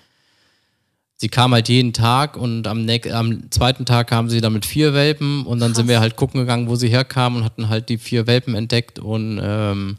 sie 1.16 1.28
kam 1.28 1.52
halt 1.52 1.68
jeden 1.68 1.92
Tag 1.92 2.36
und 2.36 2.66
am, 2.66 2.86
am 3.12 3.50
zweiten 3.50 3.84
Tag 3.86 4.08
kamen 4.08 4.28
sie 4.28 4.40
dann 4.40 4.52
mit 4.54 4.66
vier 4.66 4.92
Welpen 4.92 5.46
und 5.46 5.60
dann 5.60 5.74
sind 5.74 5.86
wir 5.86 6.00
halt 6.00 6.16
gucken 6.16 6.40
gegangen, 6.40 6.68
wo 6.68 6.74
sie 6.76 6.88
herkamen 6.88 7.38
und 7.40 7.44
hatten 7.44 7.68
halt 7.68 7.88
die 7.90 7.98
vier 7.98 8.26
Welpen 8.26 8.54
entdeckt 8.54 8.98
und 8.98 9.38
ähm, 9.42 9.98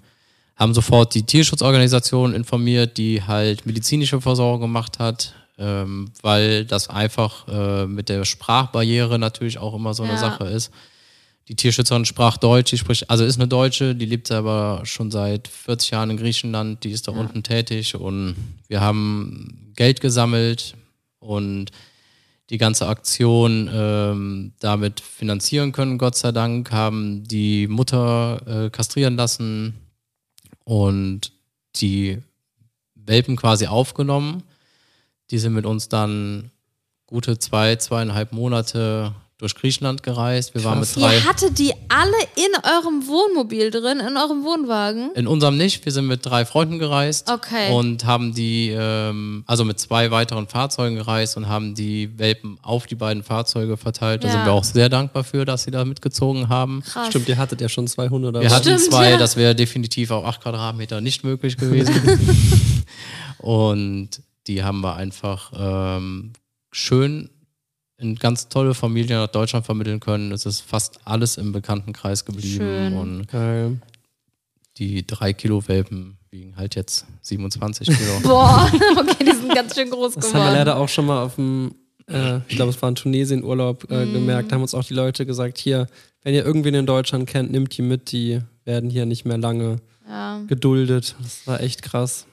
haben 0.58 0.74
sofort 0.74 1.16
die 1.16 1.24
Tierschutzorganisation 1.24 2.34
informiert, 2.34 2.98
die 2.98 3.24
halt 3.24 3.66
medizinische 3.66 4.20
Versorgung 4.20 4.62
gemacht 4.62 5.00
hat, 5.00 5.34
ähm, 5.58 6.12
weil 6.22 6.66
das 6.66 6.90
einfach 6.90 7.48
äh, 7.48 7.86
mit 7.88 8.10
der 8.10 8.26
Sprachbarriere 8.26 9.18
natürlich 9.18 9.60
auch 9.60 9.74
immer 9.76 9.94
so 9.94 10.04
eine 10.04 10.14
Ja. 10.14 10.18
Sache 10.20 10.44
ist. 10.46 10.72
Die 11.52 11.58
Tierschützerin 11.58 12.06
sprach 12.06 12.38
Deutsch, 12.38 12.70
die 12.70 12.78
spricht, 12.78 13.10
also 13.10 13.26
ist 13.26 13.36
eine 13.36 13.50
Deutsche, 13.50 13.94
die 13.94 14.06
lebt 14.06 14.32
aber 14.32 14.84
schon 14.86 15.12
seit 15.12 15.50
40 15.50 15.92
Jahren 15.92 16.10
in 16.10 16.16
Griechenland, 16.16 16.86
die 16.86 16.92
ist 16.92 17.10
da 17.10 17.12
unten 17.12 17.44
tätig 17.44 17.94
und 17.94 18.36
wir 18.70 18.80
haben 18.80 19.74
Geld 19.76 20.00
gesammelt 20.00 20.78
und 21.20 21.72
die 22.50 22.58
ganze 22.58 22.88
Aktion 22.88 23.70
ähm, 23.70 24.54
damit 24.62 25.02
finanzieren 25.02 25.74
können, 25.74 25.98
Gott 25.98 26.16
sei 26.16 26.32
Dank, 26.32 26.72
haben 26.72 27.26
die 27.26 27.68
Mutter 27.68 28.68
äh, 28.68 28.70
kastrieren 28.70 29.18
lassen 29.18 29.74
und 30.64 31.34
die 31.76 32.20
Welpen 32.96 33.36
quasi 33.36 33.68
aufgenommen. 33.68 34.44
Die 35.32 35.38
sind 35.38 35.52
mit 35.52 35.66
uns 35.66 35.90
dann 35.90 36.52
gute 37.08 37.40
zwei, 37.40 37.76
zweieinhalb 37.76 38.32
Monate 38.32 39.14
durch 39.42 39.56
Griechenland 39.56 40.04
gereist. 40.04 40.54
Wir 40.54 40.64
waren 40.64 40.80
mit 40.80 40.96
drei. 40.96 41.16
Ihr 41.16 41.26
hattet 41.26 41.58
die 41.58 41.74
alle 41.90 42.16
in 42.36 42.54
eurem 42.64 43.08
Wohnmobil 43.08 43.72
drin, 43.72 44.00
in 44.00 44.16
eurem 44.16 44.44
Wohnwagen? 44.44 45.12
In 45.16 45.28
unserem 45.28 45.58
nicht. 45.58 45.84
Wir 45.84 45.92
sind 45.92 46.06
mit 46.08 46.24
drei 46.26 46.46
Freunden 46.46 46.78
gereist. 46.78 47.30
Okay. 47.30 47.74
Und 47.74 48.06
haben 48.06 48.34
die, 48.36 48.70
ähm, 48.70 49.44
also 49.48 49.66
mit 49.66 49.80
zwei 49.80 50.12
weiteren 50.12 50.48
Fahrzeugen 50.48 50.96
gereist 50.96 51.38
und 51.38 51.48
haben 51.50 51.74
die 51.74 52.18
Welpen 52.20 52.60
auf 52.62 52.86
die 52.86 52.96
beiden 52.96 53.24
Fahrzeuge 53.24 53.78
verteilt. 53.78 54.24
Da 54.24 54.28
Ja. 54.28 54.34
sind 54.34 54.46
wir 54.46 54.54
auch 54.54 54.64
sehr 54.64 54.90
dankbar 54.90 55.24
für, 55.24 55.44
dass 55.44 55.64
sie 55.64 55.72
da 55.72 55.84
mitgezogen 55.86 56.48
haben. 56.48 56.84
Krass. 56.84 57.08
Stimmt, 57.08 57.28
ihr 57.28 57.38
hattet 57.38 57.62
ja 57.62 57.68
schon 57.70 57.88
zwei 57.88 58.10
Hunde 58.10 58.28
oder 58.28 58.42
Wir 58.42 58.46
was? 58.46 58.54
hatten 58.58 58.78
Stimmt, 58.78 58.92
zwei, 58.94 59.10
ja. 59.12 59.18
das 59.18 59.36
wäre 59.36 59.56
definitiv 59.56 60.12
auf 60.12 60.24
acht 60.24 60.42
Quadratmeter 60.42 61.02
nicht 61.02 61.24
möglich 61.24 61.58
gewesen. 61.58 61.94
und 63.40 64.10
die 64.48 64.64
haben 64.64 64.82
wir 64.82 64.96
einfach 64.96 65.52
ähm, 65.58 66.34
schön 66.72 67.30
in 68.02 68.16
ganz 68.16 68.48
tolle 68.50 68.74
Familien 68.74 69.20
nach 69.20 69.28
Deutschland 69.28 69.66
vermitteln 69.66 70.00
können. 70.00 70.32
Es 70.32 70.46
ist 70.46 70.62
fast 70.62 71.00
alles 71.06 71.38
im 71.38 71.52
Bekanntenkreis 71.52 72.26
geblieben. 72.26 72.58
Schön. 72.58 72.94
Und 72.98 73.28
Geil. 73.28 73.78
die 74.78 75.06
drei 75.06 75.34
Kilo 75.34 75.68
Welpen 75.68 76.18
wiegen 76.32 76.56
halt 76.56 76.76
jetzt 76.76 77.06
27 77.22 77.88
Kilo. 77.88 78.20
Boah, 78.24 78.72
okay, 78.98 79.24
die 79.24 79.32
sind 79.36 79.54
ganz 79.54 79.76
schön 79.76 79.90
groß 79.90 80.16
Das 80.16 80.26
geworden. 80.26 80.44
haben 80.46 80.52
wir 80.54 80.58
leider 80.60 80.78
auch 80.78 80.90
schon 80.90 81.06
mal 81.06 81.24
auf 81.24 81.36
dem, 81.36 81.76
äh, 82.08 82.38
ich 82.48 82.56
glaube, 82.56 82.72
es 82.72 82.82
war 82.82 82.90
in 82.90 82.96
Tunesien 82.96 83.44
Urlaub 83.44 83.90
äh, 83.92 84.06
Mhm. 84.06 84.14
gemerkt. 84.14 84.52
Da 84.52 84.56
haben 84.56 84.62
uns 84.62 84.74
auch 84.74 84.86
die 84.86 84.94
Leute 84.94 85.26
gesagt, 85.26 85.58
hier, 85.58 85.88
wenn 86.24 86.34
ihr 86.34 86.46
irgendwen 86.46 86.74
in 86.74 86.86
Deutschland 86.86 87.28
kennt, 87.28 87.52
nimmt 87.52 87.76
die 87.78 87.82
mit, 87.82 88.12
die 88.12 88.40
werden 88.64 88.90
hier 88.90 89.06
nicht 89.06 89.26
mehr 89.26 89.38
lange 89.38 89.78
ja, 90.08 90.40
geduldet. 90.48 91.16
Das 91.22 91.46
war 91.48 91.60
echt 91.62 91.82
krass. 91.82 92.26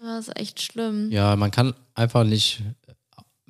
das 0.00 0.28
ist 0.28 0.38
echt 0.38 0.62
schlimm. 0.62 1.10
ja, 1.10 1.34
man 1.36 1.50
kann 1.50 1.74
einfach 1.94 2.24
nicht, 2.24 2.62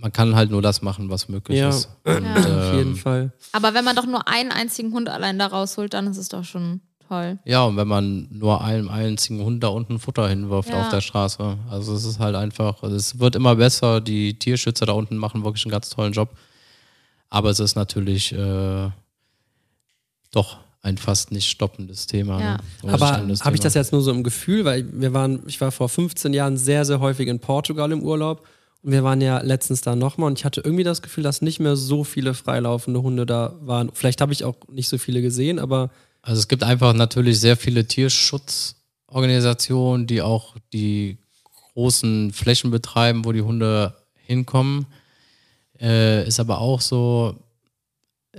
man 0.00 0.12
kann 0.12 0.34
halt 0.34 0.50
nur 0.50 0.62
das 0.62 0.82
machen, 0.82 1.10
was 1.10 1.28
möglich 1.28 1.58
Ja. 1.58 1.68
ist. 1.68 1.88
Und, 2.04 2.24
Ja. 2.24 2.34
Auf 2.36 2.74
jeden 2.74 2.90
ähm, 2.92 2.96
Fall. 2.96 3.32
Aber 3.52 3.74
wenn 3.74 3.84
man 3.84 3.96
doch 3.96 4.06
nur 4.06 4.26
einen 4.28 4.52
einzigen 4.52 4.92
Hund 4.92 5.08
allein 5.08 5.38
da 5.38 5.46
rausholt, 5.46 5.94
dann 5.94 6.06
ist 6.06 6.16
es 6.16 6.28
doch 6.28 6.44
schon 6.44 6.80
toll. 7.08 7.38
Ja, 7.44 7.64
und 7.64 7.76
wenn 7.76 7.88
man 7.88 8.28
nur 8.30 8.62
einem 8.62 8.88
einzigen 8.88 9.42
Hund 9.44 9.62
da 9.62 9.68
unten 9.68 9.98
Futter 9.98 10.28
hinwirft 10.28 10.70
Ja. 10.70 10.82
auf 10.82 10.88
der 10.90 11.00
Straße. 11.00 11.58
Also 11.68 11.94
es 11.94 12.04
ist 12.04 12.18
halt 12.18 12.36
einfach, 12.36 12.82
es 12.82 13.18
wird 13.18 13.36
immer 13.36 13.56
besser. 13.56 14.00
Die 14.00 14.38
Tierschützer 14.38 14.86
da 14.86 14.92
unten 14.92 15.16
machen 15.16 15.44
wirklich 15.44 15.64
einen 15.64 15.72
ganz 15.72 15.90
tollen 15.90 16.12
Job. 16.12 16.30
Aber 17.28 17.50
es 17.50 17.60
ist 17.60 17.76
natürlich 17.76 18.32
äh, 18.32 18.90
doch 20.32 20.58
ein 20.82 20.96
fast 20.96 21.30
nicht 21.30 21.48
stoppendes 21.50 22.06
Thema. 22.06 22.40
Ja. 22.40 22.56
Ne? 22.82 22.92
Aber 22.92 23.18
habe 23.18 23.54
ich 23.54 23.60
das 23.60 23.74
jetzt 23.74 23.92
nur 23.92 24.00
so 24.02 24.10
im 24.10 24.22
Gefühl, 24.22 24.64
weil 24.64 24.86
wir 24.92 25.12
waren, 25.12 25.42
ich 25.46 25.60
war 25.60 25.70
vor 25.72 25.88
15 25.88 26.32
Jahren 26.32 26.56
sehr, 26.56 26.84
sehr 26.84 27.00
häufig 27.00 27.28
in 27.28 27.38
Portugal 27.38 27.92
im 27.92 28.02
Urlaub 28.02 28.46
wir 28.82 29.04
waren 29.04 29.20
ja 29.20 29.40
letztens 29.40 29.82
da 29.82 29.94
nochmal 29.94 30.28
und 30.28 30.38
ich 30.38 30.44
hatte 30.44 30.62
irgendwie 30.62 30.84
das 30.84 31.02
Gefühl, 31.02 31.22
dass 31.22 31.42
nicht 31.42 31.60
mehr 31.60 31.76
so 31.76 32.04
viele 32.04 32.34
freilaufende 32.34 33.02
Hunde 33.02 33.26
da 33.26 33.54
waren. 33.60 33.90
Vielleicht 33.92 34.20
habe 34.20 34.32
ich 34.32 34.44
auch 34.44 34.56
nicht 34.68 34.88
so 34.88 34.98
viele 34.98 35.22
gesehen, 35.22 35.58
aber 35.58 35.90
Also 36.22 36.40
es 36.40 36.48
gibt 36.48 36.62
einfach 36.62 36.94
natürlich 36.94 37.40
sehr 37.40 37.56
viele 37.56 37.86
Tierschutzorganisationen, 37.86 40.06
die 40.06 40.22
auch 40.22 40.56
die 40.72 41.18
großen 41.74 42.32
Flächen 42.32 42.70
betreiben, 42.70 43.24
wo 43.24 43.32
die 43.32 43.42
Hunde 43.42 43.94
hinkommen. 44.14 44.86
Äh, 45.78 46.26
ist 46.26 46.40
aber 46.40 46.60
auch 46.60 46.80
so, 46.80 47.36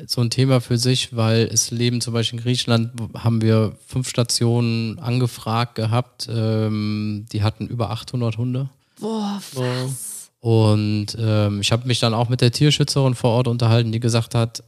so 0.08 0.21
ein 0.21 0.30
Thema 0.30 0.62
für 0.62 0.77
sich, 0.77 1.15
weil 1.15 1.49
es 1.51 1.71
leben 1.71 2.01
zum 2.01 2.13
Beispiel 2.13 2.39
in 2.39 2.43
Griechenland, 2.43 2.91
haben 3.15 3.41
wir 3.41 3.77
fünf 3.86 4.10
Stationen 4.10 4.99
angefragt 4.99 5.75
gehabt. 5.75 6.27
Ähm, 6.32 7.25
die 7.32 7.43
hatten 7.43 7.67
über 7.67 7.91
800 7.91 8.38
Hunde. 8.38 8.69
Boah, 8.99 9.41
was? 9.54 10.11
Und 10.41 11.15
ähm, 11.19 11.62
ich 11.62 11.71
habe 11.71 11.88
mich 11.88 11.99
dann 11.99 12.13
auch 12.15 12.27
mit 12.27 12.41
der 12.41 12.51
Tierschützerin 12.51 13.13
vor 13.15 13.32
Ort 13.32 13.47
unterhalten, 13.47 13.91
die 13.91 13.99
gesagt 13.99 14.34
hat, 14.36 14.63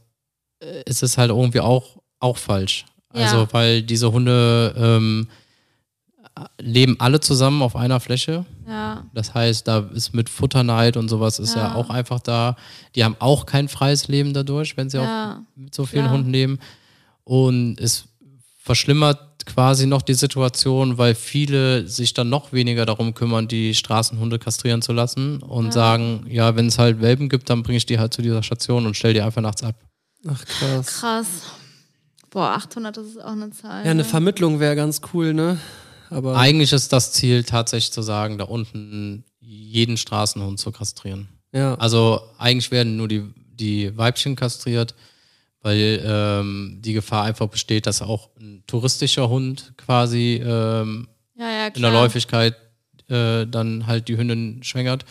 äh, 0.60 0.82
es 0.86 1.02
ist 1.02 1.18
halt 1.18 1.30
irgendwie 1.30 1.60
auch, 1.60 1.98
auch 2.20 2.36
falsch. 2.38 2.86
Ja. 3.12 3.24
Also, 3.24 3.48
weil 3.52 3.82
diese 3.82 4.10
Hunde 4.12 4.72
ähm, 4.78 5.28
leben 6.60 6.96
alle 7.00 7.20
zusammen 7.20 7.60
auf 7.62 7.76
einer 7.76 8.00
Fläche. 8.00 8.44
Ja, 8.68 9.04
Das 9.14 9.34
heißt, 9.34 9.66
da 9.68 9.78
ist 9.94 10.14
mit 10.14 10.28
Futterneid 10.28 10.96
und 10.96 11.08
sowas 11.08 11.38
ist 11.38 11.54
ja, 11.54 11.68
Ja. 11.68 11.74
auch 11.74 11.90
einfach 11.90 12.20
da. 12.20 12.56
Die 12.94 13.04
haben 13.04 13.16
auch 13.18 13.44
kein 13.46 13.68
freies 13.68 14.08
Leben 14.08 14.32
dadurch, 14.32 14.76
wenn 14.76 14.90
sie 14.90 14.98
auch 15.00 15.36
mit 15.56 15.74
so 15.74 15.84
vielen. 15.86 16.10
Hunden 16.10 16.30
leben. 16.30 16.58
Und 17.24 17.80
es 17.80 18.04
verschlimmert 18.62 19.33
quasi 19.46 19.86
noch 19.86 20.02
die 20.02 20.14
Situation, 20.14 20.98
weil 20.98 21.14
viele 21.14 21.86
sich 21.86 22.14
dann 22.14 22.28
noch 22.28 22.52
weniger 22.52 22.86
darum 22.86 23.14
kümmern, 23.14 23.48
die 23.48 23.74
Straßenhunde 23.74 24.38
kastrieren 24.38 24.82
zu 24.82 24.92
lassen 24.92 25.42
und 25.42 25.72
sagen, 25.72 26.26
ja, 26.28 26.56
wenn 26.56 26.66
es 26.66 26.78
halt 26.78 27.00
Welpen 27.00 27.28
gibt, 27.28 27.50
dann 27.50 27.62
bringe 27.62 27.76
ich 27.78 27.86
die 27.86 27.98
halt 27.98 28.14
zu 28.14 28.22
dieser 28.22 28.42
Station 28.42 28.86
und 28.86 28.96
stell 28.96 29.14
die 29.14 29.20
einfach 29.22 29.42
nachts 29.42 29.62
ab. 29.62 29.76
ach 30.26 30.44
krass. 30.44 30.86
krass. 31.00 31.26
Boah, 32.30 32.50
800, 32.50 32.96
das 32.96 33.06
ist 33.06 33.22
auch 33.22 33.32
eine 33.32 33.50
Zahl. 33.50 33.84
Ja, 33.84 33.90
eine 33.92 34.02
ne? 34.02 34.04
Vermittlung 34.04 34.58
wäre 34.58 34.74
ganz 34.74 35.00
cool, 35.12 35.34
ne? 35.34 35.58
Aber 36.10 36.36
Eigentlich 36.36 36.72
ist 36.72 36.92
das 36.92 37.12
Ziel 37.12 37.44
tatsächlich 37.44 37.92
zu 37.92 38.02
sagen, 38.02 38.38
da 38.38 38.44
unten 38.44 39.24
jeden 39.40 39.96
Straßenhund 39.96 40.58
zu 40.58 40.72
kastrieren. 40.72 41.28
ja, 41.52 41.74
Also 41.76 42.20
eigentlich 42.38 42.70
werden 42.70 42.96
nur 42.96 43.08
die, 43.08 43.22
die 43.52 43.96
Weibchen 43.96 44.36
kastriert, 44.36 44.94
weil 45.64 46.02
ähm, 46.04 46.78
die 46.80 46.92
Gefahr 46.92 47.24
einfach 47.24 47.48
besteht, 47.48 47.86
dass 47.86 48.02
auch 48.02 48.28
ein 48.38 48.62
touristischer 48.66 49.30
Hund 49.30 49.72
quasi 49.78 50.40
ähm, 50.44 51.08
ja, 51.36 51.48
ja, 51.50 51.66
in 51.68 51.80
der 51.80 51.90
Läufigkeit 51.90 52.54
äh, 53.08 53.46
dann 53.46 53.86
halt 53.86 54.08
die 54.08 54.16
Hündin 54.18 54.62
schwängert. 54.62 55.06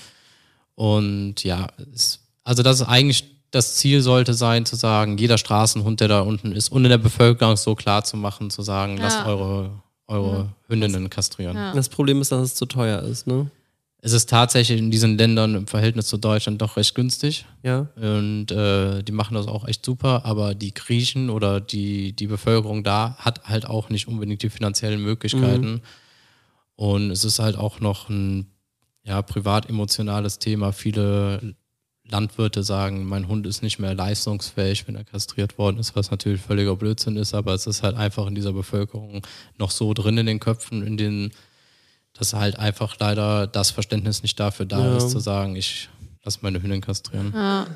Und 0.75 1.43
ja, 1.43 1.67
es, 1.93 2.19
also 2.43 2.61
das 2.61 2.81
ist 2.81 2.87
eigentlich 2.87 3.25
das 3.49 3.75
Ziel 3.75 4.01
sollte 4.01 4.33
sein, 4.33 4.65
zu 4.65 4.75
sagen, 4.75 5.17
jeder 5.17 5.37
Straßenhund, 5.37 5.99
der 5.99 6.07
da 6.07 6.21
unten 6.21 6.51
ist, 6.53 6.69
und 6.71 6.85
in 6.85 6.89
der 6.89 6.97
Bevölkerung 6.97 7.55
so 7.55 7.75
klar 7.75 8.03
zu 8.03 8.15
machen, 8.17 8.49
zu 8.49 8.61
sagen, 8.61 8.97
Ja. 8.97 9.03
lasst 9.03 9.25
eure, 9.25 9.71
eure 10.07 10.49
Hündinnen 10.67 11.09
kastrieren. 11.09 11.55
Ja. 11.55 11.73
das 11.73 11.89
Problem 11.89 12.21
ist, 12.21 12.31
dass 12.31 12.41
es 12.41 12.55
zu 12.55 12.65
teuer 12.65 13.01
ist, 13.01 13.27
ne? 13.27 13.49
Es 14.05 14.11
ist 14.11 14.29
tatsächlich 14.29 14.79
in 14.79 14.91
diesen 14.91 15.17
Ländern 15.17 15.55
im 15.55 15.65
Verhältnis 15.65 16.07
zu 16.07 16.17
Deutschland 16.17 16.61
doch 16.61 16.75
recht 16.75 16.93
günstig. 16.93 17.45
Ja. 17.63 17.87
Und 17.95 18.51
äh, 18.51 19.01
die 19.01 19.13
machen 19.13 19.35
das 19.35 19.47
auch 19.47 19.65
echt 19.65 19.85
super, 19.85 20.25
aber 20.25 20.55
die 20.55 20.73
Griechen 20.73 21.29
oder 21.29 21.61
die, 21.61 22.11
die 22.11 22.27
Bevölkerung 22.27 22.83
da 22.83 23.15
hat 23.17 23.45
halt 23.45 23.65
auch 23.65 23.87
nicht 23.87 24.09
unbedingt 24.09 24.43
die 24.43 24.49
finanziellen 24.49 25.01
Möglichkeiten. 25.01 25.81
Und 26.75 27.11
es 27.11 27.23
ist 27.23 27.39
halt 27.39 27.55
auch 27.55 27.79
noch 27.79 28.09
ein 28.09 28.51
ja, 29.03 29.21
privat 29.21 29.69
emotionales 29.69 30.37
Thema. 30.37 30.73
Viele 30.73 31.55
Landwirte 32.03 32.61
sagen, 32.63 33.05
mein 33.05 33.29
Hund 33.29 33.47
ist 33.47 33.63
nicht 33.63 33.79
mehr 33.79 33.95
leistungsfähig, 33.95 34.85
wenn 34.85 34.95
er 34.95 35.05
kastriert 35.05 35.57
worden 35.57 35.77
ist, 35.77 35.95
was 35.95 36.11
natürlich 36.11 36.41
völliger 36.41 36.75
Blödsinn 36.75 37.15
ist, 37.15 37.33
aber 37.33 37.53
es 37.53 37.67
ist 37.67 37.83
halt 37.83 37.95
einfach 37.95 38.27
in 38.27 38.35
dieser 38.35 38.51
Bevölkerung 38.51 39.25
noch 39.57 39.71
so 39.71 39.93
drin 39.93 40.17
in 40.17 40.25
den 40.25 40.41
Köpfen, 40.41 40.85
in 40.85 40.97
den, 40.97 41.31
dass 42.13 42.33
halt 42.33 42.57
einfach 42.59 42.95
leider 42.99 43.47
das 43.47 43.71
Verständnis 43.71 44.21
nicht 44.21 44.39
dafür 44.39 44.65
da 44.65 44.79
Ja. 44.79 44.97
ist, 44.97 45.09
zu 45.11 45.19
sagen, 45.19 45.55
ich 45.55 45.89
lasse 46.23 46.39
meine 46.41 46.61
Hündin 46.61 46.81
kastrieren. 46.81 47.31
Ja. 47.35 47.67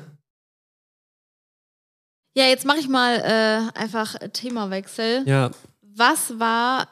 Ja, 2.34 2.44
jetzt 2.44 2.64
mache 2.64 2.78
ich 2.78 2.88
mal 2.88 3.16
äh, 3.16 3.78
einfach 3.78 4.14
Themawechsel. 4.32 5.24
Ja, 5.26 5.50
Was 5.82 6.38
war, 6.38 6.86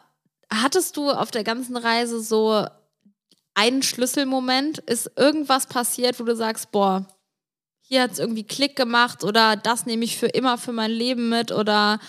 hattest 0.52 0.96
du 0.96 1.10
auf 1.10 1.30
der 1.30 1.44
ganzen 1.44 1.76
Reise 1.76 2.20
so 2.20 2.66
einen 3.54 3.82
Schlüsselmoment? 3.82 4.78
Ist 4.78 5.12
irgendwas 5.16 5.66
passiert, 5.66 6.18
wo 6.18 6.24
du 6.24 6.34
sagst, 6.34 6.72
boah, 6.72 7.06
hier 7.82 8.02
hat 8.02 8.10
es 8.12 8.18
irgendwie 8.18 8.42
Klick 8.42 8.74
gemacht 8.74 9.22
oder 9.22 9.54
das 9.54 9.86
nehme 9.86 10.04
ich 10.04 10.16
für 10.18 10.26
immer 10.26 10.58
für 10.58 10.72
mein 10.72 10.90
Leben 10.90 11.28
mit 11.28 11.52
oder 11.52 12.00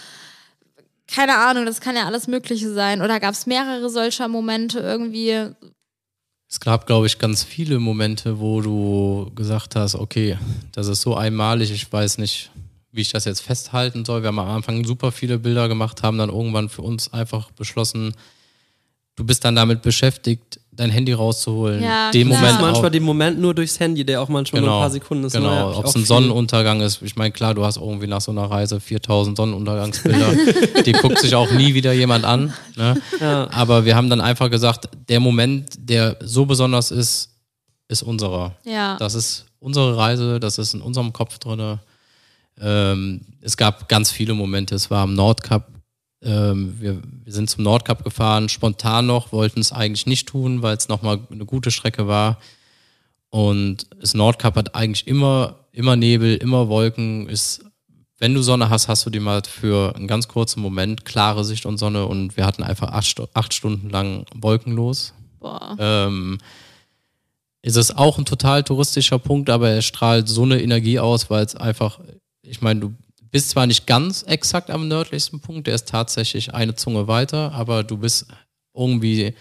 keine 1.07 1.37
Ahnung, 1.37 1.65
das 1.65 1.81
kann 1.81 1.95
ja 1.95 2.05
alles 2.05 2.27
Mögliche 2.27 2.71
sein. 2.71 3.01
Oder 3.01 3.19
gab 3.19 3.33
es 3.33 3.45
mehrere 3.45 3.89
solcher 3.89 4.27
Momente 4.27 4.79
irgendwie? 4.79 5.55
Es 6.49 6.59
gab, 6.59 6.85
glaube 6.85 7.07
ich, 7.07 7.19
ganz 7.19 7.43
viele 7.43 7.79
Momente, 7.79 8.39
wo 8.39 8.61
du 8.61 9.31
gesagt 9.35 9.75
hast, 9.75 9.95
okay, 9.95 10.37
das 10.71 10.87
ist 10.87 11.01
so 11.01 11.15
einmalig, 11.15 11.71
ich 11.71 11.91
weiß 11.91 12.19
nicht, 12.19 12.51
wie 12.91 13.01
ich 13.01 13.11
das 13.11 13.25
jetzt 13.25 13.41
festhalten 13.41 14.05
soll. 14.05 14.21
Wir 14.21 14.29
haben 14.29 14.39
am 14.39 14.49
Anfang 14.49 14.85
super 14.85 15.11
viele 15.11 15.39
Bilder 15.39 15.67
gemacht, 15.67 16.03
haben 16.03 16.17
dann 16.17 16.29
irgendwann 16.29 16.69
für 16.69 16.83
uns 16.83 17.11
einfach 17.11 17.51
beschlossen, 17.51 18.13
du 19.15 19.25
bist 19.25 19.43
dann 19.43 19.55
damit 19.55 19.81
beschäftigt, 19.81 20.59
dein 20.77 20.89
Handy 20.89 21.11
rauszuholen, 21.11 21.83
Ja, 21.83 22.11
den 22.11 22.27
klar. 22.27 22.39
Moment 22.39 22.61
manchmal 22.61 22.85
auch, 22.85 22.91
den 22.91 23.03
Moment 23.03 23.39
nur 23.39 23.53
durchs 23.53 23.79
Handy, 23.79 24.05
der 24.05 24.21
auch 24.21 24.29
manchmal 24.29 24.61
nur 24.61 24.71
ein 24.71 24.79
paar 24.79 24.89
Sekunden 24.89 25.25
ist. 25.25 25.33
Genau, 25.33 25.77
ob 25.77 25.85
es 25.85 25.95
ein. 25.95 26.05
Sonnenuntergang 26.05 26.81
ist. 26.81 27.01
Ich 27.01 27.15
meine, 27.15 27.31
klar, 27.31 27.53
du 27.53 27.65
hast 27.65 27.77
irgendwie 27.77 28.07
nach 28.07 28.21
so 28.21 28.31
einer 28.31 28.45
Reise 28.45 28.79
4000 28.79 29.35
Sonnenuntergangsbilder. 29.35 30.83
die 30.85 30.91
guckt 30.93 31.19
sich 31.19 31.35
auch 31.35 31.51
nie 31.51 31.73
wieder 31.73 31.91
jemand 31.91 32.23
an. 32.23 32.53
Ne? 32.75 33.01
Ja. 33.19 33.49
Aber 33.51 33.85
wir 33.85 33.95
haben 33.95 34.09
dann 34.09 34.21
einfach 34.21 34.49
gesagt, 34.49 34.87
der 35.09 35.19
Moment, 35.19 35.71
der 35.77 36.15
so 36.21 36.45
besonders 36.45 36.91
ist, 36.91 37.31
ist 37.87 38.03
unserer. 38.03 38.55
Ja. 38.63 38.97
Das 38.97 39.15
ist 39.15 39.45
unsere 39.59 39.97
Reise, 39.97 40.39
das 40.39 40.57
ist 40.57 40.73
in 40.73 40.81
unserem 40.81 41.11
Kopf 41.11 41.39
drin. 41.39 41.79
Ähm, 42.59 43.21
es 43.41 43.57
gab 43.57 43.89
ganz 43.89 44.11
viele 44.11 44.33
Momente. 44.33 44.75
Es 44.75 44.89
war 44.89 45.03
am 45.03 45.13
Nordkap. 45.13 45.67
Ähm, 46.27 46.75
wir, 46.79 47.01
wir 47.23 47.33
sind 47.33 47.49
zum 47.49 47.63
Nordkap 47.63 48.03
gefahren, 48.03 48.49
spontan 48.49 49.07
noch, 49.07 49.31
wollten 49.31 49.61
es 49.61 49.71
eigentlich 49.71 50.05
nicht 50.05 50.27
tun, 50.27 50.61
weil 50.61 50.75
es 50.75 50.89
nochmal 50.89 51.19
eine 51.31 51.45
gute 51.45 51.71
Strecke 51.71 52.07
war. 52.07 52.37
Und 53.29 53.87
das 53.99 54.13
Nordkap 54.13 54.55
hat 54.57 54.75
eigentlich 54.75 55.07
immer, 55.07 55.55
immer 55.71 55.95
Nebel, 55.95 56.35
immer 56.35 56.67
Wolken. 56.67 57.29
Ist, 57.29 57.63
wenn 58.19 58.33
du 58.33 58.41
Sonne 58.41 58.69
hast, 58.69 58.89
hast 58.89 59.05
du 59.05 59.09
die 59.09 59.21
mal 59.21 59.41
für 59.43 59.95
einen 59.95 60.07
ganz 60.07 60.27
kurzen 60.27 60.61
Moment 60.61 61.05
klare 61.05 61.45
Sicht 61.45 61.65
und 61.65 61.77
Sonne. 61.77 62.05
Und 62.05 62.35
wir 62.35 62.45
hatten 62.45 62.63
einfach 62.63 62.89
acht, 62.89 63.21
acht 63.33 63.53
Stunden 63.53 63.89
lang 63.89 64.25
wolkenlos. 64.35 65.13
Boah. 65.39 65.77
Ähm, 65.79 66.39
ist 67.61 67.77
es 67.77 67.95
auch 67.95 68.17
ein 68.17 68.25
total 68.25 68.63
touristischer 68.63 69.19
Punkt, 69.19 69.49
aber 69.49 69.69
er 69.69 69.81
strahlt 69.81 70.27
so 70.27 70.43
eine 70.43 70.61
Energie 70.61 70.99
aus, 70.99 71.29
weil 71.29 71.45
es 71.45 71.55
einfach, 71.55 71.99
ich 72.41 72.61
meine, 72.61 72.79
du 72.81 72.95
bist 73.29 73.49
zwar 73.49 73.67
nicht 73.67 73.87
ganz 73.87 74.23
exakt 74.23 74.69
am 74.69 74.87
nördlichsten 74.87 75.39
Punkt, 75.39 75.67
der 75.67 75.75
ist 75.75 75.87
tatsächlich 75.87 76.53
eine 76.53 76.75
Zunge 76.75 77.07
weiter, 77.07 77.51
aber 77.53 77.83
du 77.83 77.97
bist 77.97 78.27
irgendwie 78.73 79.33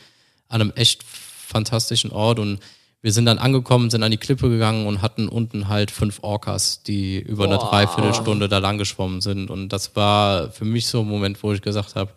an 0.49 0.61
einem 0.61 0.72
echt 0.75 1.03
fantastischen 1.05 2.11
Ort 2.11 2.38
und 2.38 2.61
wir 3.03 3.12
sind 3.12 3.27
dann 3.27 3.38
angekommen, 3.38 3.88
sind 3.88 4.03
an 4.03 4.11
die 4.11 4.16
Klippe 4.16 4.49
gegangen 4.49 4.87
und 4.87 5.01
hatten 5.01 5.29
unten 5.29 5.68
halt 5.68 5.92
fünf 5.92 6.18
Orcas, 6.22 6.83
die 6.83 7.20
über 7.20 7.44
eine 7.44 7.59
Boah. 7.59 7.70
Dreiviertelstunde 7.70 8.49
da 8.49 8.59
lang 8.59 8.79
geschwommen 8.79 9.20
sind. 9.20 9.49
Und 9.49 9.68
das 9.68 9.94
war 9.94 10.51
für 10.51 10.64
mich 10.64 10.87
so 10.87 11.03
ein 11.03 11.07
Moment, 11.07 11.40
wo 11.42 11.53
ich 11.53 11.62
gesagt 11.62 11.94
habe, 11.94 12.12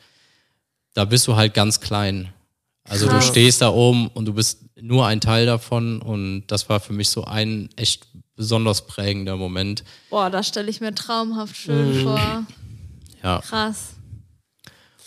da 0.95 1.05
bist 1.05 1.27
du 1.27 1.35
halt 1.35 1.53
ganz 1.53 1.79
klein. 1.79 2.33
Also 2.85 3.07
Krass. 3.07 3.25
du 3.25 3.31
stehst 3.31 3.61
da 3.61 3.69
oben 3.69 4.07
und 4.07 4.25
du 4.25 4.33
bist 4.33 4.65
nur 4.81 5.05
ein 5.05 5.21
Teil 5.21 5.45
davon 5.45 6.01
und 6.01 6.47
das 6.47 6.69
war 6.69 6.79
für 6.79 6.93
mich 6.93 7.09
so 7.09 7.23
ein 7.23 7.69
echt 7.75 8.07
besonders 8.39 8.87
prägender 8.87 9.35
Moment. 9.35 9.83
Boah, 10.09 10.29
das 10.29 10.47
stelle 10.47 10.69
ich 10.69 10.79
mir 10.79 10.95
traumhaft 10.95 11.57
schön 11.57 12.03
vor. 12.03 12.45
Ja. 13.21 13.41
Krass. 13.41 13.95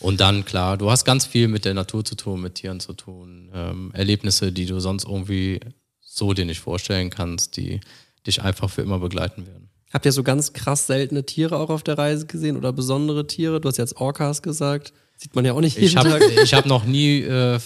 Und 0.01 0.21
dann, 0.21 0.45
klar, 0.45 0.77
du 0.77 0.91
hast 0.91 1.07
ganz 1.07 1.25
viel 1.25 1.49
mit 1.49 1.65
der 1.65 1.73
Natur 1.73 2.05
zu 2.05 2.15
tun, 2.15 2.43
mit 2.43 2.57
Tieren 2.57 2.79
zu 2.79 2.93
tun, 2.93 3.49
ähm, 3.55 3.91
Erlebnisse, 3.95 4.53
die 4.53 4.67
du 4.67 4.81
sonst 4.81 5.05
irgendwie 5.05 5.61
so 6.03 6.35
dir 6.35 6.45
nicht 6.45 6.61
vorstellen 6.61 7.09
kannst, 7.09 7.57
die 7.57 7.81
dich 8.27 8.43
einfach 8.43 8.69
für 8.69 8.83
immer 8.83 8.99
begleiten 8.99 9.47
werden. 9.47 9.71
Habt 9.95 10.05
ihr 10.05 10.13
so 10.13 10.23
ganz 10.23 10.53
krass 10.53 10.87
seltene 10.87 11.25
Tiere 11.25 11.57
auch 11.57 11.71
auf 11.71 11.83
der 11.83 11.97
Reise 11.97 12.27
gesehen 12.27 12.59
oder 12.59 12.71
besondere 12.75 13.27
Tiere? 13.27 13.63
Du 13.63 13.69
hast 13.71 13.79
jetzt 13.79 13.97
Orcas 13.97 14.43
gesagt. 14.43 14.93
Sieht 15.17 15.35
man 15.35 15.47
ja 15.47 15.55
auch 15.55 15.61
nicht 15.63 15.77
jeden 15.77 15.89
Ich 15.89 15.97
habe 15.97 16.11
Tag. 16.11 16.23
ich 16.43 16.53
hab 16.53 16.67
noch 16.67 16.85
nie 16.85 17.21
äh, 17.23 17.59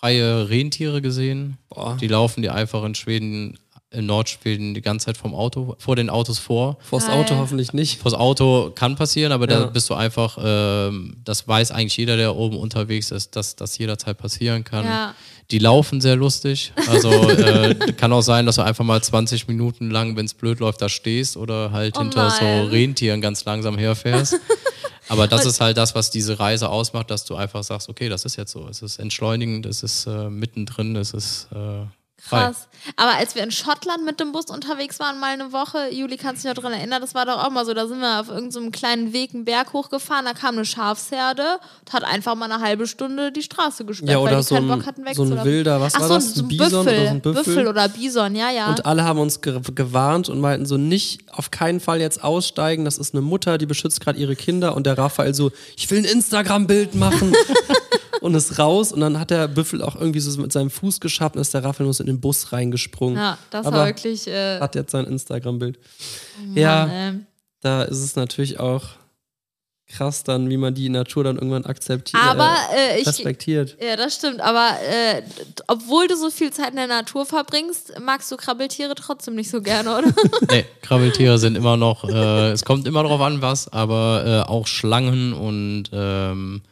freie 0.00 0.48
Rentiere 0.48 1.02
gesehen. 1.02 1.58
Boah. 1.68 1.98
Die 2.00 2.08
laufen 2.08 2.40
dir 2.40 2.54
einfach 2.54 2.84
in 2.84 2.94
Schweden, 2.94 3.58
in 3.92 4.06
Nordschweden 4.06 4.72
die 4.74 4.82
ganze 4.82 5.06
Zeit 5.06 5.16
vom 5.16 5.34
Auto, 5.34 5.74
vor 5.78 5.96
den 5.96 6.10
Autos 6.10 6.38
vor. 6.38 6.76
Vors 6.80 7.06
Geil. 7.06 7.16
Auto 7.16 7.36
hoffentlich 7.36 7.72
nicht. 7.72 8.00
Vors 8.00 8.14
Auto 8.14 8.70
kann 8.72 8.94
passieren, 8.94 9.32
aber 9.32 9.50
Ja. 9.50 9.60
da 9.60 9.66
bist 9.66 9.90
du 9.90 9.94
einfach, 9.94 10.38
ähm, 10.40 11.16
das 11.24 11.48
weiß 11.48 11.72
eigentlich 11.72 11.96
jeder, 11.96 12.16
der 12.16 12.36
oben 12.36 12.56
unterwegs 12.56 13.10
ist, 13.10 13.34
dass 13.34 13.56
das 13.56 13.76
jederzeit 13.78 14.16
passieren 14.16 14.62
kann. 14.62 14.84
Ja. 14.84 15.14
Die 15.50 15.58
laufen 15.58 16.00
sehr 16.00 16.14
lustig. 16.14 16.72
Also 16.88 17.10
äh, 17.30 17.74
kann 17.96 18.12
auch 18.12 18.22
sein, 18.22 18.46
dass 18.46 18.54
du 18.56 18.62
einfach 18.62 18.84
mal 18.84 19.02
20 19.02 19.48
Minuten 19.48 19.90
lang, 19.90 20.14
wenn 20.16 20.24
es 20.26 20.34
blöd 20.34 20.60
läuft, 20.60 20.80
da 20.80 20.88
stehst 20.88 21.36
oder 21.36 21.72
halt 21.72 21.96
Oh 21.96 22.02
hinter 22.02 22.30
so 22.30 22.44
nein. 22.44 22.66
Rentieren 22.68 23.20
ganz 23.20 23.44
langsam 23.44 23.76
herfährst. 23.76 24.38
Aber 25.08 25.26
das 25.26 25.44
ist 25.44 25.60
halt 25.60 25.76
das, 25.76 25.96
was 25.96 26.12
diese 26.12 26.38
Reise 26.38 26.68
ausmacht, 26.68 27.10
dass 27.10 27.24
du 27.24 27.34
einfach 27.34 27.64
sagst, 27.64 27.88
okay, 27.88 28.08
das 28.08 28.24
ist 28.24 28.36
jetzt 28.36 28.52
so. 28.52 28.68
Es 28.68 28.80
ist 28.80 29.00
entschleunigend, 29.00 29.66
es 29.66 29.82
ist 29.82 30.06
äh, 30.06 30.30
mittendrin, 30.30 30.94
es 30.94 31.12
ist 31.12 31.48
äh, 31.52 31.82
Krass. 32.28 32.68
Aber 32.96 33.16
als 33.16 33.34
wir 33.34 33.42
in 33.42 33.50
Schottland 33.50 34.04
mit 34.06 34.20
dem 34.20 34.32
Bus 34.32 34.46
unterwegs 34.46 34.98
waren, 35.00 35.18
mal 35.20 35.32
eine 35.34 35.52
Woche, 35.52 35.90
Juli, 35.92 36.16
kannst 36.16 36.42
du 36.44 36.48
dich 36.48 36.56
noch 36.56 36.62
dran 36.62 36.72
erinnern, 36.72 37.00
das 37.02 37.14
war 37.14 37.26
doch 37.26 37.44
auch 37.44 37.50
mal 37.50 37.66
so, 37.66 37.74
da 37.74 37.86
sind 37.86 38.00
wir 38.00 38.20
auf 38.20 38.28
irgendeinem 38.28 38.72
kleinen 38.72 39.12
Weg 39.12 39.34
einen 39.34 39.44
Berg 39.44 39.72
hochgefahren, 39.74 40.24
da 40.24 40.32
kam 40.32 40.54
eine 40.54 40.64
Schafsherde 40.64 41.42
und 41.84 41.92
hat 41.92 42.04
einfach 42.04 42.34
mal 42.36 42.50
eine 42.50 42.62
halbe 42.62 42.86
Stunde 42.86 43.32
die 43.32 43.42
Straße 43.42 43.84
gesperrt, 43.84 44.10
Ja, 44.10 44.16
weil 44.18 44.28
oder 44.28 44.36
die 44.38 44.42
so 44.44 44.54
keinen 44.54 44.70
ein- 44.70 44.78
Bock 44.78 44.86
hatten 44.86 44.96
so 44.96 45.02
ein 45.02 45.06
wegzulaufen. 45.30 45.44
wilder, 45.44 45.80
was 45.80 45.94
Ach 45.94 46.00
war 46.00 46.08
so, 46.08 46.14
das? 46.14 46.34
So 46.34 46.40
Ein 46.40 46.44
ein 46.44 46.48
Bison 46.56 46.84
Büffel, 46.84 46.94
oder 47.00 47.04
so 47.04 47.10
ein 47.10 47.20
Büffel? 47.20 47.44
Büffel 47.44 47.68
oder 47.68 47.88
Bison, 47.88 48.34
ja, 48.34 48.50
ja. 48.50 48.68
Und 48.70 48.86
alle 48.86 49.04
haben 49.04 49.18
uns 49.18 49.40
ge 49.42 49.60
gewarnt 49.74 50.28
und 50.30 50.40
meinten 50.40 50.64
so, 50.66 50.76
nicht 50.78 51.22
auf 51.32 51.50
keinen 51.50 51.80
Fall 51.80 52.00
jetzt 52.00 52.24
aussteigen. 52.24 52.84
Das 52.86 52.96
ist 52.98 53.14
eine 53.14 53.20
Mutter, 53.22 53.58
die 53.58 53.66
beschützt 53.66 54.00
gerade 54.00 54.18
ihre 54.18 54.36
Kinder. 54.36 54.74
Und 54.74 54.86
der 54.86 54.96
Raphael 54.96 55.34
so, 55.34 55.50
ich 55.76 55.90
will 55.90 55.98
ein 55.98 56.04
Instagram-Bild 56.04 56.94
machen. 56.94 57.34
und 58.20 58.34
ist 58.34 58.58
raus. 58.58 58.92
Und 58.92 59.00
dann 59.00 59.18
hat 59.18 59.30
der 59.30 59.48
Büffel 59.48 59.82
auch 59.82 59.96
irgendwie 59.96 60.20
so 60.20 60.40
mit 60.40 60.52
seinem 60.52 60.70
Fuß 60.70 61.00
geschafft 61.00 61.36
und 61.36 61.42
ist 61.42 61.54
der 61.54 61.62
so 61.62 62.02
in 62.02 62.06
den 62.06 62.20
Bus 62.20 62.52
reingesprungen. 62.52 63.16
ja, 63.16 63.38
das 63.50 63.66
Aber 63.66 63.78
war 63.78 63.86
wirklich 63.86 64.26
äh, 64.26 64.60
Hat 64.60 64.74
jetzt 64.74 64.92
sein 64.92 65.06
Instagram-Bild. 65.06 65.78
ja, 66.54 66.86
Mann, 66.86 66.90
ey. 66.90 67.20
da 67.60 67.82
ist 67.82 67.98
es 67.98 68.16
natürlich 68.16 68.60
auch 68.60 68.84
krass 69.90 70.22
dann, 70.22 70.48
wie 70.48 70.56
man 70.56 70.74
die 70.74 70.88
Natur 70.88 71.24
dann 71.24 71.36
irgendwann 71.36 71.64
akzeptiert. 71.66 72.22
Aber 72.22 72.54
äh, 72.74 72.96
äh, 72.96 73.00
ich, 73.00 73.06
respektiert. 73.06 73.76
Ja, 73.82 73.96
das 73.96 74.14
stimmt. 74.14 74.40
Aber 74.40 74.68
äh, 74.88 75.22
obwohl 75.66 76.06
du 76.06 76.16
so 76.16 76.30
viel 76.30 76.52
Zeit 76.52 76.70
in 76.70 76.76
der 76.76 76.86
Natur 76.86 77.26
verbringst, 77.26 77.94
magst 78.00 78.30
du 78.30 78.36
Krabbeltiere 78.36 78.94
trotzdem 78.94 79.34
nicht 79.34 79.50
so 79.50 79.60
gerne, 79.60 79.98
oder? 79.98 80.12
Nee, 80.50 80.64
Krabbeltiere 80.82 81.38
sind 81.38 81.56
immer 81.56 81.76
noch, 81.76 82.08
äh, 82.08 82.50
es 82.50 82.64
kommt 82.64 82.86
immer 82.86 83.02
drauf 83.02 83.20
an, 83.20 83.42
was, 83.42 83.72
aber 83.72 84.24
äh, 84.46 84.50
auch 84.50 84.66
Schlangen 84.66 85.32
und 85.32 85.84
ähm, 85.92 86.62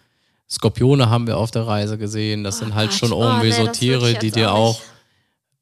Skorpione 0.51 1.11
haben 1.11 1.27
wir 1.27 1.37
auf 1.37 1.51
der 1.51 1.67
Reise 1.67 1.99
gesehen. 1.99 2.45
Das 2.45 2.59
sind 2.59 2.75
halt 2.75 2.91
Gott. 2.91 2.99
schon 2.99 3.13
Oh, 3.13 3.23
irgendwie 3.23 3.49
nee, 3.49 3.53
so 3.53 3.67
Tiere, 3.67 4.15
die 4.15 4.31
dir 4.31 4.53
auch 4.53 4.81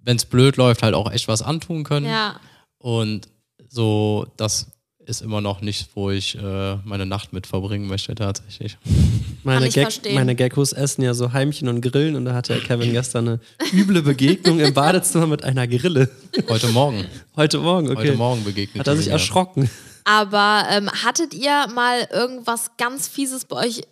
wenn 0.06 0.16
es 0.16 0.24
blöd 0.24 0.56
läuft, 0.56 0.82
halt 0.82 0.94
auch 0.94 1.10
echt 1.10 1.28
was 1.28 1.42
antun 1.42 1.84
können. 1.84 2.06
ja. 2.06 2.40
Und 2.78 3.28
so, 3.68 4.26
das 4.36 4.68
ist 5.04 5.20
immer 5.20 5.40
noch 5.40 5.60
nicht, 5.60 5.90
wo 5.94 6.10
ich 6.10 6.36
äh, 6.36 6.76
meine 6.84 7.04
Nacht 7.04 7.32
mit 7.32 7.46
verbringen 7.46 7.88
möchte, 7.88 8.14
tatsächlich. 8.14 8.78
Meine, 9.42 9.70
verstehen. 9.70 10.14
meine 10.14 10.34
Geckos 10.34 10.72
essen 10.72 11.02
ja 11.02 11.14
so 11.14 11.32
Heimchen 11.32 11.68
und 11.68 11.80
Grillen 11.80 12.14
und 12.16 12.24
da 12.24 12.34
hatte 12.34 12.54
ja 12.54 12.60
Kevin 12.60 12.92
gestern 12.92 13.28
eine 13.28 13.40
üble 13.72 14.02
Begegnung 14.02 14.60
im 14.60 14.72
Badezimmer 14.72 15.26
mit 15.26 15.44
einer 15.44 15.66
Grille. 15.66 16.08
Heute 16.48 16.68
Morgen. 16.68 17.04
Heute 17.36 17.58
Morgen, 17.58 17.88
okay. 17.88 17.98
Heute 17.98 18.14
Morgen 18.14 18.44
begegnet 18.44 18.80
Hat 18.80 18.86
er 18.86 18.96
sich 18.96 19.08
erschrocken. 19.08 19.68
Aber 20.04 20.64
ähm, 20.70 20.88
hattet 20.90 21.34
ihr 21.34 21.66
mal 21.74 22.08
irgendwas 22.12 22.70
ganz 22.78 23.08
Fieses 23.08 23.44
bei 23.44 23.66
euch 23.66 23.82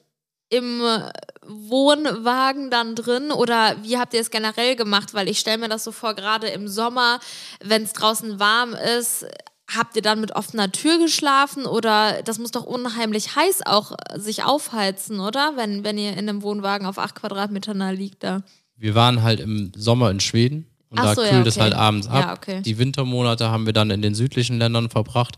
im 0.56 0.80
äh, 0.80 1.10
Wohnwagen 1.46 2.70
dann 2.70 2.94
drin 2.94 3.30
oder 3.30 3.76
wie 3.82 3.98
habt 3.98 4.14
ihr 4.14 4.20
es 4.20 4.30
generell 4.30 4.76
gemacht? 4.76 5.14
Weil 5.14 5.28
ich 5.28 5.38
stelle 5.38 5.58
mir 5.58 5.68
das 5.68 5.84
so 5.84 5.92
vor, 5.92 6.14
gerade 6.14 6.48
im 6.48 6.68
Sommer, 6.68 7.20
wenn 7.62 7.82
es 7.82 7.92
draußen 7.92 8.38
warm 8.38 8.74
ist, 8.74 9.26
habt 9.74 9.96
ihr 9.96 10.02
dann 10.02 10.20
mit 10.20 10.32
offener 10.32 10.70
Tür 10.70 10.98
geschlafen 10.98 11.66
oder 11.66 12.22
das 12.22 12.38
muss 12.38 12.50
doch 12.50 12.64
unheimlich 12.64 13.36
heiß 13.36 13.62
auch 13.66 13.92
äh, 13.92 14.18
sich 14.18 14.44
aufheizen, 14.44 15.20
oder? 15.20 15.52
Wenn, 15.56 15.84
wenn 15.84 15.98
ihr 15.98 16.12
in 16.12 16.28
einem 16.28 16.42
Wohnwagen 16.42 16.86
auf 16.86 16.98
acht 16.98 17.14
Quadratmetern 17.14 17.78
da 17.78 17.90
liegt 17.90 18.22
da. 18.22 18.42
Wir 18.76 18.94
waren 18.94 19.22
halt 19.22 19.40
im 19.40 19.72
Sommer 19.76 20.10
in 20.10 20.20
Schweden 20.20 20.66
Und 20.90 20.98
Ach 20.98 21.04
da 21.04 21.14
so, 21.14 21.22
ja, 21.22 21.30
kühlt 21.30 21.46
es 21.46 21.56
okay. 21.56 21.64
halt 21.64 21.74
abends 21.74 22.08
ab. 22.08 22.20
Ja, 22.20 22.32
okay. 22.34 22.62
Die 22.62 22.78
Wintermonate 22.78 23.50
haben 23.50 23.66
wir 23.66 23.72
dann 23.72 23.90
in 23.90 24.02
den 24.02 24.14
südlichen 24.14 24.58
Ländern 24.58 24.90
verbracht, 24.90 25.36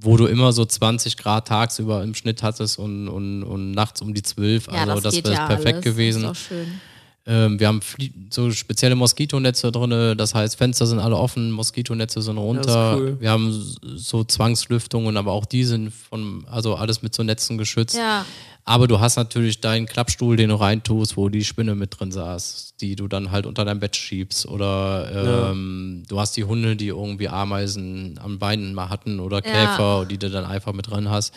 wo 0.00 0.16
du 0.16 0.26
immer 0.26 0.52
so 0.52 0.64
20 0.64 1.16
Grad 1.16 1.48
tagsüber 1.48 2.02
im 2.02 2.14
Schnitt 2.14 2.42
hattest 2.42 2.78
und, 2.78 3.08
und, 3.08 3.42
und 3.42 3.72
nachts 3.72 4.02
um 4.02 4.14
die 4.14 4.22
12. 4.22 4.66
Ja, 4.66 4.72
Also 4.84 5.00
das, 5.00 5.14
das, 5.14 5.24
wäre 5.24 5.34
ja 5.34 5.46
perfekt 5.46 5.74
alles. 5.74 5.84
gewesen. 5.84 6.22
Das 6.22 6.38
ist 6.38 6.46
auch 6.46 6.48
schön. 6.48 6.80
Ähm, 7.28 7.58
wir 7.58 7.66
haben 7.66 7.82
Flie 7.82 8.12
so 8.30 8.50
spezielle 8.52 8.94
Moskitonetze 8.94 9.72
drin, 9.72 10.16
das 10.16 10.34
heißt, 10.34 10.56
Fenster 10.56 10.86
sind 10.86 11.00
alle 11.00 11.16
offen, 11.16 11.50
Moskitonetze 11.50 12.22
sind 12.22 12.38
runter. 12.38 12.92
ist 12.92 12.98
cool. 13.00 13.16
Wir 13.18 13.30
haben 13.30 13.50
so 13.96 14.22
Zwangslüftungen, 14.22 15.16
aber 15.16 15.32
auch 15.32 15.44
die 15.44 15.64
sind 15.64 15.92
von, 15.92 16.44
also 16.48 16.76
alles 16.76 17.02
mit 17.02 17.14
so 17.14 17.24
Netzen 17.24 17.58
geschützt. 17.58 17.96
Ja. 17.96 18.24
Aber 18.68 18.88
du 18.88 18.98
hast 18.98 19.16
natürlich 19.16 19.60
deinen 19.60 19.86
Klappstuhl, 19.86 20.36
den 20.36 20.48
du 20.48 20.56
reintust, 20.56 21.16
wo 21.16 21.28
die 21.28 21.44
Spinne 21.44 21.76
mit 21.76 22.00
drin 22.00 22.10
saß, 22.10 22.74
die 22.80 22.96
du 22.96 23.06
dann 23.06 23.30
halt 23.30 23.46
unter 23.46 23.64
dein 23.64 23.78
Bett 23.78 23.94
schiebst. 23.94 24.46
Oder 24.46 25.50
ähm, 25.52 26.02
du 26.08 26.18
hast 26.18 26.36
die 26.36 26.42
Hunde, 26.42 26.74
die 26.74 26.88
irgendwie 26.88 27.28
Ameisen 27.28 28.18
am 28.20 28.40
Beinen 28.40 28.74
mal 28.74 28.88
hatten 28.88 29.20
oder 29.20 29.40
Käfer, 29.40 30.04
die 30.04 30.18
du 30.18 30.30
dann 30.30 30.44
einfach 30.44 30.72
mit 30.72 30.90
drin 30.90 31.08
hast. 31.08 31.32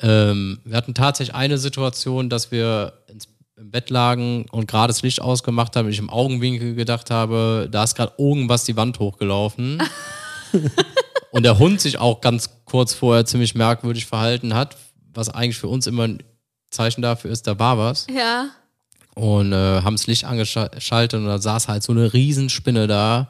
Ähm, 0.00 0.60
wir 0.64 0.78
hatten 0.78 0.94
tatsächlich 0.94 1.34
eine 1.34 1.58
Situation, 1.58 2.30
dass 2.30 2.50
wir 2.50 2.94
ins, 3.08 3.28
im 3.60 3.70
Bett 3.70 3.90
lagen 3.90 4.46
und 4.50 4.66
gerade 4.66 4.88
das 4.88 5.02
Licht 5.02 5.20
ausgemacht 5.20 5.76
haben 5.76 5.88
ich 5.88 5.98
im 5.98 6.08
Augenwinkel 6.08 6.74
gedacht 6.74 7.10
habe, 7.10 7.68
da 7.70 7.84
ist 7.84 7.94
gerade 7.94 8.14
irgendwas 8.16 8.64
die 8.64 8.76
Wand 8.76 8.98
hochgelaufen. 8.98 9.82
und 11.30 11.42
der 11.42 11.58
Hund 11.58 11.80
sich 11.80 11.98
auch 11.98 12.22
ganz 12.22 12.50
kurz 12.64 12.94
vorher 12.94 13.26
ziemlich 13.26 13.54
merkwürdig 13.54 14.06
verhalten 14.06 14.54
hat, 14.54 14.76
was 15.12 15.28
eigentlich 15.28 15.58
für 15.58 15.68
uns 15.68 15.86
immer 15.86 16.04
ein 16.04 16.22
Zeichen 16.70 17.02
dafür 17.02 17.30
ist, 17.30 17.46
da 17.46 17.58
war 17.58 17.76
was. 17.76 18.06
Ja. 18.08 18.48
Und 19.14 19.52
äh, 19.52 19.82
haben 19.82 19.96
das 19.96 20.06
Licht 20.06 20.24
angeschaltet 20.24 21.20
und 21.20 21.26
da 21.26 21.38
saß 21.38 21.68
halt 21.68 21.82
so 21.82 21.92
eine 21.92 22.12
Riesenspinne 22.14 22.86
da. 22.86 23.28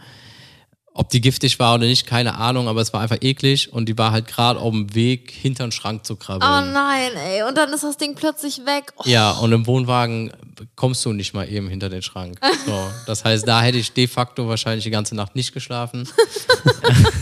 Ob 1.00 1.08
die 1.08 1.22
giftig 1.22 1.58
war 1.58 1.76
oder 1.76 1.86
nicht, 1.86 2.06
keine 2.06 2.34
Ahnung, 2.34 2.68
aber 2.68 2.82
es 2.82 2.92
war 2.92 3.00
einfach 3.00 3.16
eklig 3.22 3.72
und 3.72 3.88
die 3.88 3.96
war 3.96 4.12
halt 4.12 4.26
gerade 4.26 4.60
auf 4.60 4.70
dem 4.70 4.94
Weg, 4.94 5.30
hinter 5.30 5.66
den 5.66 5.72
Schrank 5.72 6.04
zu 6.04 6.14
krabbeln. 6.14 6.42
Oh 6.42 6.72
nein, 6.74 7.12
ey. 7.16 7.42
Und 7.42 7.56
dann 7.56 7.72
ist 7.72 7.84
das 7.84 7.96
Ding 7.96 8.14
plötzlich 8.14 8.66
weg. 8.66 8.92
Oh, 8.96 9.04
Ja, 9.06 9.30
und 9.30 9.50
im 9.50 9.66
Wohnwagen 9.66 10.30
kommst 10.76 11.02
du 11.06 11.14
nicht 11.14 11.32
mal 11.32 11.50
eben 11.50 11.70
hinter 11.70 11.88
den 11.88 12.02
Schrank. 12.02 12.38
So, 12.66 12.90
das 13.06 13.24
heißt, 13.24 13.48
da 13.48 13.62
hätte 13.62 13.78
ich 13.78 13.94
de 13.94 14.06
facto 14.08 14.46
wahrscheinlich 14.46 14.84
die 14.84 14.90
ganze 14.90 15.14
Nacht 15.16 15.34
nicht 15.34 15.54
geschlafen. 15.54 16.06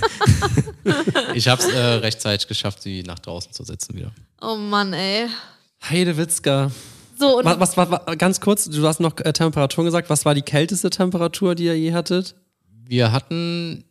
ich 1.35 1.47
habe 1.47 1.63
es 1.63 1.69
äh, 1.69 1.79
rechtzeitig 1.79 2.49
geschafft, 2.49 2.83
sie 2.83 3.05
nach 3.05 3.21
draußen 3.21 3.53
zu 3.53 3.63
setzen 3.63 3.95
wieder. 3.95 4.11
oh 4.41 4.57
Mann, 4.57 4.93
ey. 4.93 5.29
Heidewitzka. 5.89 6.73
So, 7.17 7.39
und 7.39 7.45
Was, 7.45 7.61
was, 7.61 7.77
was, 7.77 7.91
was, 7.91 8.19
ganz 8.19 8.41
kurz, 8.41 8.65
du 8.65 8.85
hast 8.89 8.99
noch 8.99 9.17
äh, 9.19 9.33
Temperaturen 9.33 9.85
gesagt. 9.85 10.11
Was 10.11 10.25
war 10.25 10.35
die 10.35 10.43
kälteste 10.43 10.91
Temperatur, 10.91 11.55
die 11.55 11.67
ihr 11.67 11.79
je 11.79 11.93
hattet? 11.93 12.35
Wir 12.89 13.13
hatten 13.13 13.85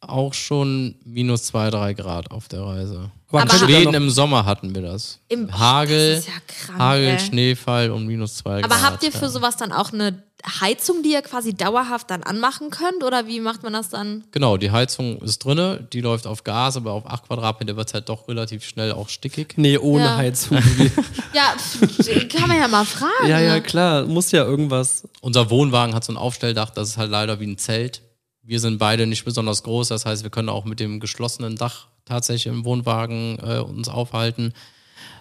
auch 0.00 0.34
schon 0.34 0.96
minus 1.04 1.44
zwei, 1.44 1.70
drei 1.70 1.94
Grad 1.94 2.30
auf 2.30 2.48
der 2.48 2.60
Reise. 2.62 3.10
Aber- 3.30 3.50
ihr 3.50 3.58
Schweden 3.58 3.94
im 3.94 4.10
Sommer 4.10 4.44
hatten 4.44 4.74
wir 4.74 4.82
das. 4.82 5.20
Im- 5.28 5.58
Hagel, 5.58 6.16
das 6.16 6.18
ist 6.24 6.28
ja 6.28 6.34
krank, 6.66 6.78
Hagel, 6.78 7.06
ey. 7.06 7.18
Schneefall 7.18 7.90
und 7.90 8.06
minus 8.06 8.34
zwei 8.36 8.60
Grad. 8.60 8.70
aber 8.70 8.82
habt 8.82 9.02
ihr 9.04 9.10
für 9.12 9.22
ja. 9.22 9.28
sowas 9.30 9.56
dann 9.56 9.72
auch 9.72 9.90
eine 9.92 10.22
Heizung, 10.60 11.02
die 11.02 11.12
ihr 11.12 11.22
quasi 11.22 11.54
dauerhaft 11.54 12.10
dann 12.10 12.24
anmachen 12.24 12.68
könnt? 12.68 13.02
Oder 13.04 13.26
wie 13.26 13.40
macht 13.40 13.62
man 13.62 13.72
das 13.72 13.88
dann? 13.88 14.24
Genau, 14.32 14.58
die 14.58 14.70
Heizung 14.70 15.18
ist 15.22 15.38
drinne, 15.46 15.88
die 15.92 16.02
läuft 16.02 16.26
auf 16.26 16.44
Gas, 16.44 16.76
aber 16.76 16.92
auf 16.92 17.06
8 17.06 17.28
Quadratmeter 17.28 17.76
wird 17.76 17.88
es 17.88 17.94
halt 17.94 18.08
doch 18.10 18.28
relativ 18.28 18.64
schnell 18.64 18.92
auch 18.92 19.08
stickig. 19.08 19.54
Nee, 19.56 19.78
ohne 19.78 20.04
Ja. 20.04 20.16
Heizung. 20.16 20.58
Ja, 21.32 21.54
kann 22.28 22.48
man 22.48 22.58
ja 22.58 22.68
mal 22.68 22.84
fragen. 22.84 23.28
ja, 23.28 23.40
ja, 23.40 23.54
ne? 23.54 23.62
klar. 23.62 24.04
Muss 24.04 24.30
ja 24.32 24.44
irgendwas. 24.44 25.08
Unser 25.22 25.48
Wohnwagen 25.48 25.94
hat 25.94 26.04
so 26.04 26.12
ein 26.12 26.18
Aufstelldach, 26.18 26.68
das 26.70 26.90
ist 26.90 26.96
halt 26.98 27.10
leider 27.10 27.40
wie 27.40 27.46
ein 27.46 27.56
Zelt. 27.56 28.02
Wir 28.42 28.58
sind 28.60 28.78
beide 28.78 29.06
nicht 29.06 29.24
besonders 29.24 29.62
groß, 29.62 29.88
das 29.88 30.04
heißt, 30.04 30.24
wir 30.24 30.30
können 30.30 30.48
auch 30.48 30.64
mit 30.64 30.80
dem 30.80 30.98
geschlossenen 30.98 31.56
Dach 31.56 31.86
tatsächlich 32.04 32.52
im 32.52 32.64
Wohnwagen 32.64 33.38
äh, 33.38 33.58
uns 33.58 33.88
aufhalten. 33.88 34.52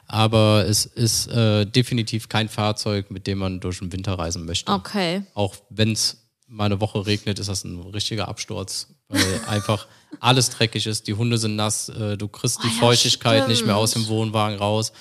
Aber 0.08 0.66
es 0.68 0.86
ist 0.86 1.28
äh, 1.28 1.66
definitiv 1.66 2.28
kein 2.28 2.50
Fahrzeug, 2.50 3.12
mit 3.12 3.28
dem 3.28 3.38
man 3.38 3.60
durch 3.60 3.80
den 3.80 3.92
Winter 3.94 4.14
reisen 4.18 4.46
möchte. 4.46 4.72
Okay. 4.72 5.24
Auch 5.36 5.56
wenn 5.70 5.92
es 5.94 6.18
mal 6.48 6.66
eine 6.66 6.82
Woche 6.82 7.06
regnet, 7.06 7.40
ist 7.40 7.48
das 7.48 7.64
ein 7.64 7.80
richtiger 7.80 8.28
Absturz, 8.28 8.88
weil 9.08 9.24
einfach 9.48 9.88
alles 10.20 10.50
dreckig 10.50 10.86
ist. 10.88 11.08
Die 11.08 11.14
Hunde 11.14 11.38
sind 11.38 11.56
nass, 11.56 11.90
äh, 11.90 12.18
du 12.18 12.28
kriegst 12.28 12.62
die 12.64 12.68
Ah 12.68 12.72
ja, 12.74 12.80
Feuchtigkeit 12.80 13.48
nicht 13.48 13.66
mehr 13.66 13.76
stimmt. 13.76 13.78
aus 13.78 13.92
dem 13.92 14.08
Wohnwagen 14.08 14.58
raus. 14.58 14.92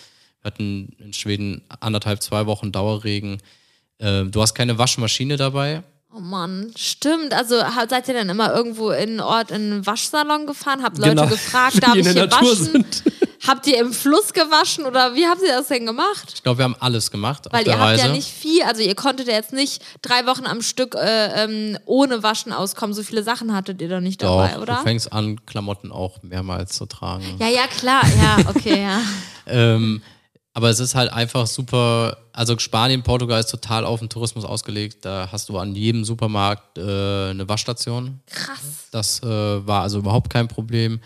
Wir 0.43 0.51
hatten 0.53 0.95
in 0.99 1.12
Schweden 1.12 1.62
anderthalb, 1.81 2.23
zwei 2.23 2.47
Wochen 2.47 2.71
Dauerregen. 2.71 3.41
Äh, 3.99 4.25
du 4.27 4.41
hast 4.43 4.55
keine 4.55 4.79
Waschmaschine 4.79 5.37
dabei. 5.37 5.83
Oh 6.13 6.19
Mann, 6.21 6.73
stimmt. 6.77 7.33
Also 7.33 7.57
seid 7.89 8.09
ihr 8.09 8.15
dann 8.15 8.29
immer 8.29 8.53
irgendwo 8.53 8.91
in 8.91 9.11
einen 9.11 9.21
Ort 9.21 9.51
in 9.51 9.57
einen 9.73 9.87
Waschsalon 9.87 10.47
gefahren? 10.47 10.83
Habt 10.83 10.99
Leute 10.99 11.11
Genau. 11.11 11.27
gefragt, 11.29 11.77
darf 11.83 11.95
ich 11.95 12.09
hier 12.09 12.31
waschen? 12.31 12.57
sind. 12.57 13.03
Habt 13.47 13.67
ihr 13.67 13.79
im 13.79 13.93
Fluss 13.95 14.35
gewaschen 14.35 14.85
oder 14.85 15.15
wie 15.15 15.27
habt 15.27 15.41
ihr 15.41 15.49
das 15.49 15.69
denn 15.69 15.87
gemacht? 15.87 16.31
Ich 16.35 16.43
glaube, 16.43 16.59
wir 16.59 16.65
haben 16.65 16.77
alles 16.79 17.11
gemacht 17.11 17.47
Weil 17.51 17.67
ihr 17.67 17.73
habt 17.73 17.83
Reise. 17.83 18.07
ja 18.07 18.13
nicht 18.13 18.29
viel, 18.29 18.63
also 18.65 18.83
ihr 18.83 18.95
konntet 18.95 19.29
ja 19.29 19.33
jetzt 19.33 19.55
nicht 19.55 19.83
drei 20.03 20.27
Wochen 20.27 20.45
am 20.47 20.61
Stück 20.61 20.95
äh, 20.95 21.45
ähm, 21.45 21.79
ohne 21.87 22.23
Waschen 22.23 22.53
auskommen. 22.53 22.93
So 22.93 23.03
viele 23.03 23.23
Sachen 23.23 23.55
hattet 23.55 23.81
ihr 23.81 23.89
doch 23.89 24.01
nicht 24.01 24.23
Doch, 24.23 24.43
dabei, 24.47 24.59
oder? 24.59 24.75
du 24.77 24.83
fängst 24.83 25.11
an, 25.15 25.41
Klamotten 25.47 25.91
auch 25.91 26.23
mehrmals 26.23 26.75
zu 26.75 26.85
tragen. 26.85 27.25
Ja, 27.39 27.49
ja, 27.49 27.67
klar, 27.67 28.03
ja, 28.21 28.37
okay, 28.51 28.83
ja. 28.83 29.01
Ähm, 29.47 30.03
aber 30.53 30.69
es 30.69 30.81
ist 30.81 30.95
halt 30.95 31.13
einfach 31.13 31.47
super. 31.47 32.19
Also 32.33 32.59
Spanien, 32.59 33.03
Portugal 33.03 33.41
ist 33.41 33.51
total 33.51 33.85
auf 33.85 34.01
den 34.01 34.09
Tourismus 34.09 34.45
ausgelegt. 34.45 35.05
Da 35.05 35.29
hast 35.31 35.49
du 35.49 35.59
an 35.59 35.75
jedem 35.75 36.05
Supermarkt 36.05 36.79
äh, 36.79 37.31
eine 37.31 37.49
Waschstation. 37.49 38.21
Krass. 38.27 38.89
Das 38.91 39.23
äh, 39.23 39.27
war 39.27 39.83
also 39.83 39.99
überhaupt 39.99 40.31
kein 40.31 40.49
Problem. 40.49 41.01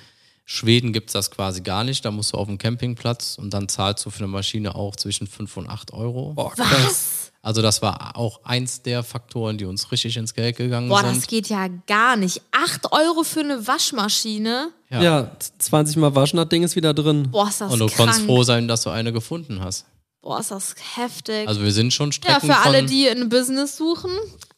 Schweden 0.47 0.93
gibt 0.93 1.09
es 1.09 1.13
das 1.15 1.31
quasi 1.31 1.63
gar 1.63 1.85
nicht. 1.85 2.05
Da 2.05 2.11
musst 2.11 2.33
du 2.33 2.39
auf 2.39 2.47
dem 2.47 2.59
Campingplatz 2.59 3.37
und 3.39 3.51
dann 3.53 3.69
zahlst 3.69 4.05
du 4.05 4.11
für 4.11 4.21
eine 4.21 4.29
Maschine 4.29 4.75
auch 4.75 4.97
zwischen 4.97 5.27
5 5.27 5.57
und 5.59 5.69
8 5.69 5.93
Euro. 5.93 6.33
Boah, 6.35 6.53
krass. 6.53 6.69
Was? 6.69 7.24
Also 7.45 7.61
das 7.61 7.83
war 7.83 8.17
auch 8.17 8.41
eins 8.43 8.81
der 8.81 9.03
Faktoren, 9.03 9.59
die 9.59 9.67
uns 9.67 9.93
richtig 9.93 10.17
ins 10.17 10.33
Geld 10.33 10.57
gegangen 10.57 10.89
Boah, 10.89 11.01
sind. 11.01 11.15
das 11.15 11.27
geht 11.27 11.51
ja 11.51 11.69
gar 11.87 12.17
nicht. 12.17 12.41
Acht 12.53 12.91
Euro 12.91 13.23
für 13.23 13.41
eine 13.41 13.67
Waschmaschine? 13.67 14.71
Ja. 14.89 15.03
Ja. 15.03 15.31
20 15.59 15.99
Mal 15.99 16.15
waschen, 16.15 16.39
das 16.39 16.49
Ding 16.49 16.63
ist 16.63 16.75
wieder 16.75 16.95
drin. 16.95 17.31
Boah, 17.31 17.49
ist 17.49 17.61
das 17.61 17.71
und 17.71 17.81
du 17.81 17.87
krank. 17.87 17.99
konntest 17.99 18.23
froh 18.23 18.45
sein, 18.45 18.67
dass 18.67 18.81
du 18.83 18.89
eine 18.89 19.13
gefunden 19.13 19.61
hast. 19.63 19.85
Boah, 20.23 20.41
ist 20.41 20.53
das 20.53 20.75
heftig. 20.97 21.47
Also 21.47 21.61
wir 21.61 21.71
sind 21.71 21.93
schon 21.93 22.09
ja, 22.09 22.13
Strecken 22.13 22.47
für 22.47 22.57
alle, 22.57 22.83
die 22.83 23.11
ein 23.11 23.29
Business 23.29 23.77
suchen. 23.77 24.11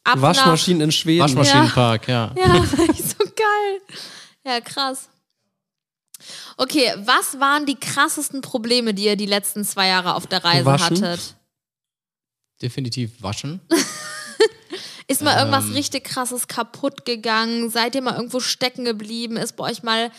Ab 0.05 0.21
Waschmaschinen 0.21 0.83
in 0.83 0.91
Schweden. 0.93 1.23
Waschmaschinenpark, 1.23 2.07
ja. 2.07 2.33
Ja, 2.37 2.57
das 2.57 2.99
ist 2.99 3.19
so 3.19 3.25
geil. 3.25 3.81
Ja, 4.45 4.61
krass. 4.61 5.09
Okay, 6.55 6.93
was 7.03 7.37
waren 7.41 7.65
die 7.65 7.75
krassesten 7.75 8.39
Probleme, 8.39 8.93
die 8.93 9.03
ihr 9.07 9.17
die 9.17 9.25
letzten 9.25 9.65
zwei 9.65 9.89
Jahre 9.89 10.15
auf 10.15 10.25
der 10.25 10.45
Reise 10.45 10.65
Waschen. 10.65 11.03
hattet? 11.03 11.35
Definitiv 12.61 13.21
waschen. 13.21 13.61
Ist 15.09 15.21
mal 15.21 15.37
irgendwas 15.37 15.65
Ähm. 15.67 15.73
richtig 15.73 16.03
krasses 16.03 16.47
kaputt 16.47 17.05
gegangen? 17.05 17.69
Seid 17.69 17.95
ihr 17.95 18.01
mal 18.01 18.15
irgendwo 18.15 18.39
stecken 18.41 18.83
geblieben? 18.83 19.37
Ist 19.37 19.55
bei 19.55 19.63
euch 19.71 19.81
mal 19.83 20.11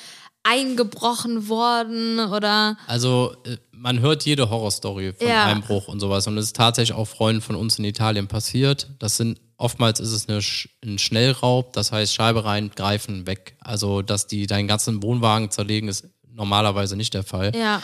eingebrochen 0.45 1.49
worden 1.49 2.21
oder 2.21 2.79
Also 2.87 3.37
äh, 3.45 3.59
man 3.73 4.01
hört 4.01 4.25
jede 4.25 4.49
Horrorstory 4.49 5.13
von 5.13 5.29
Ja. 5.29 5.45
Einbruch 5.47 5.89
und 5.89 6.01
sowas 6.01 6.27
und 6.27 6.39
es 6.39 6.47
ist 6.47 6.57
tatsächlich 6.57 6.97
auch 6.97 7.05
Freunden 7.05 7.43
von 7.43 7.55
uns 7.55 7.79
in 7.79 7.85
Italien 7.85 8.29
passiert. 8.29 8.89
Das 8.99 9.17
sind 9.19 9.39
oftmals 9.59 10.01
ist 10.01 10.13
es 10.13 10.29
eine, 10.29 10.41
ein 10.85 10.99
Schnellraub, 10.99 11.73
das 11.75 11.93
heißt 11.93 12.15
Scheibe 12.15 12.45
rein, 12.45 12.71
greifen, 12.75 13.27
weg. 13.27 13.57
Also 13.61 14.01
dass 14.01 14.27
die 14.27 14.47
deinen 14.47 14.69
ganzen 14.69 15.03
Wohnwagen 15.03 15.51
zerlegen, 15.51 15.89
ist 15.89 16.07
normalerweise 16.33 16.97
nicht 16.97 17.13
der 17.15 17.25
Fall. 17.25 17.53
ja? 17.55 17.83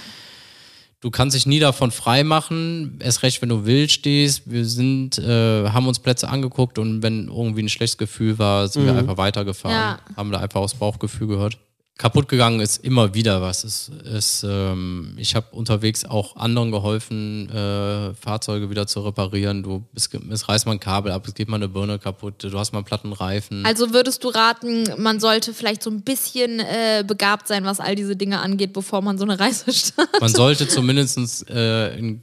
Du 1.05 1.11
kannst 1.11 1.37
dich 1.37 1.45
nie 1.45 1.59
davon 1.59 1.91
frei 1.91 2.25
machen, 2.25 2.99
erst 2.99 3.23
recht, 3.23 3.43
wenn 3.43 3.51
du 3.51 3.67
wild 3.67 3.93
stehst. 3.93 4.51
Wir 4.51 4.65
sind, 4.65 5.19
äh, 5.19 5.69
haben 5.69 5.87
uns 5.87 5.99
Plätze 5.99 6.31
angeguckt 6.31 6.79
und 6.79 7.03
wenn 7.03 7.29
irgendwie 7.29 7.63
ein 7.63 7.69
schlechtes 7.69 7.99
Gefühl 7.99 8.39
war, 8.39 8.69
sind 8.69 8.87
wir 8.87 8.97
einfach 8.97 9.19
weitergefahren. 9.19 9.77
Ja. 9.77 9.99
Haben 10.17 10.33
da 10.33 10.39
einfach 10.39 10.63
aufs 10.63 10.73
Bauchgefühl 10.73 11.27
gehört. 11.27 11.59
Kaputt 11.97 12.29
gegangen 12.29 12.59
ist 12.59 12.85
immer 12.85 13.15
wieder 13.15 13.41
was. 13.41 13.63
Es, 13.63 13.89
es, 14.05 14.45
ähm, 14.49 15.15
ich 15.17 15.37
habe 15.37 15.47
unterwegs 15.53 16.05
auch 16.05 16.35
anderen 16.35 16.73
geholfen, 16.73 17.49
äh, 17.51 18.13
Fahrzeuge 18.15 18.69
wieder 18.69 18.89
zu 18.89 19.01
reparieren. 19.03 19.63
Du, 19.63 19.85
es, 19.95 20.11
es 20.31 20.49
reißt 20.49 20.67
mal 20.67 20.73
ein 20.73 20.81
Kabel 20.81 21.13
ab, 21.13 21.25
es 21.29 21.35
geht 21.35 21.49
mal 21.49 21.57
eine 21.57 21.69
Birne 21.69 22.01
kaputt, 22.01 22.43
du 22.43 22.59
hast 22.59 22.73
mal 22.73 22.81
einen 22.81 22.85
platten 22.85 23.13
Reifen. 23.13 23.65
Also 23.65 23.93
würdest 23.93 24.25
du 24.25 24.29
raten, 24.29 24.89
man 24.99 25.21
sollte 25.21 25.55
vielleicht 25.55 25.85
so 25.85 25.91
ein 25.91 26.03
bisschen 26.03 26.59
äh, 26.59 27.05
begabt 27.07 27.47
sein, 27.47 27.65
was 27.65 27.79
all 27.79 27.95
diese 27.95 28.17
Dinge 28.17 28.41
angeht, 28.41 28.73
bevor 28.73 29.01
man 29.01 29.17
so 29.17 29.25
eine 29.25 29.39
Reise 29.39 29.73
startet? 29.73 30.21
Man 30.21 30.35
sollte 30.35 30.67
zumindest 30.67 31.49
äh, 31.49 31.97
ein 31.97 32.23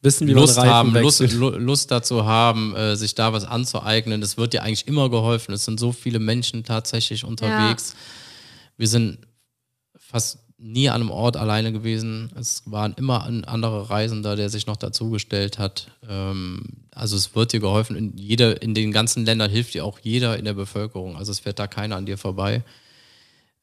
Wissen, 0.00 0.26
wie 0.26 0.32
Lust 0.32 0.56
man 0.56 0.68
haben, 0.68 0.94
Lust, 0.94 1.20
Lust 1.32 1.90
dazu 1.90 2.24
haben, 2.24 2.74
äh, 2.74 2.96
sich 2.96 3.14
da 3.14 3.32
was 3.34 3.44
anzueignen. 3.44 4.22
Es 4.22 4.38
wird 4.38 4.54
dir 4.54 4.62
eigentlich 4.62 4.86
immer 4.86 5.10
geholfen. 5.10 5.52
Es 5.52 5.64
sind 5.66 5.80
so 5.80 5.92
viele 5.92 6.18
Menschen 6.18 6.64
tatsächlich 6.64 7.24
unterwegs. 7.24 7.94
Wir 8.76 8.88
sind 8.88 9.18
fast 9.96 10.38
nie 10.58 10.88
an 10.88 11.02
einem 11.02 11.10
Ort 11.10 11.36
alleine 11.36 11.70
gewesen. 11.72 12.30
Es 12.34 12.62
waren 12.70 12.94
immer 12.94 13.24
ein 13.24 13.44
anderer 13.44 13.90
Reisender, 13.90 14.36
der 14.36 14.48
sich 14.48 14.66
noch 14.66 14.76
dazugestellt 14.76 15.58
hat. 15.58 15.90
Ähm, 16.08 16.62
also 16.92 17.16
es 17.16 17.34
wird 17.34 17.52
dir 17.52 17.60
geholfen. 17.60 17.94
In, 17.96 18.16
jeder, 18.16 18.62
in 18.62 18.72
den 18.74 18.90
ganzen 18.92 19.26
Ländern 19.26 19.50
hilft 19.50 19.74
dir 19.74 19.84
auch 19.84 19.98
jeder 19.98 20.38
in 20.38 20.44
der 20.46 20.54
Bevölkerung. 20.54 21.16
Also 21.16 21.30
es 21.32 21.40
fährt 21.40 21.58
da 21.58 21.66
keiner 21.66 21.96
an 21.96 22.06
dir 22.06 22.16
vorbei. 22.16 22.62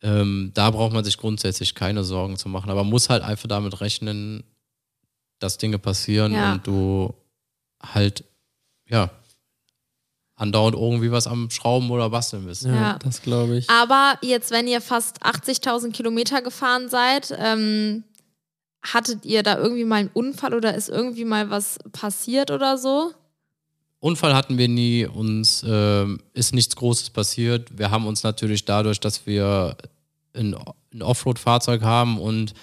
Ähm, 0.03 0.51
da 0.53 0.70
braucht 0.70 0.93
man 0.93 1.03
sich 1.03 1.18
grundsätzlich 1.18 1.74
keine 1.74 2.03
Sorgen 2.03 2.38
zu 2.38 2.47
machen. 2.49 2.70
Aber 2.70 2.84
man 2.84 2.91
muss 2.91 3.09
halt 3.09 3.24
einfach 3.24 3.47
damit 3.47 3.82
rechnen, 3.82 4.43
dass 5.39 5.57
Dinge 5.57 5.80
passieren 5.80 6.34
Ja. 6.34 6.53
und 6.53 6.68
du 6.68 7.14
halt, 7.82 8.24
ja, 8.88 9.09
andauernd 10.36 10.76
irgendwie 10.76 11.12
was 11.12 11.28
am 11.28 11.50
Schrauben 11.50 11.92
oder 11.92 12.10
basteln 12.10 12.46
bist. 12.46 12.64
Ja, 12.64 12.74
Ja. 12.74 13.00
das 13.00 13.22
glaube 13.22 13.58
ich. 13.58 13.70
Aber 13.70 14.18
jetzt, 14.22 14.52
wenn 14.52 14.68
ihr 14.68 14.82
fast 14.82 15.24
80.000 15.24 15.92
Kilometer 15.92 16.42
gefahren 16.42 16.90
seid, 16.90 17.34
ähm, 17.38 18.04
hattet 18.82 19.26
ihr 19.26 19.44
da 19.44 19.58
irgendwie 19.58 19.86
mal 19.86 19.98
einen 19.98 20.10
Unfall 20.14 20.54
oder 20.54 20.74
ist 20.74 20.90
irgendwie 20.90 21.26
mal 21.26 21.50
was 21.50 21.78
passiert 21.92 22.52
oder 22.52 22.78
so? 22.78 23.12
Unfall 24.00 24.36
hatten 24.36 24.58
wir 24.58 24.68
nie, 24.68 25.06
uns 25.06 25.64
ähm, 25.66 26.20
ist 26.34 26.54
nichts 26.54 26.76
Großes 26.76 27.12
passiert. 27.12 27.78
Wir 27.78 27.90
haben 27.92 28.06
uns 28.06 28.24
natürlich 28.24 28.66
dadurch, 28.66 29.00
dass 29.00 29.26
wir 29.26 29.78
ein, 30.36 30.56
ein 30.94 31.02
Offroad-Fahrzeug 31.02 31.84
haben 31.84 32.20
und 32.20 32.54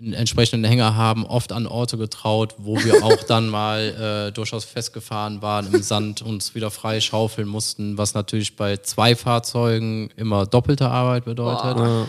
einen 0.00 0.12
entsprechenden 0.12 0.64
Hänger 0.64 0.96
haben, 0.96 1.26
oft 1.26 1.52
an 1.52 1.66
Orte 1.66 1.98
getraut, 1.98 2.54
wo 2.58 2.76
wir 2.76 3.02
auch 3.04 3.22
dann 3.24 3.48
mal 3.48 4.28
äh, 4.28 4.32
durchaus 4.32 4.64
festgefahren 4.64 5.42
waren 5.42 5.72
im 5.72 5.82
Sand, 5.82 6.22
uns 6.22 6.54
wieder 6.54 6.70
frei 6.70 7.00
schaufeln 7.00 7.48
mussten, 7.48 7.98
was 7.98 8.14
natürlich 8.14 8.56
bei 8.56 8.76
zwei 8.76 9.16
Fahrzeugen 9.16 10.10
immer 10.16 10.46
doppelte 10.46 10.88
Arbeit 10.88 11.24
bedeutet. 11.24 11.76
Ja. 11.76 12.06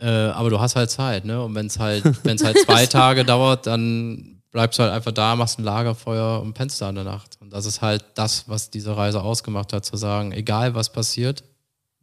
Äh, 0.00 0.32
aber 0.32 0.50
du 0.50 0.60
hast 0.60 0.76
halt 0.76 0.90
Zeit, 0.90 1.24
ne? 1.24 1.42
Und 1.42 1.54
wenn 1.54 1.66
es 1.66 1.78
halt, 1.78 2.04
wenn 2.24 2.36
es 2.36 2.44
halt 2.44 2.58
zwei 2.58 2.86
Tage 2.86 3.24
dauert, 3.24 3.66
dann 3.66 4.42
bleibst 4.50 4.78
du 4.78 4.82
halt 4.82 4.92
einfach 4.92 5.12
da, 5.12 5.34
machst 5.34 5.58
ein 5.58 5.64
Lagerfeuer 5.64 6.40
und 6.40 6.54
pennst 6.54 6.80
da 6.80 6.88
in 6.88 6.94
der 6.94 7.04
Nacht. 7.04 7.38
Und 7.40 7.52
das 7.52 7.66
ist 7.66 7.80
halt 7.80 8.04
das, 8.14 8.48
was 8.48 8.70
diese 8.70 8.96
Reise 8.96 9.22
ausgemacht 9.22 9.72
hat, 9.72 9.84
zu 9.84 9.96
sagen, 9.96 10.32
egal 10.32 10.74
was 10.74 10.92
passiert, 10.92 11.42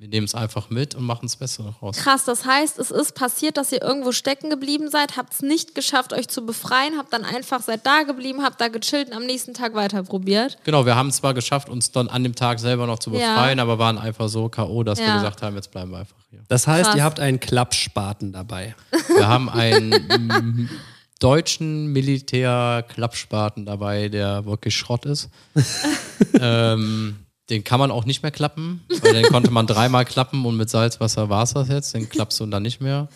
wir 0.02 0.08
nehmen 0.08 0.26
es 0.26 0.34
einfach 0.34 0.72
mit 0.72 0.96
und 0.96 1.04
machen 1.04 1.28
das 1.28 1.36
Beste 1.36 1.62
daraus. 1.62 1.96
Krass, 1.98 2.26
das 2.26 2.44
heißt, 2.44 2.80
es 2.80 2.90
ist 2.90 3.14
passiert, 3.14 3.56
dass 3.56 3.72
ihr 3.72 3.84
irgendwo 3.84 4.12
stecken 4.12 4.50
geblieben 4.50 4.90
seid, 4.90 5.16
habt 5.16 5.32
es 5.32 5.44
nicht 5.44 5.76
geschafft, 5.76 6.12
euch 6.12 6.28
zu 6.28 6.44
befreien, 6.44 6.98
habt 6.98 7.14
dann 7.14 7.24
einfach 7.24 7.62
seid 7.62 7.86
da 7.86 8.02
geblieben, 8.02 8.42
habt 8.42 8.60
da 8.60 8.68
gechillt 8.70 9.10
und 9.10 9.14
am 9.14 9.28
nächsten 9.28 9.54
Tag 9.54 9.76
weiter 9.76 10.02
probiert. 10.02 10.58
Genau, 10.64 10.88
wir 10.88 10.96
haben 10.96 11.10
es 11.10 11.18
zwar 11.18 11.36
geschafft, 11.36 11.70
uns 11.70 11.92
dann 11.92 12.08
an 12.08 12.24
dem 12.24 12.34
Tag 12.34 12.60
selber 12.60 12.88
noch 12.88 12.98
zu 12.98 13.12
Ja. 13.12 13.36
befreien, 13.36 13.60
aber 13.60 13.78
waren 13.78 14.00
einfach 14.00 14.28
so 14.28 14.50
K.O., 14.50 14.82
dass 14.82 14.98
wir 14.98 15.06
Ja. 15.06 15.14
gesagt 15.18 15.44
haben, 15.44 15.56
jetzt 15.56 15.70
bleiben 15.70 15.92
wir 15.92 16.00
einfach 16.00 16.18
hier. 16.32 16.40
Das 16.48 16.66
heißt, 16.66 16.86
Krass. 16.86 16.96
ihr 16.96 17.04
habt 17.04 17.20
einen 17.20 17.40
Klappspaten 17.40 18.32
dabei. 18.34 18.74
Wir 19.16 19.28
haben 19.28 19.50
einen 19.50 20.68
deutschen 21.20 21.94
Militär-Klappspaten 21.94 23.68
dabei, 23.68 24.10
der 24.10 24.46
wirklich 24.46 24.76
Schrott 24.76 25.06
ist. 25.06 25.30
ähm, 26.40 27.18
den 27.52 27.66
kann 27.66 27.80
man 27.80 27.92
auch 27.92 28.06
nicht 28.06 28.24
mehr 28.24 28.32
klappen, 28.32 28.82
weil 29.02 29.14
den 29.14 29.26
konnte 29.26 29.52
man 29.52 29.68
dreimal 29.68 30.06
klappen 30.06 30.46
und 30.46 30.56
mit 30.56 30.70
Salzwasser 30.70 31.30
war 31.30 31.44
es 31.44 31.54
das 31.54 31.68
jetzt. 31.68 31.94
Den 31.94 32.10
klappst 32.10 32.40
du 32.40 32.46
dann 32.46 32.64
nicht 32.64 32.80
mehr. 32.80 33.10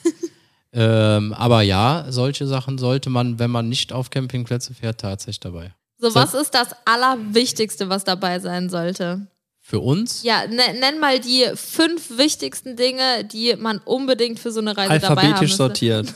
Ähm, 0.73 1.33
aber 1.33 1.61
ja, 1.61 2.05
solche 2.09 2.45
Sachen 2.45 2.77
sollte 2.77 3.09
man, 3.09 3.39
wenn 3.39 3.49
man 3.49 3.69
nicht 3.69 3.93
auf 3.93 4.09
Campingplätze 4.09 4.73
fährt, 4.73 4.99
tatsächlich 4.99 5.39
dabei. 5.39 5.73
So, 5.97 6.13
was 6.13 6.33
ist 6.33 6.53
das 6.53 6.75
Allerwichtigste, 6.83 7.87
was 7.87 8.03
dabei 8.03 8.39
sein 8.39 8.69
sollte? 8.69 9.27
Für 9.61 9.79
uns, 9.79 10.21
Ja, 10.21 10.45
ne, 10.45 10.61
nenn 10.79 10.99
mal 10.99 11.19
die 11.19 11.45
fünf 11.55 12.17
wichtigsten 12.17 12.75
Dinge, 12.75 13.23
die 13.23 13.55
man 13.55 13.79
unbedingt 13.79 14.37
für 14.39 14.51
so 14.51 14.59
eine 14.59 14.77
Reise 14.77 14.99
dabei 14.99 15.07
haben 15.07 15.17
Alphabetisch 15.19 15.55
sortiert. 15.55 16.13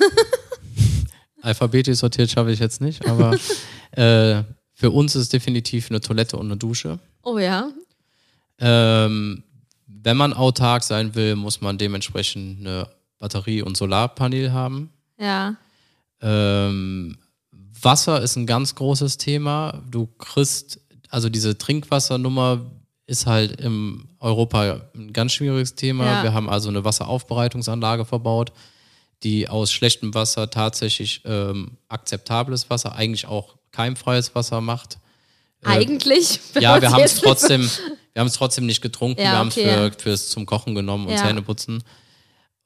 alphabetisch 1.42 1.98
sortiert 1.98 2.30
schaffe 2.30 2.52
ich 2.52 2.60
jetzt 2.60 2.82
nicht, 2.82 3.08
aber 3.08 3.38
äh, 3.92 4.44
für 4.74 4.92
uns 4.92 5.16
ist 5.16 5.34
definitiv 5.34 5.90
eine 5.90 6.02
Toilette 6.02 6.38
und 6.38 6.48
eine 6.48 6.58
Dusche. 6.58 7.00
Oh 7.24 7.40
ja. 7.40 7.72
Ähm, 8.60 9.44
wenn 9.88 10.18
man 10.18 10.34
autark 10.34 10.84
sein 10.84 11.16
will, 11.16 11.36
muss 11.36 11.62
man 11.62 11.78
dementsprechend 11.78 12.60
eine 12.60 12.88
Batterie 13.20 13.62
und 13.62 13.78
Solarpanel 13.78 14.54
haben. 14.54 14.92
Ja. 15.20 15.56
Ähm, 16.22 17.18
Wasser 17.82 18.22
ist 18.22 18.36
ein 18.36 18.46
ganz 18.46 18.76
großes 18.76 19.18
Thema. 19.18 19.82
Du 19.90 20.08
kriegst, 20.18 20.80
also 21.10 21.30
diese 21.30 21.58
Trinkwassernummer 21.58 22.66
ist 23.06 23.26
halt 23.26 23.60
in 23.60 24.08
Europa 24.20 24.82
ein 24.94 25.14
ganz 25.14 25.34
schwieriges 25.34 25.76
Thema. 25.76 26.06
Ja. 26.06 26.24
Wir 26.24 26.34
haben 26.34 26.50
also 26.50 26.70
eine 26.70 26.84
Wasseraufbereitungsanlage 26.84 28.06
verbaut, 28.06 28.52
die 29.24 29.50
aus 29.50 29.72
schlechtem 29.72 30.14
Wasser 30.14 30.50
tatsächlich 30.50 31.22
ähm, 31.26 31.78
akzeptables 31.88 32.70
Wasser, 32.70 32.96
eigentlich 32.96 33.28
auch 33.28 33.56
keimfreies 33.72 34.36
Wasser 34.36 34.62
macht. 34.62 34.98
Eigentlich. 35.64 36.40
wenn 36.54 36.64
Ja, 36.64 36.82
wir 36.82 36.92
haben 36.92 37.04
es 37.04 37.16
trotzdem, 37.16 37.70
wir 38.14 38.20
haben 38.22 38.28
es 38.28 38.34
trotzdem 38.34 38.66
nicht 38.66 38.82
getrunken, 38.82 39.22
Ja, 39.22 39.32
wir 39.32 39.38
haben 39.38 39.48
okay. 39.50 39.64
es 39.64 39.96
für, 39.96 40.02
fürs 40.02 40.30
zum 40.30 40.46
Kochen 40.46 40.76
genommen 40.76 41.06
und 41.08 41.14
Ja. 41.14 41.24
Zähneputzen. 41.26 41.84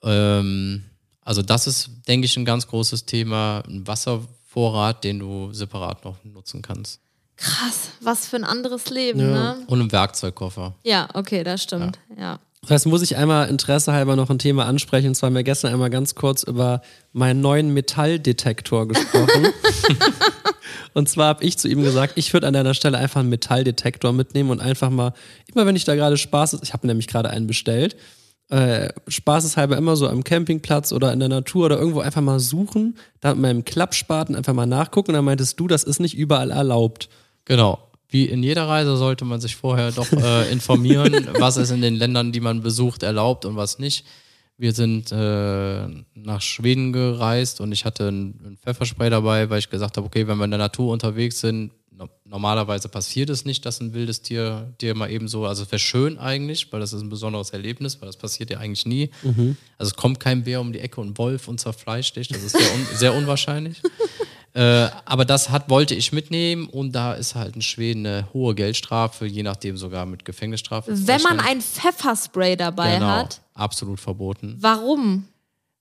Ähm, 0.04 0.84
also 1.22 1.42
das 1.42 1.68
ist, 1.68 1.90
denke 2.08 2.26
ich, 2.26 2.36
ein 2.38 2.46
ganz 2.46 2.68
großes 2.68 3.06
Thema, 3.06 3.64
ein 3.68 3.88
Wasservorrat, 3.88 5.04
den 5.04 5.20
du 5.20 5.54
separat 5.54 6.04
noch 6.06 6.24
nutzen 6.24 6.62
kannst. 6.62 7.00
Krass, 7.38 7.90
was 8.02 8.28
für 8.28 8.36
ein 8.38 8.44
anderes 8.44 8.90
Leben, 8.90 9.20
Ja. 9.20 9.26
ne? 9.56 9.58
Und 9.68 9.80
ein 9.82 9.92
Werkzeugkoffer. 9.92 10.76
Ja, 10.84 11.08
okay, 11.14 11.44
das 11.44 11.64
stimmt. 11.64 11.98
Ja. 12.18 12.40
Das 12.64 12.72
heißt, 12.72 12.86
muss 12.86 13.02
ich 13.02 13.18
einmal 13.18 13.50
Interesse 13.50 13.92
halber 13.92 14.16
noch 14.16 14.30
ein 14.30 14.40
Thema 14.40 14.66
ansprechen. 14.66 15.10
Und 15.10 15.16
zwar 15.16 15.28
haben 15.28 15.36
wir 15.36 15.44
gestern 15.44 15.74
einmal 15.74 15.90
ganz 15.90 16.16
kurz 16.16 16.44
über 16.44 16.82
meinen 17.12 17.42
neuen 17.42 17.74
Metalldetektor 17.74 18.88
gesprochen. 18.88 19.48
und 20.94 21.10
zwar 21.10 21.28
habe 21.28 21.44
ich 21.44 21.58
zu 21.58 21.68
ihm 21.68 21.84
gesagt, 21.84 22.14
ich 22.16 22.32
würde 22.32 22.48
an 22.48 22.54
deiner 22.54 22.74
Stelle 22.74 22.98
einfach 22.98 23.20
einen 23.20 23.30
Metalldetektor 23.30 24.14
mitnehmen 24.14 24.50
und 24.50 24.62
einfach 24.62 24.90
mal, 24.90 25.14
immer 25.54 25.66
wenn 25.66 25.76
ich 25.76 25.84
da 25.84 25.96
gerade 25.96 26.16
Spaß 26.16 26.54
ist, 26.54 26.64
ich 26.64 26.72
habe 26.72 26.88
nämlich 26.88 27.08
gerade 27.08 27.30
einen 27.30 27.48
bestellt, 27.48 27.98
äh, 28.50 28.94
spaßeshalber 29.10 29.76
immer 29.76 29.98
so 29.98 30.08
am 30.08 30.24
Campingplatz 30.24 30.94
oder 30.94 31.12
in 31.12 31.20
der 31.20 31.30
Natur 31.30 31.66
oder 31.66 31.78
irgendwo 31.78 32.00
einfach 32.00 32.22
mal 32.22 32.40
suchen, 32.40 32.98
da 33.20 33.34
mit 33.34 33.42
meinem 33.42 33.66
Klappspaten 33.66 34.38
einfach 34.38 34.54
mal 34.54 34.68
nachgucken. 34.68 35.12
Und 35.12 35.16
dann 35.16 35.26
meintest 35.26 35.60
du, 35.60 35.68
das 35.68 35.84
ist 35.84 36.00
nicht 36.00 36.16
überall 36.16 36.52
erlaubt. 36.52 37.10
Genau. 37.44 37.80
Wie 38.14 38.26
in 38.26 38.44
jeder 38.44 38.68
Reise 38.68 38.96
sollte 38.96 39.26
man 39.26 39.42
sich 39.42 39.56
vorher 39.56 39.92
doch 39.92 40.12
äh, 40.12 40.52
informieren, 40.52 41.28
was 41.40 41.58
ist 41.58 41.72
in 41.72 41.82
den 41.82 41.96
Ländern, 41.96 42.32
die 42.32 42.42
man 42.42 42.62
besucht, 42.62 43.02
erlaubt 43.02 43.44
und 43.44 43.56
was 43.56 43.80
nicht. 43.80 44.06
Wir 44.56 44.72
sind 44.72 45.12
äh, 45.12 45.88
nach 46.14 46.42
Schweden 46.42 46.94
gereist 46.94 47.60
und 47.60 47.72
ich 47.72 47.86
hatte 47.86 48.10
ein, 48.10 48.40
ein 48.46 48.58
Pfefferspray 48.62 49.10
dabei, 49.10 49.50
weil 49.50 49.58
ich 49.58 49.72
gesagt 49.72 49.98
habe, 49.98 50.06
okay, 50.06 50.28
wenn 50.28 50.38
wir 50.38 50.46
in 50.46 50.52
der 50.52 50.60
Natur 50.60 50.94
unterwegs 50.94 51.40
sind, 51.40 51.72
no 51.90 52.08
normalerweise 52.24 52.88
passiert 52.88 53.32
es 53.32 53.46
nicht, 53.46 53.66
dass 53.66 53.80
ein 53.82 53.96
wildes 53.96 54.22
Tier 54.22 54.72
dir 54.80 54.94
mal 54.94 55.10
eben 55.10 55.28
so, 55.28 55.48
also 55.48 55.64
es 55.64 55.72
wäre 55.72 55.80
schön 55.80 56.20
eigentlich, 56.20 56.72
weil 56.72 56.82
das 56.82 56.94
ist 56.94 57.02
ein 57.02 57.10
besonderes 57.10 57.50
Erlebnis, 57.50 58.00
weil 58.00 58.08
das 58.08 58.18
passiert 58.18 58.52
ja 58.52 58.60
eigentlich 58.60 58.86
nie. 58.86 59.10
Also 59.80 59.90
es 59.90 59.96
kommt 59.96 60.20
kein 60.20 60.44
Bär 60.44 60.62
um 60.62 60.72
die 60.72 60.80
Ecke 60.80 61.02
und 61.02 61.18
Wolf 61.18 61.48
und 61.48 61.60
zerfleischt 61.60 62.16
dich, 62.16 62.28
das 62.28 62.44
ist 62.44 62.56
sehr, 62.58 62.74
un 62.74 62.86
sehr 62.94 63.16
unwahrscheinlich. 63.16 63.82
Äh, 64.56 64.90
aber 65.06 65.26
das 65.26 65.50
hat, 65.50 65.70
wollte 65.70 65.96
ich 65.96 66.12
mitnehmen 66.12 66.68
und 66.68 66.92
da 66.92 67.14
ist 67.14 67.34
halt 67.34 67.56
in 67.56 67.64
Schweden 67.64 68.06
eine 68.06 68.28
hohe 68.34 68.54
Geldstrafe, 68.54 69.26
je 69.26 69.42
nachdem 69.42 69.78
sogar 69.78 70.06
mit 70.06 70.26
Gefängnisstrafe. 70.26 70.92
Wenn 70.94 71.22
man 71.24 71.40
ein 71.40 71.60
Pfefferspray 71.60 72.56
dabei 72.56 72.96
genau, 72.96 73.08
hat, 73.08 73.42
absolut 73.56 74.00
verboten. 74.00 74.58
warum? 74.60 75.28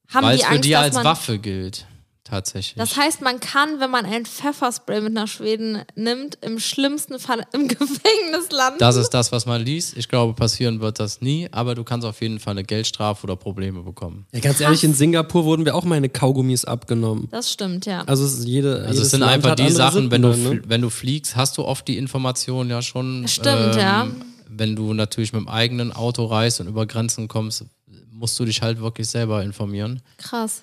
Haben 0.09 0.27
Weil 0.27 0.37
die 0.37 0.43
es 0.43 0.49
für 0.49 0.59
die 0.59 0.77
als. 0.77 0.97
Waffe 0.97 1.39
gilt, 1.39 1.87
tatsächlich. 2.33 2.75
Das 2.77 2.97
heißt, 2.97 3.21
man 3.21 3.41
kann, 3.41 3.79
wenn 3.79 3.91
man 3.91 4.07
ein 4.07 4.25
Pfefferspray 4.25 5.01
mit 5.03 5.13
nach 5.13 5.29
Schweden 5.29 5.83
nimmt, 5.95 6.39
im 6.41 6.59
schlimmsten 6.59 7.19
Fall 7.19 7.43
im 7.53 7.69
Gefängnis 7.69 8.51
landen. 8.51 8.79
das 8.79 8.97
ist 8.97 9.11
das, 9.11 9.31
was 9.33 9.47
man 9.47 9.63
liest. 9.63 9.97
Ich 9.97 10.09
glaube, 10.09 10.33
passieren 10.35 10.81
wird 10.81 10.99
das 10.99 11.21
nie, 11.21 11.49
aber 11.53 11.75
du 11.75 11.85
kannst 11.85 12.07
auf 12.07 12.21
jeden 12.23 12.41
Fall 12.41 12.53
eine 12.53 12.65
Geldstrafe 12.65 13.25
oder 13.25 13.37
Probleme 13.37 13.83
bekommen. 13.83 14.27
Ja, 14.33 14.41
ganz 14.41 14.61
ehrlich, 14.61 14.83
in 14.83 14.95
Singapur 14.95 15.45
wurden 15.45 15.65
wir 15.65 15.75
auch 15.75 15.85
meine 15.85 16.09
Kaugummis 16.09 16.65
abgenommen. 16.65 17.29
Das 17.31 17.53
stimmt, 17.53 17.87
ja. 17.87 18.03
Also 18.07 18.25
es 18.25 18.39
ist 18.39 18.45
jede. 18.47 18.85
Also 18.87 19.03
es 19.03 19.11
sind 19.11 19.21
Land 19.21 19.33
einfach 19.33 19.55
die 19.55 19.71
Sachen, 19.71 20.11
wenn 20.11 20.23
du, 20.23 20.31
fl- 20.31 20.63
wenn 20.67 20.81
du 20.81 20.91
fliegst, 20.91 21.37
hast 21.37 21.59
du 21.59 21.65
oft 21.65 21.87
die 21.87 21.99
Informationen 21.99 22.71
ja 22.71 22.81
schon. 22.83 23.23
ähm, 23.23 23.29
Stimmt, 23.29 23.77
ja. 23.77 24.07
Wenn 24.49 24.77
du 24.77 24.93
natürlich 24.95 25.33
mit 25.33 25.41
dem 25.43 25.49
eigenen 25.49 25.93
Auto 25.93 26.25
reist 26.27 26.61
und 26.61 26.67
über 26.67 26.87
Grenzen 26.87 27.29
kommst, 27.29 27.65
musst 28.11 28.39
du 28.39 28.45
dich 28.45 28.61
halt 28.63 28.81
wirklich 28.81 29.09
selber 29.09 29.43
informieren. 29.43 30.01
Krass. 30.19 30.63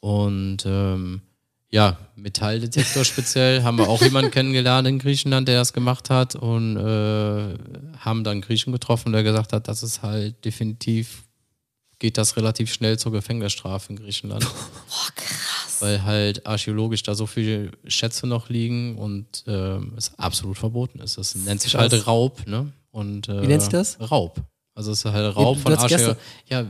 Und 0.00 0.64
ähm, 0.66 1.22
ja, 1.70 1.98
Metalldetektor 2.16 3.04
speziell 3.04 3.62
haben 3.62 3.78
wir 3.78 3.88
auch 3.88 4.02
jemanden 4.02 4.30
kennengelernt 4.32 4.88
in 4.88 4.98
Griechenland, 4.98 5.46
der 5.46 5.58
das 5.58 5.72
gemacht 5.72 6.10
hat 6.10 6.34
und 6.34 6.76
äh, 6.76 7.54
haben 7.98 8.24
dann 8.24 8.40
Griechen 8.40 8.72
getroffen, 8.72 9.12
der 9.12 9.22
gesagt 9.22 9.52
hat, 9.52 9.68
das 9.68 9.82
ist 9.82 10.02
halt 10.02 10.44
definitiv, 10.44 11.22
geht 12.00 12.18
das 12.18 12.36
relativ 12.36 12.72
schnell 12.72 12.98
zur 12.98 13.12
Gefängnisstrafe 13.12 13.92
in 13.92 13.98
Griechenland. 13.98 14.44
Boah, 14.88 15.10
krass. 15.14 15.76
Weil 15.80 16.02
halt 16.02 16.46
archäologisch 16.46 17.04
da 17.04 17.14
so 17.14 17.26
viele 17.26 17.70
Schätze 17.86 18.26
noch 18.26 18.48
liegen 18.48 18.96
und 18.96 19.44
ähm, 19.46 19.92
es 19.96 20.18
absolut 20.18 20.58
verboten 20.58 20.98
ist. 20.98 21.18
Das 21.18 21.34
nennt 21.36 21.60
sich 21.60 21.72
Krass. 21.72 21.92
halt 21.92 22.06
Raub, 22.06 22.46
ne? 22.46 22.72
Und, 22.90 23.28
äh, 23.28 23.42
Wie 23.42 23.46
nennt 23.46 23.62
sich 23.62 23.70
das? 23.70 23.98
Raub. 24.10 24.42
Also 24.74 24.90
es 24.90 25.04
ist 25.04 25.12
halt 25.12 25.36
Raub 25.36 25.56
du 25.56 25.62
von 25.62 25.74
Archäologie. 25.74 26.18
Ja, 26.48 26.66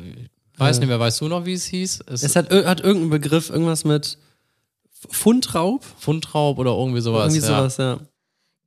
weiß 0.61 0.79
nicht 0.79 0.89
mehr, 0.89 1.01
weißt 1.01 1.21
du 1.21 1.29
noch, 1.29 1.45
wie 1.47 1.55
es 1.55 1.65
hieß? 1.65 2.01
Es, 2.07 2.23
Es 2.23 2.37
hat, 2.37 2.51
hat 2.51 2.81
irgendeinen 2.81 3.11
Begriff, 3.11 3.51
irgendwas 3.51 3.85
mit 3.85 4.19
Fundraub? 5.11 5.85
Fundraub 5.99 6.59
oder 6.59 6.73
irgendwie 6.73 7.01
sowas. 7.01 7.33
Irgendwie 7.35 7.47
ja. 7.51 7.59
sowas, 7.59 7.77
ja. 7.79 7.99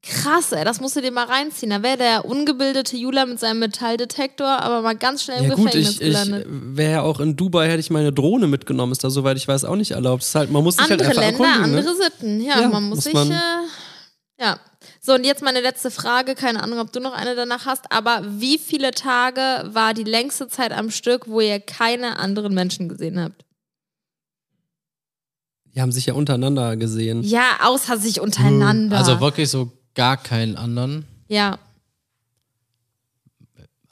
Krass, 0.06 0.52
ey, 0.52 0.66
das 0.66 0.82
musst 0.82 0.98
du 0.98 1.02
dir 1.02 1.12
mal 1.12 1.26
reinziehen. 1.26 1.70
Da 1.70 1.82
wäre 1.82 1.96
der 1.98 2.26
ungebildete 2.26 2.98
Julia 2.98 3.26
mit 3.26 3.40
seinem 3.40 3.60
Metalldetektor 3.60 4.46
aber 4.48 4.82
mal 4.82 4.98
ganz 4.98 5.24
schnell 5.24 5.38
im 5.44 5.50
Ja 5.50 5.56
gut, 5.56 5.66
Gefängnis 5.68 5.92
ich, 5.92 6.02
ich 6.02 6.08
gelandet. 6.08 6.46
wäre 6.50 6.92
ja 6.92 7.02
auch 7.04 7.22
in 7.22 7.38
Dubai, 7.38 7.68
hätte 7.70 7.80
ich 7.80 7.90
meine 7.90 8.12
Drohne 8.12 8.48
mitgenommen, 8.48 8.92
ist 8.92 9.02
da 9.06 9.10
soweit 9.10 9.38
ich 9.38 9.48
weiß 9.48 9.64
auch 9.64 9.78
nicht 9.78 9.92
erlaubt. 9.92 10.24
Ist 10.24 10.36
halt, 10.36 10.52
man 10.52 10.62
muss 10.62 10.76
sich 10.76 10.84
andere 10.92 11.08
halt 11.08 11.18
einfach 11.20 11.22
Länder, 11.40 11.46
erkundigen, 11.46 11.78
andere 11.80 11.96
ne? 11.98 12.04
Sitten. 12.04 12.42
Ja, 12.42 12.60
Ja, 12.62 12.68
man 12.68 12.84
muss, 12.84 12.96
muss 12.98 13.04
sich. 13.06 13.14
man- 13.14 13.32
Äh, 13.32 14.42
ja. 14.42 14.60
So, 15.06 15.14
und 15.16 15.26
jetzt 15.26 15.42
meine 15.44 15.60
letzte 15.60 15.92
Frage. 15.92 16.34
Keine 16.34 16.64
Ahnung, 16.64 16.80
ob 16.80 16.94
du 16.94 17.02
noch 17.02 17.12
eine 17.12 17.36
danach 17.36 17.66
hast. 17.66 17.92
Aber 17.92 18.22
wie 18.26 18.58
viele 18.58 18.92
Tage 18.92 19.42
war 19.74 19.94
die 19.94 20.06
längste 20.06 20.48
Zeit 20.48 20.72
am 20.72 20.92
Stück, 20.92 21.28
wo 21.28 21.42
ihr 21.42 21.60
keine 21.60 22.18
anderen 22.20 22.54
Menschen 22.54 22.88
gesehen 22.88 23.20
habt? 23.20 23.44
Die 25.76 25.82
haben 25.82 25.92
sich 25.92 26.06
ja 26.06 26.14
untereinander 26.14 26.78
gesehen. 26.78 27.22
Ja, 27.24 27.58
außer 27.64 27.98
sich 27.98 28.22
untereinander. 28.22 28.98
Also 28.98 29.20
wirklich 29.20 29.50
so 29.50 29.72
gar 29.94 30.18
keinen 30.18 30.56
anderen. 30.56 31.06
ja. 31.28 31.60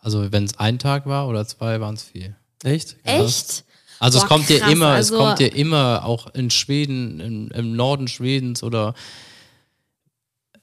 Also 0.04 0.32
wenn 0.32 0.46
es 0.46 0.58
ein 0.58 0.80
Tag 0.80 1.06
war 1.06 1.28
oder 1.28 1.46
zwei, 1.46 1.80
waren 1.80 1.94
es 1.94 2.02
viel. 2.02 2.36
Echt? 2.64 2.96
Echt? 3.04 3.64
Also 4.00 4.18
Boah, 4.18 4.24
es 4.24 4.28
kommt 4.30 4.50
dir 4.50 4.66
immer, 4.68 4.88
also- 4.88 5.14
es 5.14 5.20
kommt 5.22 5.38
dir 5.38 5.54
immer 5.56 6.06
auch 6.06 6.34
in 6.34 6.50
Schweden, 6.50 7.20
im, 7.20 7.52
im 7.52 7.76
Norden 7.76 8.08
Schwedens 8.08 8.64
oder 8.64 8.96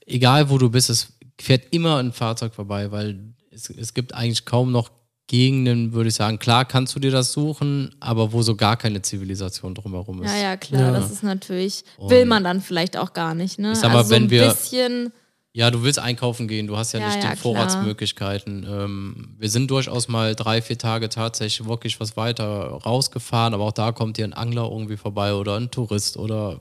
egal 0.08 0.50
wo 0.50 0.58
du 0.58 0.70
bist, 0.70 0.90
es 0.90 1.12
fährt 1.40 1.64
immer 1.70 1.96
ein 1.98 2.12
Fahrzeug 2.12 2.54
vorbei, 2.54 2.90
weil 2.90 3.34
es, 3.50 3.70
es 3.70 3.94
gibt 3.94 4.14
eigentlich 4.14 4.44
kaum 4.44 4.72
noch 4.72 4.90
Gegenden, 5.30 5.92
würde 5.92 6.08
ich 6.08 6.14
sagen. 6.14 6.38
Klar 6.38 6.64
kannst 6.64 6.94
du 6.96 7.00
dir 7.00 7.10
das 7.10 7.32
suchen, 7.32 7.94
aber 8.00 8.32
wo 8.32 8.40
so 8.40 8.56
gar 8.56 8.78
keine 8.78 9.02
Zivilisation 9.02 9.74
drumherum 9.74 10.22
ist. 10.22 10.30
Ja, 10.32 10.38
ja, 10.38 10.56
klar, 10.56 10.80
Ja. 10.80 10.90
das 10.92 11.10
ist 11.10 11.22
natürlich, 11.22 11.84
will 12.00 12.24
man 12.24 12.44
dann 12.44 12.62
vielleicht 12.62 12.96
auch 12.96 13.12
gar 13.12 13.34
nicht, 13.34 13.58
ne? 13.58 13.72
Ich 13.72 13.78
sag 13.78 13.92
mal, 13.92 13.98
also 13.98 14.08
so 14.08 14.14
wenn 14.14 14.24
ein 14.24 14.30
wir- 14.30 14.48
bisschen, 14.48 15.12
Ja, 15.52 15.70
du 15.70 15.82
willst 15.82 15.98
einkaufen 15.98 16.46
gehen, 16.48 16.66
du 16.66 16.76
hast 16.78 16.92
ja, 16.92 17.00
Ja, 17.00 17.06
nicht 17.08 17.22
ja, 17.24 17.32
die. 17.32 17.36
Vorratsmöglichkeiten. 17.40 18.64
Ähm, 18.68 19.34
wir 19.38 19.50
sind 19.50 19.70
durchaus 19.70 20.08
mal 20.08 20.34
drei, 20.34 20.62
vier 20.62 20.78
Tage 20.78 21.08
tatsächlich 21.08 21.66
wirklich 21.68 21.98
was 22.00 22.16
weiter 22.16 22.44
rausgefahren, 22.84 23.54
aber 23.54 23.64
auch 23.64 23.72
da 23.72 23.92
kommt 23.92 24.16
dir 24.18 24.24
ein 24.24 24.32
Angler 24.34 24.68
irgendwie 24.70 24.96
vorbei 24.96 25.34
oder 25.34 25.56
ein 25.56 25.70
Tourist 25.70 26.16
oder 26.16 26.58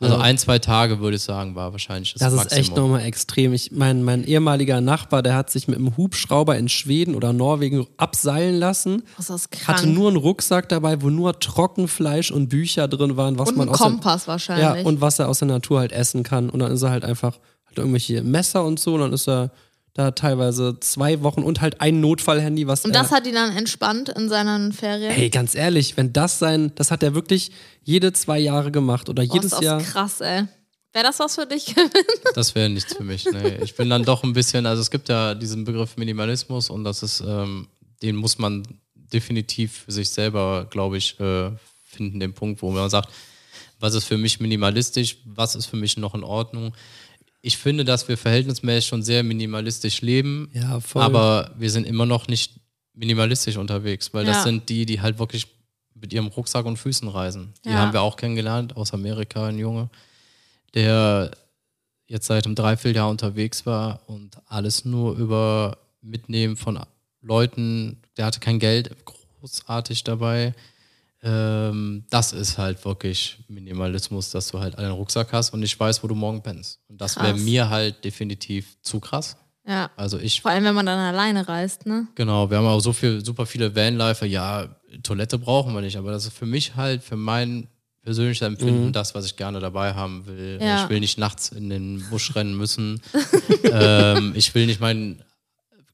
also 0.00 0.16
ein, 0.16 0.38
zwei 0.38 0.58
Tage 0.58 1.00
würde 1.00 1.16
ich 1.16 1.22
sagen, 1.22 1.54
war 1.54 1.72
wahrscheinlich 1.72 2.14
das, 2.14 2.20
Das 2.20 2.32
ist 2.32 2.38
Maximum. 2.38 2.60
echt 2.60 2.76
nochmal 2.76 3.00
extrem. 3.02 3.52
Ich, 3.52 3.70
mein, 3.72 4.02
mein 4.02 4.24
ehemaliger 4.24 4.80
Nachbar, 4.80 5.22
der 5.22 5.34
hat 5.34 5.50
sich 5.50 5.68
mit 5.68 5.78
einem 5.78 5.96
Hubschrauber 5.96 6.56
in 6.56 6.68
Schweden 6.68 7.14
oder 7.14 7.32
Norwegen 7.32 7.86
abseilen 7.98 8.58
lassen. 8.58 9.02
was 9.16 9.28
ist 9.28 9.30
das 9.30 9.50
krank. 9.50 9.78
Hatte 9.78 9.86
nur 9.88 10.08
einen 10.08 10.16
Rucksack 10.16 10.68
dabei, 10.70 11.02
wo 11.02 11.10
nur 11.10 11.38
Trockenfleisch 11.38 12.30
und 12.30 12.48
Bücher 12.48 12.88
drin 12.88 13.16
waren, 13.16 13.38
was 13.38 13.50
und 13.50 13.58
man 13.58 13.68
aus 13.68 13.78
der, 13.78 13.86
Kompass 13.86 14.26
wahrscheinlich. 14.26 14.64
ja, 14.64 14.88
und 14.88 15.00
was 15.00 15.18
er 15.18 15.28
aus 15.28 15.40
der 15.40 15.48
Natur 15.48 15.80
halt 15.80 15.92
essen 15.92 16.22
kann. 16.22 16.48
Und 16.50 16.60
dann 16.60 16.72
ist 16.72 16.82
er 16.82 16.90
halt 16.90 17.04
einfach 17.04 17.38
halt 17.66 17.78
irgendwelche 17.78 18.22
Messer 18.22 18.64
und 18.64 18.80
so. 18.80 18.94
Und 18.94 19.00
dann 19.00 19.12
ist 19.12 19.28
er 19.28 19.50
da 19.94 20.12
teilweise 20.12 20.78
zwei 20.80 21.22
Wochen 21.22 21.42
und 21.42 21.60
halt 21.60 21.80
ein 21.80 22.00
Notfallhandy, 22.00 22.66
was 22.66 22.84
Und 22.84 22.94
er, 22.94 23.02
das 23.02 23.10
hat 23.10 23.26
ihn 23.26 23.34
dann 23.34 23.56
entspannt 23.56 24.08
in 24.10 24.28
seinen 24.28 24.72
Ferien. 24.72 25.10
Ey, 25.12 25.30
ganz 25.30 25.54
ehrlich, 25.54 25.96
wenn 25.96 26.12
das 26.12 26.38
sein, 26.38 26.72
das 26.76 26.90
hat 26.90 27.02
er 27.02 27.14
wirklich 27.14 27.50
jede 27.82 28.12
zwei 28.12 28.38
Jahre 28.38 28.70
gemacht 28.70 29.08
oder 29.08 29.24
Boah, 29.24 29.34
jedes 29.34 29.52
ist 29.52 29.58
das 29.58 29.64
Jahr. 29.64 29.80
krass, 29.80 30.20
ey. 30.20 30.44
Wäre 30.92 31.04
das 31.04 31.18
was 31.18 31.34
für 31.36 31.46
dich? 31.46 31.74
Das 32.34 32.54
wäre 32.54 32.68
nichts 32.68 32.94
für 32.94 33.04
mich. 33.04 33.24
Nee. 33.30 33.58
Ich 33.62 33.74
bin 33.74 33.90
dann 33.90 34.04
doch 34.04 34.22
ein 34.22 34.32
bisschen, 34.32 34.66
also 34.66 34.80
es 34.82 34.90
gibt 34.90 35.08
ja 35.08 35.34
diesen 35.34 35.64
Begriff 35.64 35.96
Minimalismus 35.96 36.70
und 36.70 36.84
das 36.84 37.02
ist, 37.02 37.20
ähm, 37.26 37.68
den 38.02 38.16
muss 38.16 38.38
man 38.38 38.62
definitiv 38.94 39.84
für 39.84 39.92
sich 39.92 40.08
selber, 40.08 40.66
glaube 40.70 40.96
ich, 40.98 41.18
äh, 41.20 41.50
finden, 41.84 42.20
den 42.20 42.32
Punkt, 42.32 42.62
wo 42.62 42.70
man 42.70 42.88
sagt, 42.88 43.08
was 43.80 43.94
ist 43.94 44.04
für 44.04 44.16
mich 44.16 44.40
minimalistisch, 44.40 45.16
was 45.24 45.54
ist 45.54 45.66
für 45.66 45.76
mich 45.76 45.96
noch 45.96 46.14
in 46.14 46.22
Ordnung. 46.22 46.74
Ich 47.42 47.56
finde, 47.56 47.84
dass 47.84 48.06
wir 48.08 48.18
verhältnismäßig 48.18 48.88
schon 48.88 49.02
sehr 49.02 49.22
minimalistisch 49.22 50.02
leben, 50.02 50.50
Ja, 50.52 50.80
voll. 50.80 51.02
aber 51.02 51.52
wir 51.58 51.70
sind 51.70 51.86
immer 51.86 52.04
noch 52.06 52.28
nicht 52.28 52.60
minimalistisch 52.94 53.56
unterwegs, 53.56 54.12
weil 54.12 54.26
Ja. 54.26 54.32
das 54.32 54.42
sind 54.42 54.68
die, 54.68 54.84
die 54.84 55.00
halt 55.00 55.18
wirklich 55.18 55.46
mit 55.94 56.12
ihrem 56.12 56.26
Rucksack 56.28 56.66
und 56.66 56.76
Füßen 56.76 57.08
reisen. 57.08 57.54
Die 57.64 57.70
Ja. 57.70 57.78
haben 57.78 57.92
wir 57.92 58.02
auch 58.02 58.16
kennengelernt 58.16 58.76
aus 58.76 58.92
Amerika, 58.92 59.46
ein 59.46 59.58
Junge, 59.58 59.88
der 60.74 61.30
jetzt 62.06 62.26
seit 62.26 62.44
einem 62.44 62.54
Dreivierteljahr 62.54 63.08
unterwegs 63.08 63.64
war 63.66 64.00
und 64.06 64.36
alles 64.46 64.84
nur 64.84 65.16
über 65.16 65.78
Mitnehmen 66.02 66.56
von 66.56 66.78
Leuten, 67.22 67.98
der 68.16 68.26
hatte 68.26 68.40
kein 68.40 68.58
Geld 68.58 68.90
großartig 69.04 70.04
dabei. 70.04 70.54
Ähm, 71.22 72.04
das 72.08 72.32
ist 72.32 72.56
halt 72.56 72.82
wirklich 72.84 73.44
Minimalismus, 73.48 74.30
dass 74.30 74.48
du 74.48 74.60
halt 74.60 74.78
einen 74.78 74.92
Rucksack 74.92 75.32
hast 75.32 75.50
und 75.52 75.60
nicht 75.60 75.78
weißt, 75.78 76.02
wo 76.02 76.08
du 76.08 76.14
morgen 76.14 76.42
pennst. 76.42 76.80
Und 76.88 77.00
das 77.00 77.16
wäre 77.16 77.34
mir 77.34 77.68
halt 77.68 78.04
definitiv 78.04 78.76
zu 78.82 79.00
krass. 79.00 79.36
ja. 79.66 79.90
Also 79.96 80.18
ich 80.18 80.40
Vor 80.40 80.50
allem, 80.50 80.64
wenn 80.64 80.74
man 80.74 80.86
dann 80.86 80.98
alleine 80.98 81.46
reist, 81.46 81.84
ne? 81.86 82.06
Genau, 82.14 82.50
wir 82.50 82.56
haben 82.56 82.66
auch 82.66 82.80
so 82.80 82.92
viel, 82.92 83.22
super 83.24 83.44
viele 83.44 83.76
Vanlifer. 83.76 84.26
Ja, 84.26 84.76
Toilette 85.02 85.38
brauchen 85.38 85.74
wir 85.74 85.82
nicht, 85.82 85.96
aber 85.96 86.10
das 86.10 86.24
ist 86.24 86.36
für 86.36 86.46
mich 86.46 86.74
halt, 86.76 87.02
für 87.02 87.16
mein 87.16 87.68
persönliches 88.02 88.46
Empfinden, 88.46 88.92
das, 88.92 89.14
was 89.14 89.26
ich 89.26 89.36
gerne 89.36 89.60
dabei 89.60 89.92
haben 89.92 90.26
will. 90.26 90.58
Ja. 90.60 90.84
Ich 90.84 90.90
will 90.90 91.00
nicht 91.00 91.18
nachts 91.18 91.50
in 91.50 91.68
den 91.68 92.02
Busch 92.08 92.34
rennen 92.34 92.56
müssen. 92.56 93.02
ähm, 93.64 94.32
ich 94.34 94.54
will 94.54 94.66
nicht 94.66 94.80
mein 94.80 95.22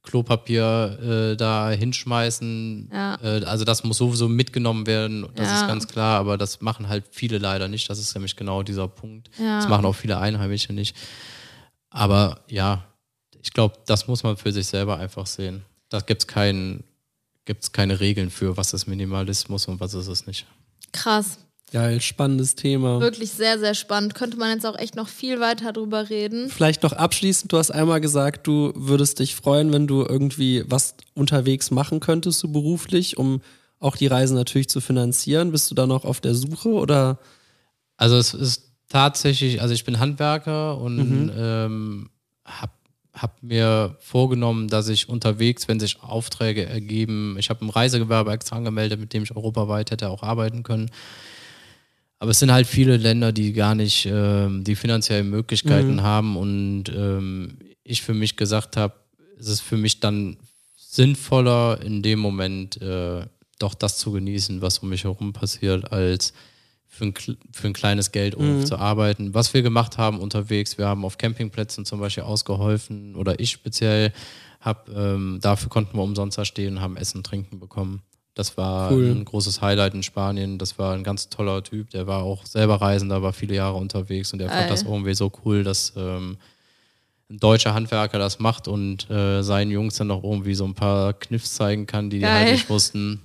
Klopapier 0.06 1.32
äh, 1.32 1.36
da 1.36 1.70
hinschmeißen. 1.70 2.90
Ja. 2.92 3.18
Äh, 3.22 3.44
also 3.44 3.64
das 3.64 3.84
muss 3.84 3.98
sowieso 3.98 4.28
mitgenommen 4.28 4.86
werden, 4.86 5.26
das 5.34 5.48
Ja. 5.48 5.60
ist 5.60 5.66
ganz 5.68 5.86
klar, 5.88 6.18
aber 6.18 6.38
das 6.38 6.60
machen 6.62 6.88
halt 6.88 7.04
viele 7.10 7.36
leider 7.38 7.68
nicht. 7.68 7.90
Das 7.90 7.98
ist 7.98 8.14
nämlich 8.14 8.36
genau 8.36 8.62
dieser 8.62 8.88
Punkt. 8.88 9.28
Ja. 9.38 9.58
Das 9.58 9.68
machen 9.68 9.84
auch 9.84 9.92
viele 9.94 10.18
Einheimische 10.18 10.72
nicht. 10.72 10.96
Aber 11.90 12.40
ja, 12.48 12.84
ich 13.42 13.52
glaube, 13.52 13.76
das 13.86 14.08
muss 14.08 14.22
man 14.22 14.36
für 14.36 14.52
sich 14.52 14.66
selber 14.66 14.98
einfach 14.98 15.26
sehen. 15.26 15.64
Da 15.88 16.00
gibt 16.00 16.22
es 16.22 16.26
kein, 16.26 16.82
gibt's 17.44 17.72
keine 17.72 18.00
Regeln 18.00 18.30
für, 18.30 18.56
was 18.56 18.72
ist 18.72 18.86
Minimalismus 18.86 19.66
und 19.66 19.80
was 19.80 19.94
ist 19.94 20.08
es 20.08 20.26
nicht. 20.26 20.46
Krass. 20.92 21.38
Geil, 21.72 22.00
spannendes 22.00 22.54
Thema. 22.54 23.00
Wirklich 23.00 23.32
sehr, 23.32 23.58
sehr 23.58 23.74
spannend. 23.74 24.14
Könnte 24.14 24.36
man 24.36 24.50
jetzt 24.50 24.64
auch 24.64 24.78
echt 24.78 24.94
noch 24.94 25.08
viel 25.08 25.40
weiter 25.40 25.72
drüber 25.72 26.08
reden. 26.10 26.48
Vielleicht 26.48 26.84
noch 26.84 26.92
abschließend, 26.92 27.52
du 27.52 27.58
hast 27.58 27.72
einmal 27.72 28.00
gesagt, 28.00 28.46
du 28.46 28.72
würdest 28.76 29.18
dich 29.18 29.34
freuen, 29.34 29.72
wenn 29.72 29.88
du 29.88 30.04
irgendwie 30.04 30.64
was 30.68 30.94
unterwegs 31.14 31.72
machen 31.72 31.98
könntest, 31.98 32.38
so 32.38 32.48
beruflich, 32.48 33.16
um 33.16 33.40
auch 33.80 33.96
die 33.96 34.06
Reisen 34.06 34.36
natürlich 34.36 34.68
zu 34.68 34.80
finanzieren. 34.80 35.50
Bist 35.50 35.70
du 35.70 35.74
da 35.74 35.86
noch 35.86 36.04
auf 36.04 36.20
der 36.20 36.34
Suche 36.34 36.68
oder? 36.68 37.18
Also 37.96 38.16
es 38.16 38.32
ist 38.32 38.70
tatsächlich, 38.88 39.60
also 39.60 39.74
ich 39.74 39.84
bin 39.84 39.98
Handwerker 39.98 40.78
und 40.78 41.32
ähm, 41.36 42.10
habe 42.44 42.72
hab 43.12 43.42
mir 43.42 43.96
vorgenommen, 43.98 44.68
dass 44.68 44.88
ich 44.88 45.08
unterwegs, 45.08 45.68
wenn 45.68 45.80
sich 45.80 46.02
Aufträge 46.02 46.66
ergeben, 46.66 47.36
ich 47.38 47.50
habe 47.50 47.64
ein 47.64 47.70
Reisegewerbe 47.70 48.30
extra 48.30 48.56
angemeldet, 48.56 49.00
mit 49.00 49.14
dem 49.14 49.22
ich 49.22 49.34
europaweit 49.34 49.90
hätte 49.90 50.10
auch 50.10 50.22
arbeiten 50.22 50.62
können. 50.62 50.90
Aber 52.18 52.30
es 52.30 52.38
sind 52.38 52.50
halt 52.50 52.66
viele 52.66 52.96
Länder, 52.96 53.32
die 53.32 53.52
gar 53.52 53.74
nicht 53.74 54.06
ähm, 54.10 54.64
die 54.64 54.76
finanziellen 54.76 55.28
Möglichkeiten 55.28 56.02
haben 56.02 56.36
und 56.36 56.84
ähm, 56.88 57.58
ich 57.84 58.02
für 58.02 58.14
mich 58.14 58.36
gesagt 58.36 58.76
habe, 58.76 58.94
es 59.38 59.48
ist 59.48 59.60
für 59.60 59.76
mich 59.76 60.00
dann 60.00 60.38
sinnvoller, 60.76 61.80
in 61.82 62.02
dem 62.02 62.18
Moment 62.18 62.80
äh, 62.80 63.26
doch 63.58 63.74
das 63.74 63.98
zu 63.98 64.12
genießen, 64.12 64.62
was 64.62 64.78
um 64.78 64.88
mich 64.88 65.04
herum 65.04 65.32
passiert, 65.32 65.92
als 65.92 66.32
für 66.86 67.04
ein, 67.04 67.14
für 67.52 67.66
ein 67.66 67.74
kleines 67.74 68.12
Geld 68.12 68.34
um 68.34 68.64
zu 68.64 68.78
arbeiten. 68.78 69.34
Was 69.34 69.52
wir 69.52 69.60
gemacht 69.60 69.98
haben 69.98 70.18
unterwegs, 70.18 70.78
wir 70.78 70.86
haben 70.86 71.04
auf 71.04 71.18
Campingplätzen 71.18 71.84
zum 71.84 72.00
Beispiel 72.00 72.24
ausgeholfen 72.24 73.14
oder 73.14 73.38
ich 73.38 73.50
speziell 73.50 74.12
habe, 74.60 74.92
ähm, 74.92 75.38
dafür 75.42 75.68
konnten 75.68 75.96
wir 75.96 76.02
umsonst 76.02 76.38
da 76.38 76.44
stehen, 76.44 76.80
haben 76.80 76.96
Essen, 76.96 77.22
Trinken 77.22 77.60
bekommen. 77.60 78.02
Das 78.36 78.56
war 78.58 78.92
Cool. 78.92 79.06
ein 79.16 79.24
großes 79.24 79.62
Highlight 79.62 79.94
in 79.94 80.02
Spanien. 80.02 80.58
Das 80.58 80.78
war 80.78 80.92
ein 80.94 81.02
ganz 81.02 81.30
toller 81.30 81.64
Typ. 81.64 81.88
Der 81.90 82.06
war 82.06 82.22
auch 82.22 82.44
selber 82.44 82.76
Reisender, 82.82 83.22
war 83.22 83.32
viele 83.32 83.54
Jahre 83.54 83.76
unterwegs 83.78 84.32
und 84.32 84.38
der 84.40 84.48
Geil. 84.48 84.58
fand 84.58 84.70
das 84.70 84.82
irgendwie 84.82 85.14
so 85.14 85.32
cool, 85.44 85.64
dass 85.64 85.94
ähm, 85.96 86.36
ein 87.30 87.38
deutscher 87.38 87.72
Handwerker 87.72 88.18
das 88.18 88.38
macht 88.38 88.68
und 88.68 89.08
äh, 89.10 89.42
seinen 89.42 89.70
Jungs 89.70 89.94
dann 89.96 90.08
noch 90.08 90.22
irgendwie 90.22 90.54
so 90.54 90.66
ein 90.66 90.74
paar 90.74 91.14
Kniffs 91.14 91.54
zeigen 91.54 91.86
kann, 91.86 92.10
die 92.10 92.18
die 92.18 92.22
Geil. 92.24 92.34
halt 92.40 92.52
nicht 92.52 92.68
wussten. 92.68 93.22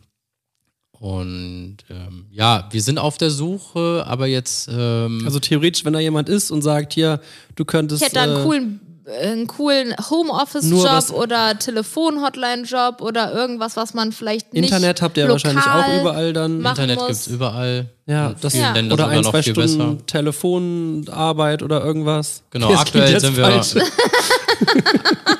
Und 0.93 1.78
ähm, 1.89 2.28
ja, 2.32 2.68
wir 2.72 2.82
sind 2.82 2.97
auf 2.99 3.18
der 3.18 3.32
Suche, 3.32 4.03
aber 4.07 4.28
jetzt 4.28 4.70
ähm, 4.72 5.24
Also 5.26 5.39
theoretisch, 5.39 5.84
wenn 5.84 5.93
da 5.93 5.99
jemand 5.99 6.30
ist 6.30 6.51
und 6.51 6.62
sagt, 6.62 6.93
hier, 6.93 7.20
du 7.55 7.66
könntest. 7.66 8.01
Ich 8.01 8.05
hätte 8.07 8.16
da 8.16 8.24
einen 8.24 8.39
äh, 8.39 8.43
coolen, 8.43 8.80
einen 9.06 9.47
coolen 9.47 9.95
Homeoffice-Job 10.10 11.12
oder 11.12 11.58
Telefon-Hotline-Job 11.58 13.02
oder 13.02 13.34
irgendwas, 13.34 13.76
was 13.76 13.93
man 13.93 14.12
vielleicht 14.12 14.54
nicht 14.54 14.64
Internet 14.64 15.02
habt 15.02 15.18
ihr 15.18 15.28
lokal 15.28 15.56
wahrscheinlich 15.56 15.66
auch 15.66 16.02
überall 16.02 16.34
dann. 16.34 16.64
Internet 16.64 16.97
muss. 16.99 17.08
gibt 17.08 17.20
es 17.20 17.28
überall. 17.28 17.89
Ja, 18.06 18.34
das 18.39 18.54
Ja. 18.54 18.74
Ländern 18.74 18.93
oder 18.93 19.04
sogar 19.06 19.18
ein, 19.18 19.24
noch 19.24 19.32
zwei 19.32 19.43
viel 19.43 19.54
Stunden 19.54 19.78
besser. 19.95 20.06
Telefonarbeit 20.06 21.64
oder 21.64 21.84
irgendwas. 21.84 22.43
Genau, 22.52 22.70
Das 22.72 22.82
aktuell 22.82 23.20
sind 23.20 23.38
wir-. 23.38 23.62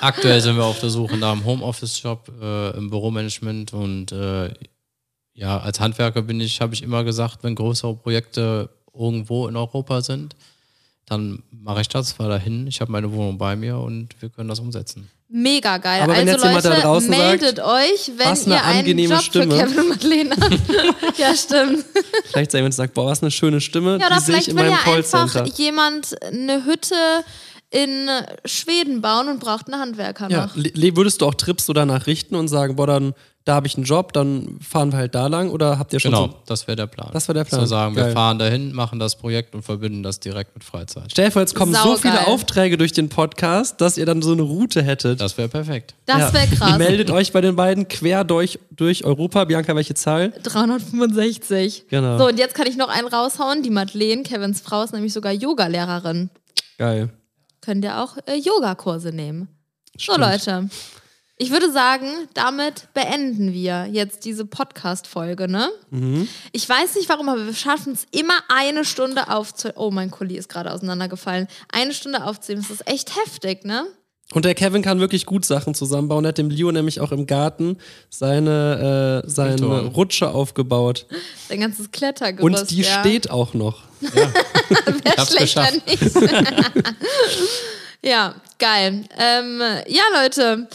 Aktuell 0.02 0.42
sind 0.42 0.56
wir 0.58 0.64
auf 0.66 0.80
der 0.80 0.90
Suche 0.90 1.18
nach 1.18 1.32
einem 1.32 1.46
Homeoffice-Job 1.46 2.32
äh, 2.42 2.78
im 2.78 2.90
Büromanagement 2.90 3.74
und 3.74 4.12
äh, 4.12 4.52
ja, 5.34 5.60
als 5.60 5.80
Handwerker 5.80 6.22
bin 6.24 6.40
ich, 6.42 6.60
habe 6.62 6.74
ich 6.74 6.82
immer 6.82 7.04
gesagt, 7.04 7.40
wenn 7.44 7.56
größere 7.56 7.96
Projekte 7.96 8.70
irgendwo 8.94 9.48
in 9.48 9.56
Europa 9.56 10.02
sind, 10.02 10.36
dann 11.12 11.44
mache 11.52 11.82
ich 11.82 11.90
das, 11.90 12.14
fahre 12.14 12.30
dahin, 12.30 12.68
ich 12.68 12.80
habe 12.80 12.92
meine 12.92 13.12
Wohnung 13.12 13.38
bei 13.38 13.58
mir 13.58 13.78
und 13.78 14.10
wir 14.22 14.30
können 14.30 14.48
das 14.48 14.60
umsetzen. 14.60 15.10
Mega 15.28 15.78
geil. 15.78 16.02
Aber 16.02 16.14
wenn 16.14 16.28
also 16.28 16.32
jetzt 16.32 16.44
jemand 16.44 16.64
Leute, 16.64 16.76
da 16.76 16.82
draußen 16.82 17.10
meldet 17.10 17.58
sagt, 17.58 17.68
euch, 17.68 18.12
wenn 18.18 18.32
was 18.32 18.46
eine 18.46 18.56
ihr 18.56 18.64
einen 18.64 18.80
angenehme 18.80 19.14
Job 19.16 19.24
Stimme. 19.24 19.56
für 19.56 19.64
Kevin 19.64 19.80
und 19.80 19.90
Madeleine 19.90 20.36
habt. 20.40 21.18
ja, 21.20 21.36
stimmt. 21.36 21.86
Vielleicht 22.32 22.54
jemand 22.54 22.74
sagt, 22.74 22.94
boah, 22.94 23.08
was 23.08 23.22
eine 23.22 23.32
schöne 23.32 23.60
Stimme, 23.60 23.98
Ja, 24.00 24.08
oder 24.08 24.16
die 24.18 24.22
sehe 24.22 24.38
ich 24.38 24.46
vielleicht 24.46 24.48
in 24.50 24.56
will 24.58 24.64
meinem 24.70 24.78
ja 24.86 24.94
einfach 24.94 25.58
jemand 25.58 26.22
eine 26.24 26.66
Hütte 26.66 26.96
in 27.70 28.10
Schweden 28.46 29.02
bauen 29.02 29.28
und 29.28 29.40
braucht 29.40 29.72
einen 29.72 29.82
Handwerker 29.82 30.30
Ja, 30.30 30.48
noch. 30.48 30.56
Würdest 30.56 31.22
du 31.22 31.26
auch 31.26 31.36
Trips 31.36 31.66
so 31.66 31.74
danach 31.74 32.08
richten 32.08 32.36
und 32.36 32.48
sagen, 32.48 32.76
boah, 32.76 32.88
dann 32.88 33.14
da 33.44 33.56
habe 33.56 33.66
ich 33.66 33.76
einen 33.76 33.86
Job, 33.86 34.14
dann 34.14 34.60
fahren 34.62 34.92
wir 34.92 35.00
halt 35.00 35.16
da 35.16 35.26
lang 35.28 35.50
oder 35.50 35.80
habt 35.80 35.94
ihr 35.94 36.00
schon 36.00 36.12
Genau, 36.12 36.28
so 36.28 36.38
das 36.46 36.68
wäre 36.68 36.76
der 36.76 36.86
Plan. 36.88 37.10
Das 37.12 37.28
wär 37.28 37.34
der 37.34 37.44
Plan. 37.44 37.62
Zu 37.62 37.66
sagen, 37.66 37.96
Geil. 37.96 38.08
wir 38.08 38.14
fahren 38.14 38.38
dahin, 38.38 38.72
machen 38.74 39.00
das 39.00 39.16
Projekt 39.16 39.56
und 39.56 39.64
verbinden 39.64 40.04
das 40.04 40.20
direkt 40.20 40.54
mit 40.54 40.64
Freizeit. 40.64 41.06
Stell 41.12 41.26
dir 41.26 41.32
vor, 41.32 41.42
jetzt 41.42 41.56
kommen 41.56 41.74
so 41.74 41.96
Saugeil. 41.96 41.98
viele 42.12 42.28
Aufträge 42.28 42.78
durch 42.78 42.92
den 42.94 43.10
Podcast, 43.10 43.82
dass 43.82 43.98
ihr 43.98 44.06
dann 44.06 44.22
so 44.22 44.34
eine 44.34 44.44
Route 44.44 44.84
hättet. 44.84 45.20
Das 45.22 45.38
wäre 45.40 45.50
perfekt. 45.50 45.96
Das 46.06 46.20
Ja. 46.20 46.34
wäre 46.34 46.48
krass. 46.48 46.78
Meldet 46.78 47.10
euch 47.10 47.32
bei 47.34 47.42
den 47.42 47.56
beiden 47.56 47.88
quer 47.88 48.24
durch, 48.24 48.60
durch 48.70 49.06
Europa. 49.06 49.46
Bianca, 49.46 49.76
welche 49.76 49.96
Zahl? 49.96 50.34
365. 50.44 51.86
Genau. 51.90 52.18
So, 52.20 52.28
und 52.28 52.38
jetzt 52.38 52.54
kann 52.56 52.68
ich 52.68 52.78
noch 52.78 52.90
einen 52.90 53.08
raushauen. 53.08 53.64
Die 53.64 53.70
Madeleine, 53.70 54.24
Kevins 54.24 54.62
Frau, 54.62 54.84
ist 54.84 54.94
nämlich 54.94 55.14
sogar 55.14 55.32
Yoga-Lehrerin. 55.32 56.30
Geil. 56.78 57.10
Könnt 57.62 57.84
ihr 57.84 58.00
auch 58.02 58.18
äh, 58.26 58.36
Yogakurse 58.38 59.10
nehmen. 59.12 59.48
So, 59.98 60.14
Stimmt. 60.14 60.20
Leute. 60.20 60.70
Ich 61.42 61.50
würde 61.50 61.72
sagen, 61.72 62.06
damit 62.36 62.94
beenden 62.94 63.52
wir 63.52 63.88
jetzt 63.92 64.26
diese 64.26 64.46
Podcast-Folge, 64.46 65.48
ne? 65.48 65.72
Mhm. 65.90 66.28
Ich 66.52 66.70
weiß 66.70 66.94
nicht 66.94 67.10
warum, 67.10 67.30
aber 67.30 67.48
wir 67.48 67.56
schaffen 67.56 67.94
es 67.94 68.06
immer 68.12 68.36
eine 68.48 68.86
Stunde 68.86 69.28
aufzunehmen. 69.28 69.80
Oh, 69.80 69.90
mein 69.90 70.12
Kuli 70.12 70.38
ist 70.38 70.50
gerade 70.50 70.72
auseinandergefallen. 70.72 71.48
Eine 71.74 71.96
Stunde 71.96 72.26
aufzunehmen, 72.26 72.62
das 72.62 72.80
ist 72.80 72.88
echt 72.88 73.16
heftig, 73.20 73.66
ne? 73.66 73.88
Und 74.36 74.46
der 74.46 74.54
Kevin 74.54 74.84
kann 74.84 75.00
wirklich 75.00 75.26
gut 75.26 75.44
Sachen 75.44 75.74
zusammenbauen. 75.74 76.26
Er 76.26 76.30
hat 76.30 76.38
dem 76.38 76.52
Leo 76.52 76.72
nämlich 76.72 77.00
auch 77.00 77.12
im 77.12 77.26
Garten 77.26 77.80
seine, 78.12 79.24
äh, 79.26 79.28
seine. 79.28 79.86
Rutsche 79.86 80.30
aufgebaut. 80.30 81.08
Sein 81.50 81.62
ganzes 81.62 81.90
Klettergerüst. 81.90 82.62
Und 82.62 82.70
die 82.70 82.84
ja. 82.84 83.00
steht 83.00 83.32
auch 83.32 83.56
noch. 83.56 83.82
Wäre 84.00 84.32
hab's 85.18 85.36
schlecht, 85.36 85.56
wenn 85.56 85.82
geschafft. 85.84 86.22
nicht. 86.22 86.94
ja, 88.04 88.36
geil. 88.60 89.06
Ähm, 89.18 89.60
ja, 89.88 90.04
Leute. 90.22 90.68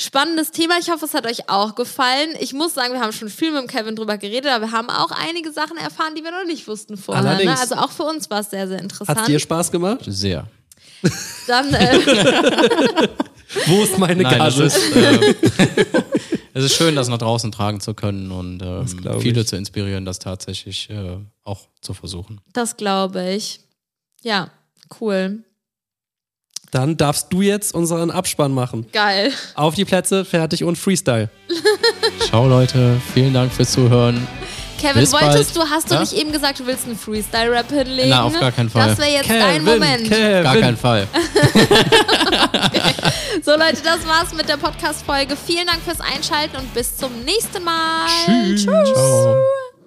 Spannendes 0.00 0.50
Thema. 0.50 0.78
Ich 0.80 0.90
hoffe, 0.90 1.04
es 1.04 1.12
hat 1.12 1.26
euch 1.26 1.50
auch 1.50 1.74
gefallen. 1.74 2.30
Ich 2.40 2.54
muss 2.54 2.72
sagen, 2.72 2.94
wir 2.94 3.00
haben 3.00 3.12
schon 3.12 3.28
viel 3.28 3.52
mit 3.52 3.68
Kevin 3.68 3.96
drüber 3.96 4.16
geredet, 4.16 4.50
aber 4.50 4.68
wir 4.68 4.72
haben 4.72 4.88
auch 4.88 5.10
einige 5.10 5.52
Sachen 5.52 5.76
erfahren, 5.76 6.14
die 6.16 6.24
wir 6.24 6.30
noch 6.30 6.46
nicht 6.46 6.66
wussten 6.66 6.96
vorher. 6.96 7.22
Ne? 7.22 7.30
Allerdings. 7.30 7.60
Also 7.60 7.74
auch 7.74 7.90
für 7.90 8.04
uns 8.04 8.30
war 8.30 8.40
es 8.40 8.48
sehr, 8.48 8.66
sehr 8.66 8.78
interessant. 8.78 9.18
Hat 9.18 9.28
dir 9.28 9.38
Spaß 9.38 9.70
gemacht? 9.70 10.00
Sehr. 10.06 10.46
Dann, 11.46 11.74
äh, 11.74 11.98
Wo 13.66 13.82
ist 13.82 13.98
meine 13.98 14.22
Nein, 14.22 14.40
es 14.40 14.56
Gage? 14.56 14.64
ist, 14.64 14.96
äh, 14.96 15.34
es 16.54 16.64
ist 16.64 16.76
schön, 16.76 16.96
das 16.96 17.08
nach 17.08 17.18
draußen 17.18 17.52
tragen 17.52 17.80
zu 17.80 17.92
können 17.92 18.30
und 18.30 18.62
ähm, 18.62 19.20
viele 19.20 19.42
ich. 19.42 19.48
zu 19.48 19.56
inspirieren, 19.56 20.06
das 20.06 20.18
tatsächlich 20.18 20.88
äh, 20.88 21.18
auch 21.44 21.68
zu 21.82 21.92
versuchen. 21.92 22.40
das 22.54 22.78
glaube 22.78 23.32
ich. 23.32 23.60
Ja, 24.22 24.50
cool. 24.98 25.44
Dann 26.70 26.96
darfst 26.96 27.32
du 27.32 27.42
jetzt 27.42 27.74
unseren 27.74 28.10
Abspann 28.10 28.52
machen. 28.52 28.86
Geil. 28.92 29.32
Auf 29.54 29.74
die 29.74 29.84
Plätze, 29.84 30.24
fertig 30.24 30.62
und 30.64 30.76
Freestyle. 30.76 31.28
Ciao 32.28 32.46
Leute, 32.46 33.00
vielen 33.12 33.34
Dank 33.34 33.52
fürs 33.52 33.72
Zuhören. 33.72 34.26
Kevin, 34.80 35.02
Bis 35.02 35.12
wolltest 35.12 35.54
bald. 35.54 35.68
du, 35.68 35.70
hast 35.74 35.90
du 35.90 35.94
Ja? 35.94 36.00
nicht 36.00 36.12
eben 36.14 36.32
gesagt, 36.32 36.58
du 36.60 36.66
willst 36.66 36.86
einen 36.86 36.96
Freestyle-Rap 36.96 37.68
hinlegen? 37.70 38.08
Na, 38.08 38.22
auf 38.22 38.40
gar 38.40 38.50
keinen 38.50 38.70
Fall. 38.70 38.88
Das 38.88 38.98
wäre 38.98 39.10
jetzt 39.10 39.28
dein 39.28 39.62
Moment. 39.62 40.08
Kevin. 40.08 40.42
Gar 40.42 40.56
keinen 40.56 40.76
Fall. 40.76 41.06
So 43.42 43.52
Leute, 43.52 43.78
das 43.82 44.06
war's 44.06 44.34
mit 44.36 44.48
der 44.48 44.56
Podcast-Folge. 44.58 45.34
Vielen 45.36 45.66
Dank 45.66 45.80
fürs 45.82 46.00
Einschalten 46.00 46.56
und 46.56 46.74
bis 46.74 46.96
zum 46.96 47.10
nächsten 47.24 47.62
Mal. 47.64 48.06
Tschüss. 48.26 48.64
Ciao. 48.64 49.79